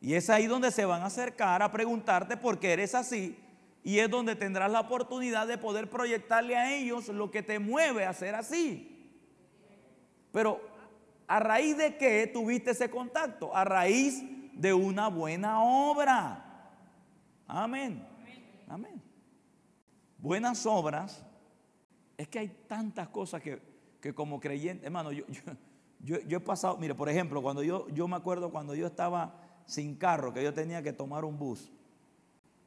Y 0.00 0.14
es 0.14 0.30
ahí 0.30 0.46
donde 0.46 0.70
se 0.70 0.86
van 0.86 1.02
a 1.02 1.08
acercar 1.08 1.60
a 1.60 1.70
preguntarte 1.70 2.38
por 2.38 2.58
qué 2.58 2.72
eres 2.72 2.94
así 2.94 3.36
y 3.82 3.98
es 4.00 4.10
donde 4.10 4.36
tendrás 4.36 4.70
la 4.70 4.80
oportunidad 4.80 5.46
de 5.46 5.58
poder 5.58 5.88
proyectarle 5.88 6.56
a 6.56 6.74
ellos 6.74 7.08
lo 7.08 7.30
que 7.30 7.42
te 7.42 7.58
mueve 7.58 8.04
a 8.04 8.12
ser 8.12 8.34
así. 8.34 8.94
Pero 10.32 10.60
a 11.26 11.40
raíz 11.40 11.76
de 11.76 11.96
qué 11.96 12.26
tuviste 12.26 12.72
ese 12.72 12.90
contacto? 12.90 13.54
A 13.54 13.64
raíz 13.64 14.22
de 14.54 14.74
una 14.74 15.08
buena 15.08 15.62
obra. 15.62 16.72
Amén. 17.46 18.06
Amén. 18.68 19.02
Buenas 20.18 20.66
obras. 20.66 21.24
Es 22.16 22.28
que 22.28 22.40
hay 22.40 22.48
tantas 22.66 23.08
cosas 23.08 23.40
que, 23.40 24.14
como 24.14 24.40
creyente, 24.40 24.86
hermano, 24.86 25.12
yo, 25.12 25.24
yo, 26.00 26.18
yo, 26.20 26.38
he 26.38 26.40
pasado, 26.40 26.76
mire, 26.78 26.94
por 26.94 27.08
ejemplo, 27.08 27.40
cuando 27.40 27.62
yo, 27.62 27.88
yo 27.90 28.08
me 28.08 28.16
acuerdo 28.16 28.50
cuando 28.50 28.74
yo 28.74 28.86
estaba 28.86 29.40
sin 29.66 29.94
carro, 29.94 30.32
que 30.32 30.42
yo 30.42 30.52
tenía 30.52 30.82
que 30.82 30.92
tomar 30.92 31.24
un 31.24 31.38
bus. 31.38 31.70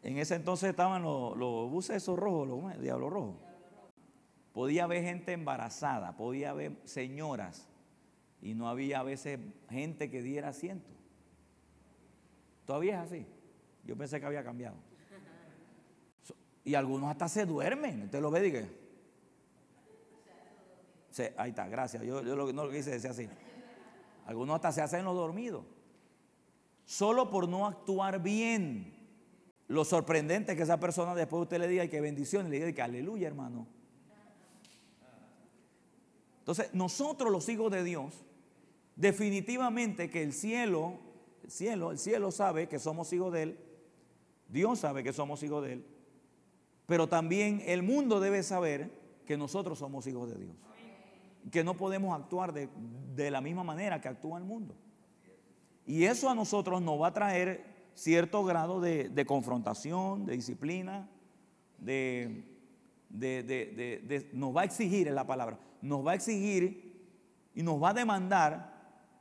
En 0.04 0.18
ese 0.18 0.36
entonces 0.36 0.70
estaban 0.70 1.04
los, 1.04 1.70
buses 1.70 1.98
esos 1.98 2.18
rojos, 2.18 2.48
los 2.48 2.82
diablos 2.82 3.12
rojos. 3.12 3.36
Podía 4.54 4.86
haber 4.86 5.04
gente 5.04 5.32
embarazada, 5.32 6.18
podía 6.18 6.50
haber 6.50 6.76
señoras 6.84 7.70
y 8.42 8.54
no 8.54 8.68
había 8.68 9.00
a 9.00 9.04
veces 9.04 9.40
gente 9.70 10.10
que 10.10 10.22
diera 10.22 10.50
asiento. 10.50 10.90
Todavía 12.66 13.04
es 13.04 13.12
así. 13.12 13.26
Yo 13.86 13.96
pensé 13.96 14.20
que 14.20 14.26
había 14.26 14.44
cambiado. 14.44 14.76
Y 16.64 16.76
algunos 16.76 17.10
hasta 17.10 17.28
se 17.28 17.46
duermen. 17.46 18.04
Usted 18.04 18.22
lo 18.22 18.30
ve 18.30 18.48
y 18.48 18.52
dice. 18.52 18.70
ahí 21.38 21.50
está, 21.50 21.68
gracias. 21.68 22.04
Yo, 22.04 22.22
lo, 22.22 22.52
no 22.52 22.66
lo 22.66 22.72
quise 22.72 22.92
decir 22.92 23.10
así. 23.10 23.30
Algunos 24.26 24.56
hasta 24.56 24.72
se 24.72 24.82
hacen 24.82 25.06
los 25.06 25.16
dormidos. 25.16 25.66
Solo 26.86 27.30
por 27.30 27.48
no 27.48 27.66
actuar 27.66 28.22
bien. 28.22 29.01
Lo 29.72 29.86
sorprendente 29.86 30.52
es 30.52 30.58
que 30.58 30.64
esa 30.64 30.82
persona 30.82 31.16
después 31.16 31.44
usted 31.44 31.58
le 31.58 31.66
diga 31.66 31.88
que 31.88 32.02
bendición, 32.02 32.50
le 32.50 32.58
diga 32.58 32.74
que 32.74 32.82
aleluya, 32.82 33.26
hermano. 33.26 33.68
Entonces, 36.40 36.74
nosotros 36.74 37.32
los 37.32 37.48
hijos 37.48 37.72
de 37.72 37.82
Dios, 37.82 38.26
definitivamente 38.98 40.10
que 40.10 40.24
el 40.24 40.34
cielo, 40.34 41.00
el 41.46 41.52
cielo, 41.52 41.92
el 41.92 42.00
cielo 42.00 42.32
sabe 42.32 42.68
que 42.68 42.80
somos 42.80 43.14
hijos 43.14 43.32
de 43.32 43.44
Él, 43.44 43.60
Dios 44.50 44.80
sabe 44.80 45.04
que 45.06 45.14
somos 45.14 45.42
hijos 45.42 45.64
de 45.64 45.74
Él, 45.74 45.86
pero 46.86 47.08
también 47.08 47.64
el 47.66 47.82
mundo 47.82 48.20
debe 48.20 48.44
saber 48.44 48.92
que 49.26 49.38
nosotros 49.38 49.80
somos 49.80 50.06
hijos 50.06 50.30
de 50.34 50.36
Dios. 50.36 50.56
Que 51.50 51.64
no 51.64 51.78
podemos 51.78 52.14
actuar 52.20 52.52
de, 52.52 52.68
de 53.16 53.32
la 53.32 53.40
misma 53.40 53.64
manera 53.64 54.02
que 54.02 54.10
actúa 54.10 54.38
el 54.38 54.44
mundo. 54.44 54.76
Y 55.86 56.04
eso 56.04 56.30
a 56.30 56.36
nosotros 56.36 56.82
nos 56.82 57.02
va 57.02 57.08
a 57.08 57.14
traer 57.14 57.71
cierto 57.96 58.44
grado 58.44 58.80
de, 58.80 59.26
confrontación, 59.26 60.26
de 60.26 60.34
disciplina, 60.34 61.10
de, 61.78 62.46
nos 64.34 64.56
va 64.56 64.62
a 64.62 64.66
exigir, 64.66 65.08
en 65.08 65.16
la 65.16 65.26
palabra, 65.26 65.60
nos 65.82 66.06
va 66.06 66.12
a 66.12 66.16
exigir 66.16 66.92
y 67.54 67.64
nos 67.64 67.82
va 67.82 67.90
a 67.90 67.94
demandar 67.94 68.72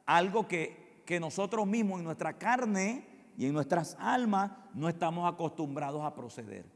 algo 0.06 0.46
que, 0.46 1.02
que 1.04 1.20
nosotros 1.20 1.66
mismos 1.66 1.98
en 1.98 2.04
nuestra 2.04 2.38
carne 2.38 3.06
y 3.36 3.46
en 3.46 3.52
nuestras 3.52 3.96
almas 3.98 4.52
no 4.74 4.88
estamos 4.88 5.32
acostumbrados 5.32 6.02
a 6.04 6.14
proceder. 6.14 6.66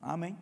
Amén. 0.00 0.38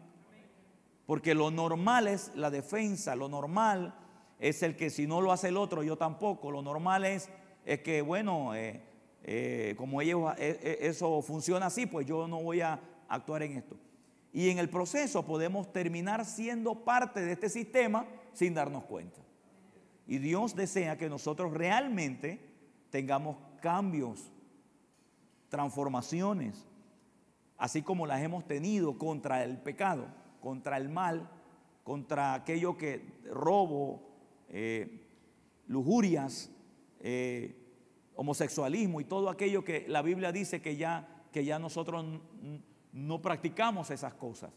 Porque 1.07 1.35
lo 1.35 1.51
normal 1.51 2.09
es 2.09 2.33
la 2.35 2.51
defensa, 2.51 3.17
lo 3.17 3.29
normal 3.29 3.95
es 4.39 4.63
el 4.63 4.77
que 4.77 4.91
si 4.91 5.07
no 5.07 5.21
lo 5.21 5.31
hace 5.31 5.49
el 5.49 5.57
otro, 5.57 5.83
yo 5.83 5.97
tampoco. 5.97 6.51
Lo 6.51 6.63
normal 6.63 7.05
es, 7.05 7.31
es 7.65 7.81
que, 7.81 8.03
bueno, 8.03 8.55
eh, 8.55 8.83
eh, 9.25 9.75
como 9.77 10.01
ellos, 10.01 10.33
eh, 10.39 10.59
eh, 10.63 10.79
eso 10.81 11.23
funciona 11.23 11.67
así, 11.67 11.87
pues 11.87 12.07
yo 12.07 12.27
no 12.27 12.43
voy 12.43 12.61
a 12.61 12.81
actuar 13.09 13.43
en 13.43 13.57
esto. 13.57 13.77
Y 14.33 14.49
en 14.49 14.59
el 14.59 14.69
proceso 14.69 15.25
podemos 15.25 15.73
terminar 15.73 16.25
siendo 16.25 16.85
parte 16.85 17.21
de 17.21 17.33
este 17.33 17.49
sistema 17.49 18.07
sin 18.33 18.55
darnos 18.55 18.85
cuenta. 18.85 19.21
Y 20.07 20.19
Dios 20.19 20.57
desea 20.57 20.99
que 20.99 21.09
nosotros 21.09 21.53
realmente 21.53 22.41
tengamos 22.91 23.37
cambios, 23.61 24.33
transformaciones, 25.49 26.67
así 27.59 27.83
como 27.83 28.07
las 28.07 28.23
hemos 28.23 28.47
tenido 28.47 28.99
contra 28.99 29.45
el 29.45 29.59
pecado, 29.59 30.07
contra 30.41 30.79
el 30.79 30.89
mal, 30.89 31.31
contra 31.85 32.35
aquello 32.35 32.77
que 32.77 33.05
robo, 33.31 34.03
lujurias, 35.69 36.51
homosexualismo 38.17 39.01
y 39.01 39.05
todo 39.05 39.31
aquello 39.31 39.65
que 39.65 39.87
la 39.89 40.03
Biblia 40.03 40.33
dice 40.33 40.61
que 40.61 40.77
ya, 40.77 41.09
que 41.33 41.45
ya 41.45 41.59
nosotros 41.59 42.05
no 42.93 43.23
practicamos 43.23 43.91
esas 43.91 44.15
cosas. 44.15 44.51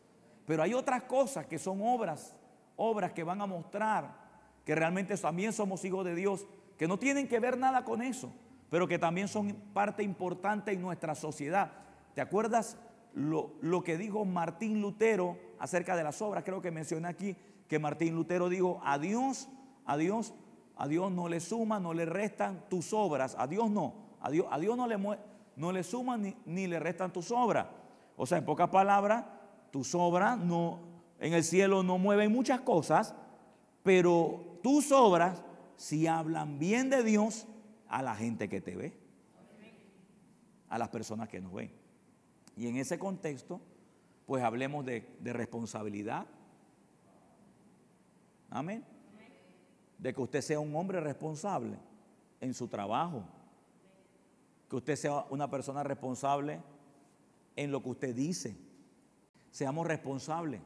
Pero 0.46 0.62
hay 0.62 0.74
otras 0.74 1.04
cosas 1.04 1.48
que 1.48 1.58
son 1.58 1.82
obras, 1.82 2.36
obras 2.76 3.14
que 3.14 3.24
van 3.24 3.42
a 3.42 3.46
mostrar 3.46 4.26
que 4.66 4.76
realmente 4.76 5.16
también 5.18 5.54
somos 5.54 5.86
hijos 5.86 6.04
de 6.06 6.16
Dios, 6.16 6.46
que 6.78 6.88
no 6.88 6.98
tienen 6.98 7.28
que 7.28 7.40
ver 7.40 7.58
nada 7.58 7.86
con 7.86 8.02
eso, 8.02 8.34
pero 8.70 8.88
que 8.88 9.00
también 9.00 9.28
son 9.28 9.54
parte 9.74 10.04
importante 10.04 10.72
en 10.72 10.82
nuestra 10.82 11.16
sociedad. 11.16 11.72
¿Te 12.14 12.22
acuerdas 12.22 12.78
lo, 13.14 13.54
lo 13.62 13.84
que 13.84 13.98
dijo 13.98 14.26
Martín 14.26 14.82
Lutero 14.82 15.38
acerca 15.60 15.96
de 15.96 16.04
las 16.04 16.22
obras? 16.22 16.44
Creo 16.44 16.62
que 16.62 16.72
mencioné 16.72 17.08
aquí 17.08 17.36
que 17.68 17.80
Martín 17.80 18.16
Lutero 18.16 18.50
dijo, 18.50 18.82
a 18.84 18.98
Dios, 18.98 19.50
a 20.78 20.88
Dios 20.88 21.12
no 21.12 21.30
le 21.30 21.40
suman, 21.40 21.84
no 21.84 21.94
le 21.94 22.06
restan 22.06 22.68
tus 22.70 22.92
obras. 22.94 23.36
A 23.38 23.48
Dios 23.48 23.70
no. 23.70 23.94
A 24.22 24.30
Dios, 24.30 24.48
a 24.50 24.60
Dios 24.60 24.76
no, 24.76 24.88
le, 24.88 24.98
no 25.56 25.72
le 25.72 25.84
suman 25.84 26.36
ni, 26.46 26.68
le 26.68 26.80
restan 26.80 27.14
tus 27.14 27.32
obras. 27.32 27.68
O 28.18 28.26
sea, 28.26 28.38
en 28.38 28.46
pocas 28.46 28.70
palabras, 28.70 29.26
tus 29.72 29.96
obras 29.96 30.38
no, 30.38 30.80
en 31.20 31.34
el 31.34 31.44
cielo 31.44 31.84
no 31.84 31.98
mueven 31.98 32.32
muchas 32.32 32.62
cosas, 32.62 33.14
pero 33.84 34.60
tus 34.64 34.92
obras 34.92 35.44
si 35.78 36.08
hablan 36.08 36.60
bien 36.60 36.90
de 36.90 37.04
Dios 37.04 37.46
a 37.88 38.02
la 38.02 38.16
gente 38.16 38.50
que 38.50 38.62
te 38.62 38.76
ve, 38.76 38.98
a 40.70 40.78
las 40.78 40.90
personas 40.90 41.30
que 41.30 41.40
nos 41.40 41.54
ven. 41.54 41.72
Y 42.58 42.68
en 42.68 42.78
ese 42.78 42.98
contexto, 42.98 43.62
pues 44.26 44.44
hablemos 44.44 44.86
de, 44.86 45.08
de 45.20 45.34
responsabilidad. 45.34 46.26
Amén 48.50 48.95
de 49.98 50.14
que 50.14 50.22
usted 50.22 50.42
sea 50.42 50.60
un 50.60 50.76
hombre 50.76 51.00
responsable 51.00 51.78
en 52.42 52.54
su 52.54 52.68
trabajo, 52.68 53.24
que 54.70 54.76
usted 54.76 54.96
sea 54.96 55.26
una 55.30 55.50
persona 55.50 55.84
responsable 55.84 56.62
en 57.56 57.72
lo 57.72 57.82
que 57.82 57.90
usted 57.90 58.16
dice. 58.16 58.58
Seamos 59.52 59.88
responsables. 59.88 60.62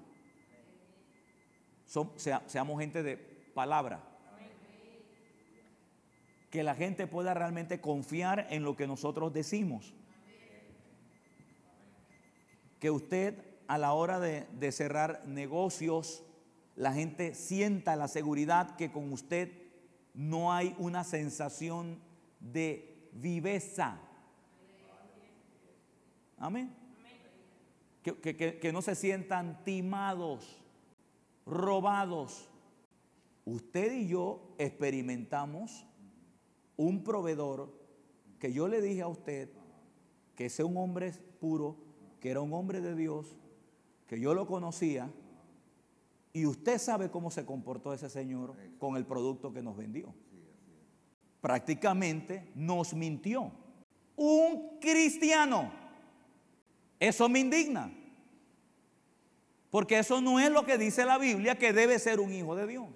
seamos 2.48 2.80
gente 2.80 3.04
de 3.04 3.18
palabra. 3.54 4.04
Que 6.50 6.64
la 6.64 6.74
gente 6.74 7.06
pueda 7.06 7.34
realmente 7.34 7.80
confiar 7.80 8.48
en 8.50 8.64
lo 8.64 8.76
que 8.76 8.88
nosotros 8.88 9.32
decimos. 9.32 9.94
Que 12.80 12.90
usted 12.90 13.50
a 13.70 13.78
la 13.78 13.94
hora 13.94 14.20
de, 14.20 14.72
cerrar 14.72 15.22
negocios, 15.28 16.24
la 16.80 16.94
gente 16.94 17.36
sienta 17.36 17.98
la 17.98 18.08
seguridad 18.08 18.78
que 18.78 18.90
con 18.90 19.12
usted 19.12 19.52
no 20.14 20.54
hay 20.54 20.74
una 20.80 21.04
sensación 21.04 22.00
de 22.40 23.10
viveza. 23.12 24.00
Amén. 26.38 26.74
Que, 28.02 28.72
no 28.72 28.82
se 28.82 28.96
sientan 28.96 29.62
timados, 29.66 30.62
robados. 31.46 32.50
Usted 33.44 33.92
y 33.92 34.08
yo 34.08 34.56
experimentamos 34.58 35.86
un 36.78 37.04
proveedor 37.04 37.78
que 38.40 38.54
yo 38.54 38.70
le 38.70 38.80
dije 38.80 39.02
a 39.02 39.10
usted 39.10 39.50
que 40.34 40.46
ese 40.46 40.64
un 40.64 40.78
hombre 40.78 41.12
puro, 41.42 41.76
que 42.22 42.30
era 42.30 42.40
un 42.40 42.54
hombre 42.54 42.80
de 42.80 42.96
Dios, 42.96 43.36
que 44.08 44.18
yo 44.18 44.34
lo 44.34 44.48
conocía, 44.48 45.12
y 46.40 46.46
usted 46.46 46.78
sabe 46.78 47.12
cómo 47.12 47.30
se 47.32 47.46
comportó 47.46 47.94
ese 47.94 48.10
señor 48.10 48.56
con 48.78 48.96
el 48.96 49.06
producto 49.06 49.52
que 49.52 49.62
nos 49.62 49.76
vendió. 49.76 50.14
Prácticamente 51.42 52.50
nos 52.56 52.94
mintió. 52.94 53.52
Un 54.16 54.80
cristiano. 54.80 55.70
Eso 56.98 57.28
me 57.28 57.40
indigna. 57.40 57.92
Porque 59.70 60.00
eso 60.00 60.22
no 60.22 60.40
es 60.40 60.50
lo 60.50 60.66
que 60.66 60.78
dice 60.78 61.06
la 61.06 61.18
Biblia 61.18 61.58
que 61.58 61.74
debe 61.74 62.00
ser 62.00 62.22
un 62.22 62.32
hijo 62.34 62.56
de 62.56 62.68
Dios. 62.68 62.88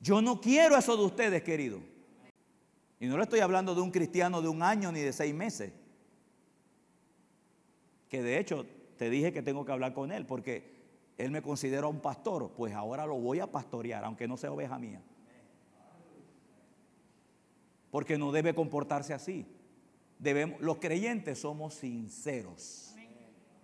Yo 0.00 0.20
no 0.20 0.40
quiero 0.40 0.76
eso 0.76 0.96
de 0.96 1.04
ustedes, 1.04 1.42
querido. 1.44 1.78
Y 2.98 3.06
no 3.06 3.16
le 3.16 3.22
estoy 3.22 3.40
hablando 3.40 3.76
de 3.76 3.80
un 3.80 3.92
cristiano 3.92 4.42
de 4.42 4.48
un 4.48 4.60
año 4.60 4.90
ni 4.90 5.00
de 5.00 5.12
seis 5.12 5.32
meses. 5.32 5.72
Que 8.08 8.22
de 8.22 8.38
hecho 8.40 8.66
te 8.96 9.08
dije 9.08 9.32
que 9.32 9.42
tengo 9.42 9.64
que 9.64 9.72
hablar 9.72 9.94
con 9.94 10.10
él 10.10 10.26
porque 10.26 10.73
él 11.16 11.30
me 11.30 11.42
considera 11.42 11.86
un 11.86 12.00
pastor, 12.00 12.50
pues 12.56 12.74
ahora 12.74 13.06
lo 13.06 13.16
voy 13.16 13.40
a 13.40 13.50
pastorear, 13.50 14.04
aunque 14.04 14.26
no 14.26 14.36
sea 14.36 14.52
oveja 14.52 14.78
mía. 14.78 15.00
Porque 17.90 18.18
no 18.18 18.32
debe 18.32 18.54
comportarse 18.54 19.14
así. 19.14 19.46
Debemos, 20.18 20.60
los 20.60 20.78
creyentes 20.78 21.38
somos 21.38 21.74
sinceros. 21.74 22.94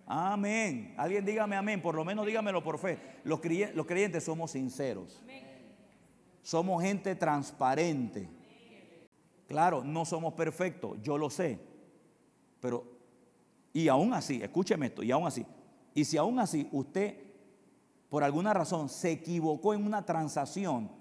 Amén. 0.05 0.93
Alguien 0.97 1.25
dígame 1.25 1.55
amén, 1.55 1.81
por 1.81 1.95
lo 1.95 2.05
menos 2.05 2.25
dígamelo 2.25 2.63
por 2.63 2.77
fe. 2.77 2.99
Los 3.23 3.39
creyentes, 3.39 3.75
los 3.75 3.85
creyentes 3.85 4.23
somos 4.23 4.51
sinceros. 4.51 5.21
Somos 6.41 6.81
gente 6.81 7.15
transparente. 7.15 8.29
Claro, 9.47 9.83
no 9.83 10.05
somos 10.05 10.33
perfectos, 10.33 10.97
yo 11.01 11.17
lo 11.17 11.29
sé. 11.29 11.59
Pero, 12.61 12.85
y 13.73 13.89
aún 13.89 14.13
así, 14.13 14.41
escúcheme 14.41 14.85
esto, 14.87 15.03
y 15.03 15.11
aún 15.11 15.27
así, 15.27 15.45
y 15.93 16.05
si 16.05 16.15
aún 16.15 16.39
así 16.39 16.69
usted 16.71 17.30
por 18.11 18.25
alguna 18.25 18.53
razón 18.53 18.89
se 18.89 19.09
equivocó 19.09 19.73
en 19.73 19.85
una 19.85 20.05
transacción 20.05 20.91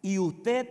y 0.00 0.16
usted 0.20 0.70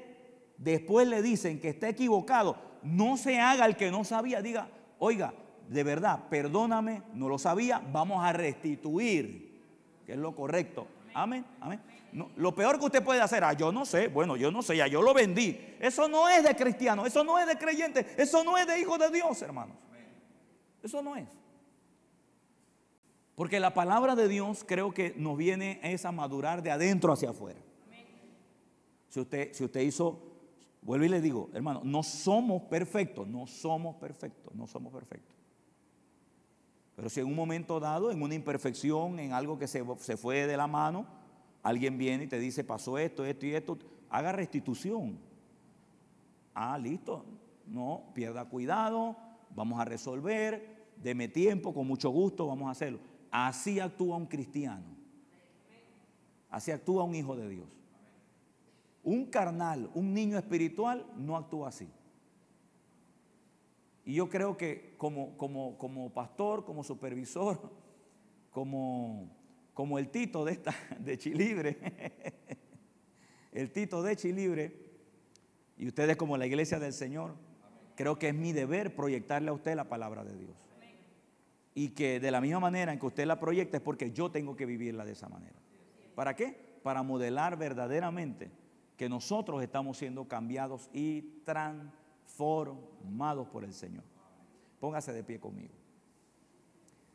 después 0.58 1.06
le 1.06 1.22
dicen 1.22 1.60
que 1.60 1.68
está 1.68 1.90
equivocado, 1.90 2.56
no 2.82 3.18
se 3.18 3.42
haga 3.42 3.66
el 3.66 3.76
que 3.76 3.92
no 3.92 4.06
sabía, 4.06 4.42
diga, 4.42 4.70
oiga, 5.00 5.34
de 5.68 5.84
verdad, 5.84 6.30
perdóname, 6.30 7.04
no 7.14 7.28
lo 7.28 7.38
sabía, 7.38 7.84
vamos 7.92 8.24
a 8.24 8.32
restituir, 8.32 9.62
que 10.06 10.14
es 10.14 10.18
lo 10.18 10.34
correcto. 10.34 10.88
Amén, 11.14 11.46
amén. 11.60 11.82
lo 12.38 12.56
peor 12.56 12.80
que 12.80 12.86
usted 12.86 13.04
puede 13.04 13.20
hacer, 13.20 13.44
ah, 13.44 13.52
yo 13.52 13.74
no 13.74 13.86
sé, 13.86 14.08
bueno, 14.08 14.38
yo 14.38 14.52
no 14.52 14.62
sé, 14.62 14.78
ya 14.78 14.88
yo 14.88 15.02
lo 15.02 15.14
vendí. 15.14 15.76
Eso 15.82 16.08
no 16.08 16.30
es 16.30 16.42
de 16.46 16.56
cristiano, 16.56 17.06
eso 17.06 17.22
no 17.26 17.38
es 17.38 17.48
de 17.48 17.58
creyente, 17.58 18.16
eso 18.18 18.46
no 18.46 18.58
es 18.58 18.66
de 18.66 18.80
hijo 18.80 18.98
de 18.98 19.10
Dios, 19.10 19.42
hermanos. 19.42 19.76
Eso 20.82 21.02
no 21.02 21.18
es. 21.18 21.28
Porque 23.36 23.60
la 23.60 23.74
palabra 23.74 24.16
de 24.16 24.30
Dios 24.30 24.64
creo 24.66 24.94
que 24.94 25.14
nos 25.18 25.38
viene 25.38 25.82
a 26.04 26.12
madurar 26.12 26.64
de 26.64 26.72
adentro 26.72 27.12
hacia 27.12 27.32
afuera. 27.32 27.60
Si 29.10 29.20
usted, 29.20 29.54
si 29.54 29.64
usted 29.64 29.82
hizo, 29.82 30.22
vuelvo 30.82 31.06
y 31.06 31.10
le 31.10 31.22
digo, 31.22 31.50
hermano, 31.54 31.82
no 31.84 32.02
somos 32.02 32.64
perfectos, 32.64 33.28
no 33.28 33.46
somos 33.46 33.96
perfectos, 33.98 34.54
no 34.56 34.68
somos 34.68 34.94
perfectos. 34.94 35.36
Pero 36.96 37.10
si 37.10 37.20
en 37.20 37.28
un 37.28 37.36
momento 37.36 37.80
dado, 37.82 38.10
en 38.10 38.22
una 38.22 38.36
imperfección, 38.36 39.20
en 39.20 39.34
algo 39.34 39.60
que 39.60 39.68
se, 39.68 39.84
se 39.98 40.16
fue 40.16 40.48
de 40.48 40.56
la 40.56 40.68
mano, 40.68 41.06
alguien 41.62 41.98
viene 41.98 42.24
y 42.24 42.28
te 42.28 42.40
dice, 42.40 42.64
pasó 42.64 42.98
esto, 42.98 43.26
esto 43.26 43.46
y 43.46 43.54
esto, 43.54 43.78
haga 44.10 44.32
restitución. 44.32 45.20
Ah, 46.54 46.78
listo. 46.78 47.26
No, 47.68 48.04
pierda 48.14 48.46
cuidado, 48.46 49.18
vamos 49.56 49.80
a 49.80 49.86
resolver, 49.86 50.86
deme 50.96 51.28
tiempo, 51.28 51.74
con 51.74 51.88
mucho 51.88 52.10
gusto, 52.12 52.48
vamos 52.48 52.68
a 52.68 52.72
hacerlo. 52.72 53.00
Así 53.32 53.80
actúa 53.80 54.18
un 54.18 54.28
cristiano. 54.28 54.96
Así 56.50 56.72
actúa 56.72 57.04
un 57.04 57.16
hijo 57.16 57.36
de 57.36 57.50
Dios. 57.50 57.68
Un 59.04 59.26
carnal, 59.26 59.90
un 59.94 60.14
niño 60.14 60.38
espiritual 60.38 61.06
no 61.18 61.36
actúa 61.36 61.70
así. 61.70 61.90
Y 64.06 64.14
yo 64.14 64.30
creo 64.30 64.56
que 64.56 64.96
como, 64.98 65.38
como, 65.38 65.78
como 65.78 66.14
pastor, 66.14 66.64
como 66.64 66.84
supervisor, 66.84 67.60
como, 68.52 69.30
como 69.74 70.00
el 70.00 70.10
Tito 70.10 70.46
de, 70.46 70.54
esta, 70.54 70.74
de 71.00 71.18
Chilibre, 71.18 71.78
el 73.52 73.72
Tito 73.72 74.02
de 74.02 74.16
Chilibre, 74.16 74.86
y 75.78 75.88
ustedes 75.88 76.16
como 76.16 76.38
la 76.38 76.46
iglesia 76.46 76.80
del 76.80 76.94
Señor, 76.94 77.36
creo 77.96 78.18
que 78.18 78.30
es 78.30 78.36
mi 78.36 78.54
deber 78.54 78.96
proyectarle 78.96 79.50
a 79.50 79.54
usted 79.54 79.76
la 79.76 79.90
palabra 79.90 80.24
de 80.24 80.38
Dios 80.38 80.65
y 81.76 81.90
que 81.90 82.22
de 82.22 82.32
la 82.32 82.42
misma 82.42 82.62
manera 82.62 82.92
en 82.94 83.00
que 83.00 83.06
usted 83.06 83.28
la 83.28 83.40
proyecta 83.40 83.78
es 83.78 83.84
porque 83.84 84.12
yo 84.12 84.32
tengo 84.32 84.56
que 84.56 84.66
vivirla 84.66 85.06
de 85.06 85.12
esa 85.12 85.30
manera. 85.30 85.60
¿Para 86.16 86.36
qué? 86.36 86.58
Para 86.82 87.04
modelar 87.04 87.58
verdaderamente 87.58 88.50
que 88.96 89.10
nosotros 89.10 89.62
estamos 89.62 89.98
siendo 89.98 90.28
cambiados 90.28 90.90
y 90.94 91.22
transformados 91.44 93.48
por 93.50 93.66
el 93.66 93.74
Señor. 93.74 94.06
Póngase 94.80 95.12
de 95.12 95.24
pie 95.24 95.40
conmigo. 95.40 95.74